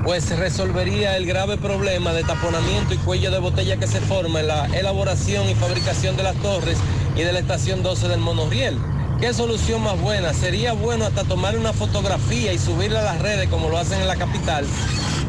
[0.03, 4.49] pues resolvería el grave problema de taponamiento y cuello de botella que se forma en
[4.49, 6.79] la elaboración y fabricación de las torres
[7.17, 8.79] y de la estación 12 del monorriel.
[9.25, 10.35] ¿Qué solución más buena?
[10.35, 14.07] Sería bueno hasta tomar una fotografía y subirla a las redes como lo hacen en
[14.07, 14.67] la capital,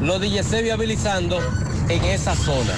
[0.01, 1.39] los DJC viabilizando
[1.87, 2.73] en esa zona.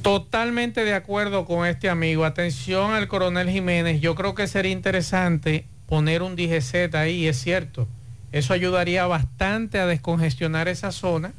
[0.00, 2.24] Totalmente de acuerdo con este amigo.
[2.24, 4.00] Atención al coronel Jiménez.
[4.00, 7.88] Yo creo que sería interesante poner un DGZ ahí, es cierto.
[8.30, 11.32] Eso ayudaría bastante a descongestionar esa zona.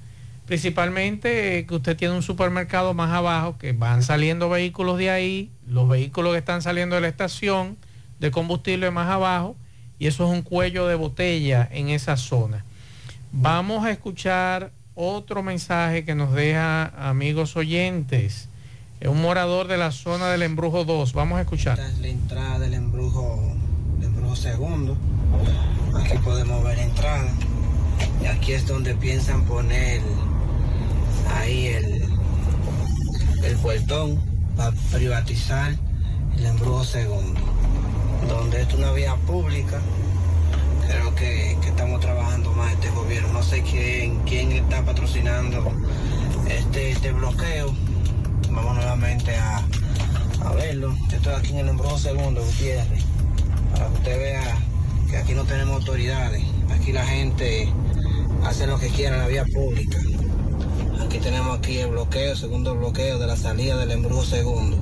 [0.46, 5.52] Principalmente eh, que usted tiene un supermercado más abajo, que van saliendo vehículos de ahí,
[5.66, 7.78] los vehículos que están saliendo de la estación
[8.24, 9.58] de combustible más abajo,
[10.00, 12.64] y eso es un cuello de botella en esa zona.
[13.34, 18.48] Vamos a escuchar otro mensaje que nos deja amigos oyentes.
[19.02, 21.12] Es un morador de la zona del Embrujo 2.
[21.12, 21.78] Vamos a escuchar.
[21.78, 23.42] Esta es la entrada del embrujo,
[23.98, 24.96] del embrujo segundo.
[25.94, 27.30] Aquí podemos ver entrada.
[28.24, 30.02] Y aquí es donde piensan poner
[31.30, 32.04] ahí el,
[33.44, 34.18] el puertón
[34.56, 35.76] para privatizar
[36.38, 37.53] el embrujo segundo.
[38.28, 39.80] Donde es una vía pública,
[40.88, 43.34] creo que, que estamos trabajando más este gobierno.
[43.34, 45.72] No sé quién, quién está patrocinando
[46.50, 47.74] este, este bloqueo,
[48.52, 49.58] vamos nuevamente a,
[50.46, 50.96] a verlo.
[51.10, 53.04] Yo estoy aquí en el embrujo segundo, Gutiérrez,
[53.72, 54.58] para que usted vea
[55.10, 56.44] que aquí no tenemos autoridades.
[56.72, 57.72] Aquí la gente
[58.44, 60.00] hace lo que quiera en la vía pública.
[61.06, 64.78] Aquí tenemos aquí el bloqueo, segundo bloqueo de la salida del embrujo segundo.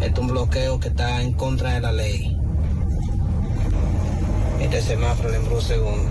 [0.00, 2.35] Este es un bloqueo que está en contra de la ley.
[4.60, 6.10] Este semáforo del embrujo segundo.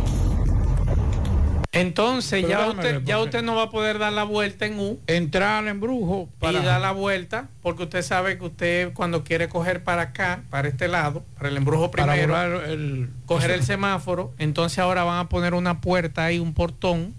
[1.72, 4.98] Entonces Pero ya usted, ya usted no va a poder dar la vuelta en U.
[5.08, 9.50] Entrar al embrujo para- y dar la vuelta, porque usted sabe que usted cuando quiere
[9.50, 14.80] coger para acá, para este lado, para el embrujo primero, el- coger el semáforo, entonces
[14.80, 17.14] ahora van a poner una puerta ahí, un portón,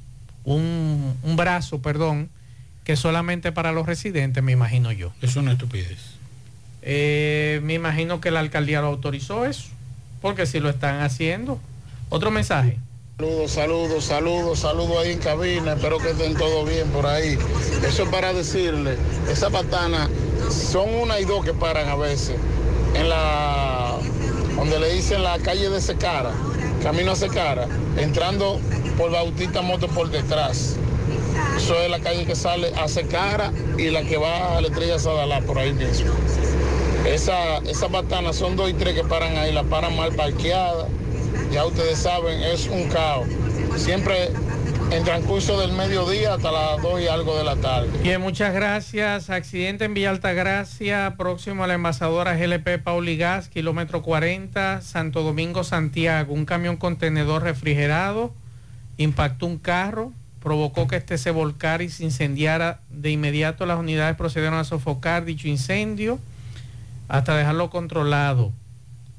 [0.44, 2.30] un, un brazo, perdón,
[2.82, 5.12] que solamente para los residentes, me imagino yo.
[5.20, 5.98] Es una estupidez.
[6.80, 9.66] Eh, me imagino que la alcaldía lo autorizó eso,
[10.20, 11.58] porque si lo están haciendo.
[12.08, 12.78] Otro mensaje.
[13.18, 15.72] Saludos, saludos, saludos, saludos ahí en cabina.
[15.72, 17.38] Espero que estén todos bien por ahí.
[17.86, 18.96] Eso es para decirle,
[19.30, 20.10] esas patanas
[20.50, 22.36] son una y dos que paran a veces.
[22.94, 23.96] En la,
[24.56, 26.32] donde le dicen la calle de Secara,
[26.82, 27.66] camino a Secara,
[27.96, 28.60] entrando
[28.98, 30.76] por Bautista Moto por detrás.
[31.56, 34.98] Eso es la calle que sale a Secara y la que va a la estrella
[34.98, 36.12] Sadalá, por ahí mismo.
[37.06, 40.88] Esa, esas patanas son dos y tres que paran ahí, la paran mal parqueadas.
[41.52, 43.28] Ya ustedes saben, es un caos.
[43.76, 44.30] Siempre
[44.90, 47.88] en transcurso del mediodía hasta las dos y algo de la tarde.
[48.02, 49.30] Bien, muchas gracias.
[49.30, 56.34] Accidente en Villa Altagracia, próximo a la envasadora GLP Pauligas, kilómetro 40, Santo Domingo, Santiago.
[56.34, 58.32] Un camión contenedor refrigerado
[58.96, 60.12] impactó un carro,
[60.42, 62.80] provocó que este se volcara y se incendiara.
[62.90, 66.18] De inmediato las unidades procedieron a sofocar dicho incendio
[67.08, 68.52] hasta dejarlo controlado.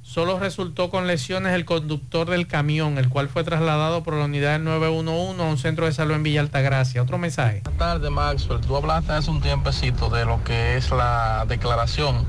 [0.02, 4.58] Solo resultó con lesiones el conductor del camión, el cual fue trasladado por la unidad
[4.58, 7.02] 911 a un centro de salud en Villa Altagracia.
[7.02, 7.62] Otro mensaje.
[7.66, 8.62] Buenas tardes, Maxwell.
[8.62, 12.26] Tú hablaste hace un tiempecito de lo que es la declaración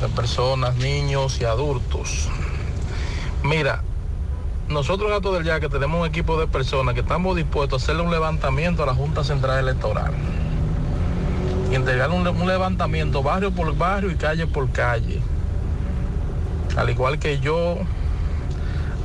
[0.00, 2.28] de personas, niños y adultos.
[3.44, 3.82] Mira,
[4.68, 8.02] nosotros Gato del Ya que tenemos un equipo de personas que estamos dispuestos a hacerle
[8.02, 10.12] un levantamiento a la Junta Central Electoral.
[11.70, 15.20] Y entregar un, un levantamiento barrio por barrio y calle por calle.
[16.76, 17.78] Al igual que yo,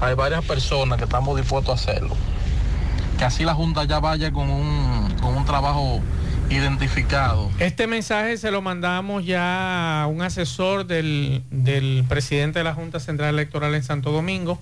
[0.02, 2.16] hay varias personas que estamos dispuestos a hacerlo
[3.22, 6.02] que así la Junta ya vaya con un, con un trabajo
[6.50, 7.52] identificado.
[7.60, 13.00] Este mensaje se lo mandamos ya a un asesor del, del presidente de la Junta
[13.00, 14.58] Central Electoral en Santo Domingo.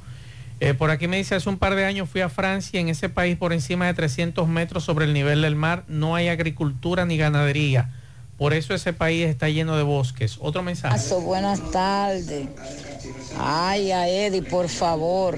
[0.62, 3.08] Eh, por aquí me dice, hace un par de años fui a Francia, en ese
[3.10, 7.18] país por encima de 300 metros sobre el nivel del mar no hay agricultura ni
[7.18, 7.92] ganadería.
[8.38, 10.38] Por eso ese país está lleno de bosques.
[10.40, 10.98] Otro mensaje.
[11.22, 12.48] Buenas tardes.
[13.38, 15.38] Ay, a Eddie, por favor.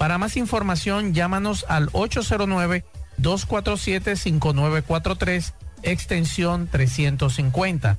[0.00, 1.90] Para más información llámanos al
[3.18, 5.52] 247-5943,
[5.82, 7.98] extensión 350.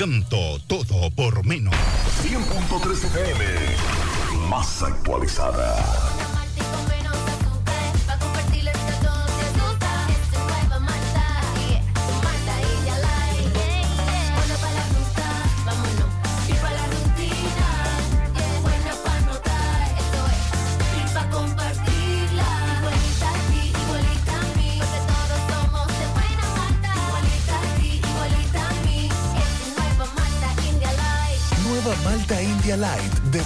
[0.00, 1.74] Encanto todo por menos.
[2.22, 3.44] 100.3 FM.
[4.48, 5.76] Más actualizada.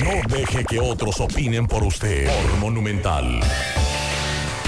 [0.00, 2.26] No deje que otros opinen por usted.
[2.58, 3.40] Monumental.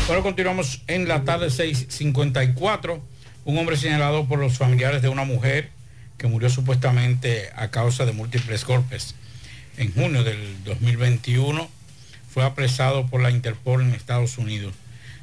[0.07, 3.01] Bueno, continuamos en la tarde 6.54.
[3.47, 5.71] Un hombre señalado por los familiares de una mujer
[6.19, 9.15] que murió supuestamente a causa de múltiples golpes.
[9.79, 11.67] En junio del 2021
[12.29, 14.75] fue apresado por la Interpol en Estados Unidos.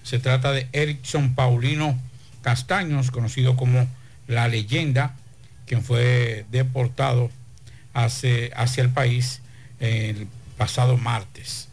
[0.01, 1.99] Se trata de Erickson Paulino
[2.41, 3.87] Castaños, conocido como
[4.27, 5.15] La Leyenda,
[5.67, 7.29] quien fue deportado
[7.93, 9.41] hacia el país
[9.79, 10.27] el
[10.57, 11.69] pasado martes.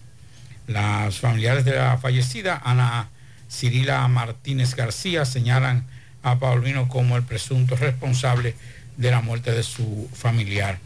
[0.67, 3.11] Las familiares de la fallecida, Ana
[3.51, 5.87] Cirila Martínez García, señalan
[6.23, 8.55] a Paulino como el presunto responsable
[8.97, 10.79] de la muerte de su familiar.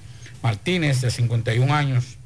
[0.42, 2.16] Martínez, de 51 años,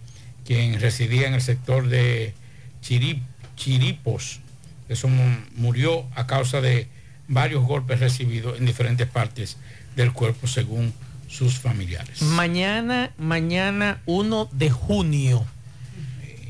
[0.45, 2.35] quien residía en el sector de
[2.81, 3.23] Chirip,
[3.57, 4.41] Chiripos,
[4.89, 5.09] eso
[5.57, 6.89] murió a causa de
[7.29, 9.57] varios golpes recibidos en diferentes partes
[9.97, 10.93] del cuerpo, según
[11.35, 12.23] sus familiares.
[12.23, 15.45] Mañana, mañana 1 de junio,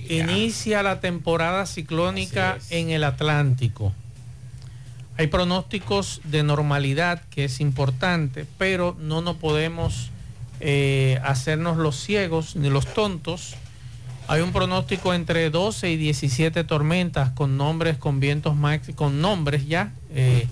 [0.09, 3.93] inicia la temporada ciclónica en el Atlántico.
[5.17, 10.11] Hay pronósticos de normalidad, que es importante, pero no nos podemos
[10.61, 13.55] eh, hacernos los ciegos ni los tontos.
[14.29, 19.67] Hay un pronóstico entre 12 y 17 tormentas con nombres, con vientos máximos, con nombres
[19.67, 19.93] ya.
[20.11, 20.47] eh,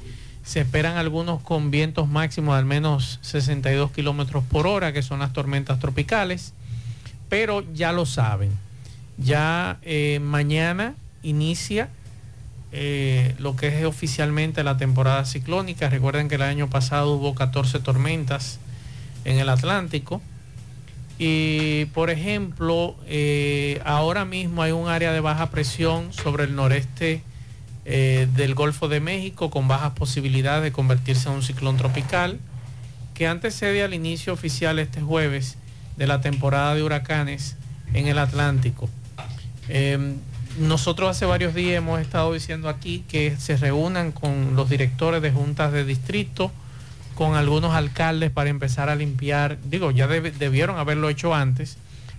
[0.44, 5.20] se esperan algunos con vientos máximos de al menos 62 kilómetros por hora, que son
[5.20, 6.52] las tormentas tropicales.
[7.28, 8.50] Pero ya lo saben.
[9.18, 11.88] Ya eh, mañana inicia
[12.72, 15.88] eh, lo que es oficialmente la temporada ciclónica.
[15.88, 18.58] Recuerden que el año pasado hubo 14 tormentas
[19.24, 20.20] en el Atlántico.
[21.18, 27.22] Y por ejemplo, eh, ahora mismo hay un área de baja presión sobre el noreste
[27.84, 32.38] eh, del Golfo de México con bajas posibilidades de convertirse en un ciclón tropical.
[33.14, 35.58] que antecede al inicio oficial este jueves
[35.98, 37.56] de la temporada de huracanes
[37.92, 38.88] en el Atlántico.
[39.68, 40.14] Eh,
[40.58, 45.30] nosotros hace varios días hemos estado diciendo aquí que se reúnan con los directores de
[45.30, 46.50] juntas de distrito,
[47.14, 49.58] con algunos alcaldes para empezar a limpiar.
[49.64, 51.76] Digo, ya deb- debieron haberlo hecho antes,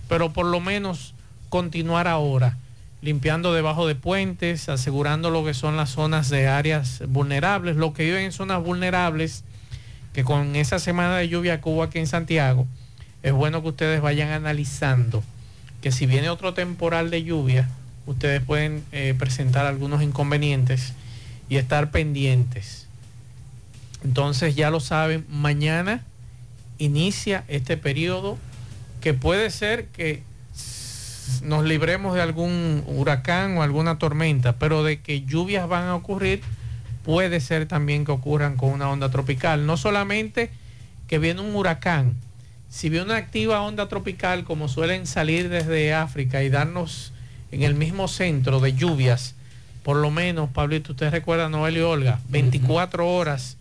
[0.08, 1.12] pero por lo menos
[1.48, 2.56] continuar ahora,
[3.04, 8.04] limpiando debajo de puentes, asegurando lo que son las zonas de áreas vulnerables, los que
[8.04, 9.44] viven en zonas vulnerables,
[10.14, 12.66] que con esa semana de lluvia que aquí en Santiago,
[13.22, 15.22] es bueno que ustedes vayan analizando
[15.82, 17.68] que si viene otro temporal de lluvia,
[18.06, 20.94] ustedes pueden eh, presentar algunos inconvenientes
[21.50, 22.86] y estar pendientes.
[24.02, 26.02] Entonces ya lo saben, mañana
[26.78, 28.38] inicia este periodo
[29.02, 30.22] que puede ser que
[31.42, 36.42] nos libremos de algún huracán o alguna tormenta, pero de que lluvias van a ocurrir,
[37.04, 39.66] puede ser también que ocurran con una onda tropical.
[39.66, 40.50] No solamente
[41.06, 42.14] que viene un huracán,
[42.68, 47.12] si viene una activa onda tropical, como suelen salir desde África y darnos
[47.52, 49.34] en el mismo centro de lluvias,
[49.84, 53.58] por lo menos, Pablito, usted recuerda Noel y Olga, 24 horas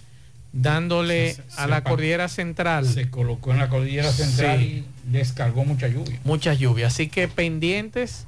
[0.53, 2.85] dándole a la cordillera central.
[2.87, 4.65] Se colocó en la cordillera central Sí.
[4.65, 6.19] y descargó mucha lluvia.
[6.23, 6.93] muchas lluvias.
[6.93, 8.25] Así que pendientes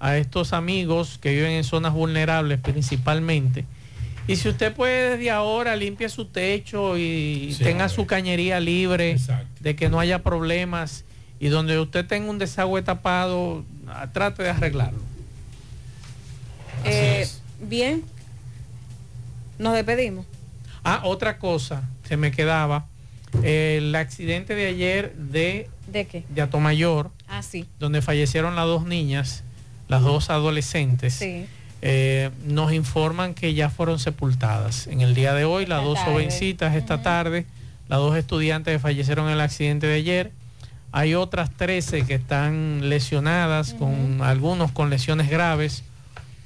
[0.00, 3.64] a estos amigos que viven en zonas vulnerables principalmente.
[4.26, 9.18] Y si usted puede desde ahora limpie su techo y Sí, tenga su cañería libre,
[9.60, 11.04] de que no haya problemas
[11.40, 14.98] y donde usted tenga un desagüe tapado, ah, trate de arreglarlo.
[16.84, 17.28] Eh,
[17.60, 18.02] bien,
[19.58, 20.24] nos despedimos.
[20.84, 22.86] Ah, otra cosa, se me quedaba,
[23.42, 26.24] el accidente de ayer de, ¿De qué?
[26.28, 27.66] de Atomayor, Ah, sí.
[27.80, 29.42] donde fallecieron las dos niñas,
[29.88, 31.14] las dos adolescentes.
[31.14, 31.46] Sí.
[31.82, 34.86] Eh, nos informan que ya fueron sepultadas.
[34.86, 36.12] En el día de hoy, las dos tarde.
[36.12, 37.44] jovencitas esta tarde,
[37.88, 40.32] las dos estudiantes que fallecieron en el accidente de ayer.
[40.92, 45.82] Hay otras 13 que están lesionadas, con algunos con lesiones graves,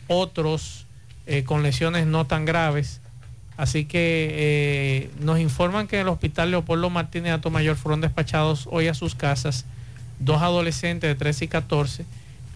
[0.08, 0.86] otros
[1.26, 3.00] eh, con lesiones no tan graves.
[3.58, 8.86] Así que eh, nos informan que en el hospital Leopoldo Martínez Atomayor fueron despachados hoy
[8.86, 9.66] a sus casas
[10.20, 12.04] dos adolescentes de 13 y 14,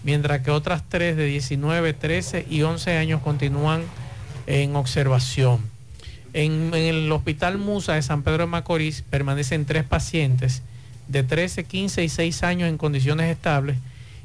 [0.04, 3.82] mientras que otras tres de 19, 13 y 11 años continúan
[4.46, 5.60] en observación.
[6.34, 10.62] En, en el hospital Musa de San Pedro de Macorís permanecen tres pacientes
[11.08, 13.76] de 13, 15 y 6 años en condiciones estables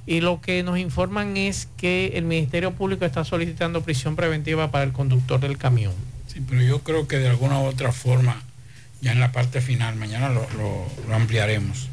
[0.05, 4.83] y lo que nos informan es que el Ministerio Público está solicitando prisión preventiva para
[4.83, 5.93] el conductor del camión.
[6.37, 8.41] Sí, pero yo creo que de alguna u otra forma,
[9.01, 11.89] ya en la parte final, mañana lo, lo- lo ampliaremos,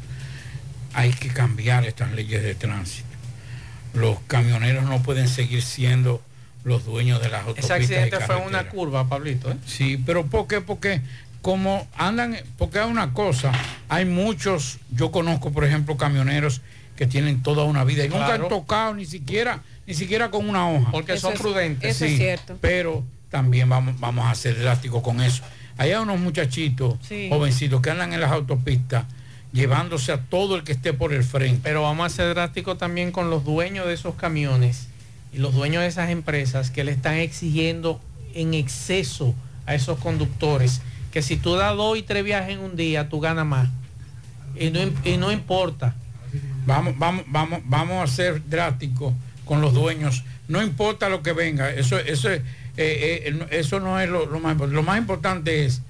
[0.93, 3.07] hay que cambiar estas leyes de tránsito.
[3.95, 6.21] Los camioneros no pueden seguir siendo
[6.63, 7.79] los dueños de las autopistas.
[7.81, 9.51] Ese accidente fue una curva, Pablito.
[9.51, 9.55] ¿eh?
[9.65, 10.61] Sí, pero ¿por qué?
[10.61, 11.01] Porque
[11.41, 13.51] como andan, porque hay una cosa,
[13.89, 16.61] hay muchos, yo conozco por ejemplo camioneros
[16.95, 18.43] que tienen toda una vida y nunca Claro.
[18.43, 20.91] han tocado ni siquiera, ni siquiera con una hoja.
[20.91, 21.95] Porque Eso son es- prudentes.
[21.95, 22.57] eso es cierto.
[22.61, 23.03] Pero
[23.35, 25.43] también vamos, vamos a ser drásticos con eso.
[25.77, 27.27] Hay unos muchachitos, Sí.
[27.29, 29.03] jovencitos, que andan en las autopistas
[29.51, 31.59] llevándose a todo el que esté por el frente.
[31.61, 34.87] Pero vamos a ser drásticos también con los dueños de esos camiones
[35.33, 37.99] y los dueños de esas empresas que le están exigiendo
[38.33, 39.35] en exceso
[39.65, 40.79] a esos conductores
[41.11, 43.67] que si tú das dos y tres viajes en un día, tú ganas más.
[44.57, 45.93] Y no, y no importa.
[46.65, 49.13] Vamos, vamos, vamos, vamos a ser drásticos
[49.43, 50.23] con los dueños.
[50.47, 52.41] No importa lo que venga, eso, eso, es,
[52.77, 54.75] eh, eh, eso no es lo, lo más importante.
[54.75, 55.81] Lo más importante es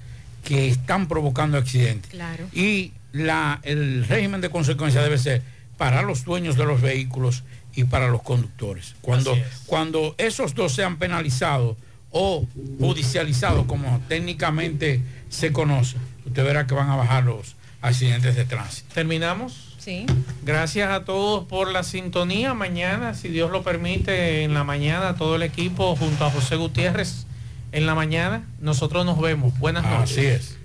[0.44, 2.10] que están provocando accidentes.
[2.10, 2.46] Claro.
[2.52, 5.42] Y la, el régimen de consecuencia debe ser
[5.76, 7.42] para los dueños de los vehículos
[7.74, 8.94] y para los conductores.
[9.00, 9.44] Cuando, es.
[9.66, 11.76] cuando esos dos sean penalizados
[12.10, 12.46] o
[12.78, 18.94] judicializados, como técnicamente se conoce, usted verá que van a bajar los accidentes de tránsito.
[18.94, 19.65] ¿Terminamos?
[19.86, 20.04] Sí.
[20.42, 22.54] Gracias a todos por la sintonía.
[22.54, 27.24] Mañana, si Dios lo permite, en la mañana todo el equipo junto a José Gutiérrez
[27.70, 28.42] en la mañana.
[28.58, 29.56] Nosotros nos vemos.
[29.60, 30.10] Buenas noches.
[30.10, 30.58] Así es.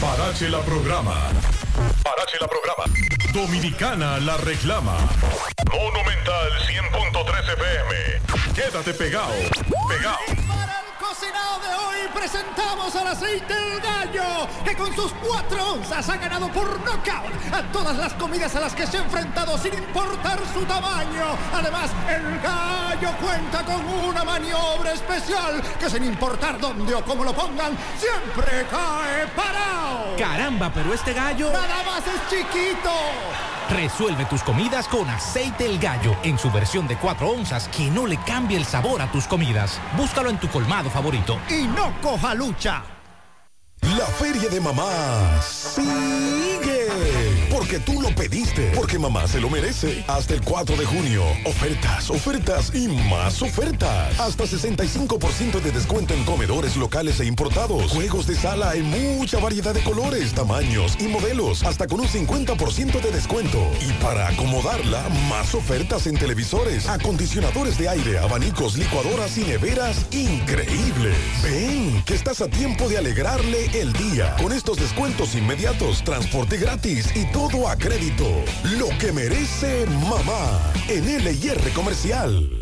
[0.00, 1.14] Parache la programa.
[2.02, 2.92] Parache la programa.
[3.32, 4.96] Dominicana la reclama.
[5.70, 8.54] Monumental 100.13 FM.
[8.56, 9.34] Quédate pegado.
[9.88, 10.81] Pegado.
[11.12, 16.48] Cocinado de hoy presentamos al aceite del gallo, que con sus cuatro onzas ha ganado
[16.48, 20.64] por nocaut a todas las comidas a las que se ha enfrentado sin importar su
[20.64, 21.36] tamaño.
[21.52, 27.34] Además, el gallo cuenta con una maniobra especial que sin importar dónde o cómo lo
[27.34, 30.16] pongan, siempre cae parado.
[30.16, 32.90] Caramba, pero este gallo Nada más es chiquito.
[33.72, 38.06] Resuelve tus comidas con aceite el gallo en su versión de 4 onzas que no
[38.06, 39.80] le cambie el sabor a tus comidas.
[39.96, 41.38] Búscalo en tu colmado favorito.
[41.48, 42.82] Y no coja lucha.
[43.80, 44.90] La feria de mamá
[45.42, 47.31] sigue.
[47.62, 48.72] Porque tú lo pediste.
[48.74, 50.04] Porque mamá se lo merece.
[50.08, 51.22] Hasta el 4 de junio.
[51.44, 54.18] Ofertas, ofertas y más ofertas.
[54.18, 57.92] Hasta 65% de descuento en comedores locales e importados.
[57.92, 61.62] Juegos de sala en mucha variedad de colores, tamaños y modelos.
[61.62, 63.64] Hasta con un 50% de descuento.
[63.88, 71.16] Y para acomodarla, más ofertas en televisores, acondicionadores de aire, abanicos, licuadoras y neveras increíbles.
[71.44, 74.34] Ven, que estás a tiempo de alegrarle el día.
[74.42, 78.26] Con estos descuentos inmediatos, transporte gratis y todo a crédito.
[78.78, 82.61] Lo que merece mamá en LIR Comercial.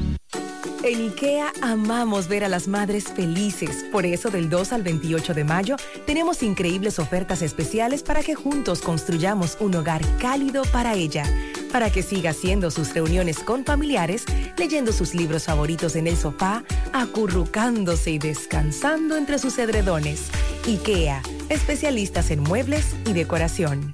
[0.83, 3.85] En IKEA amamos ver a las madres felices.
[3.91, 5.75] Por eso del 2 al 28 de mayo
[6.07, 11.23] tenemos increíbles ofertas especiales para que juntos construyamos un hogar cálido para ella.
[11.71, 14.25] Para que siga haciendo sus reuniones con familiares,
[14.57, 16.63] leyendo sus libros favoritos en el sofá,
[16.93, 20.29] acurrucándose y descansando entre sus edredones.
[20.65, 23.93] IKEA, especialistas en muebles y decoración.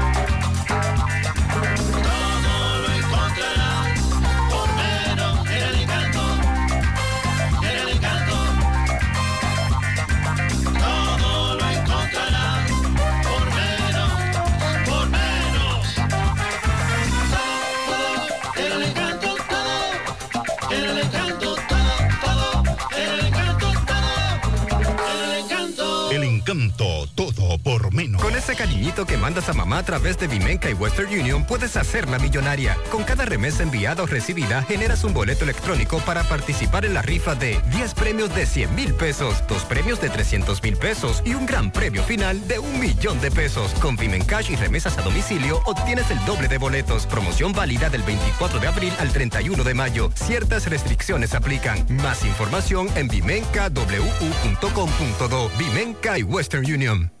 [26.51, 27.07] Encanto.
[27.11, 28.21] Encanto por menos.
[28.21, 31.77] Con ese cariñito que mandas a mamá a través de Vimenca y Western Union, puedes
[31.77, 32.77] hacerla millonaria.
[32.91, 37.35] Con cada remesa enviada o recibida, generas un boleto electrónico para participar en la rifa
[37.35, 41.45] de 10 premios de 100 mil pesos, dos premios de 300 mil pesos y un
[41.45, 43.73] gran premio final de un millón de pesos.
[43.81, 47.05] Con Vimencash y remesas a domicilio, obtienes el doble de boletos.
[47.07, 50.11] Promoción válida del 24 de abril al 31 de mayo.
[50.15, 51.85] Ciertas restricciones aplican.
[52.01, 55.51] Más información en vimencawu.com.do.
[55.57, 57.20] Vimenca y Western Union.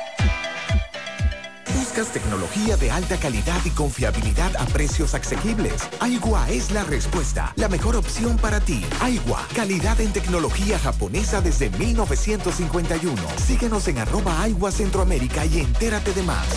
[1.91, 5.89] ¿Buscas tecnología de alta calidad y confiabilidad a precios asequibles?
[5.99, 8.85] Aigua es la respuesta, la mejor opción para ti.
[9.01, 13.21] Aigua, calidad en tecnología japonesa desde 1951.
[13.45, 16.47] Síguenos en arroba Aigua Centroamérica y entérate de más.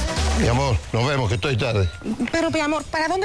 [0.40, 1.88] Mi amor, nos vemos que estoy tarde.
[2.30, 3.22] Pero, mi amor, ¿para dónde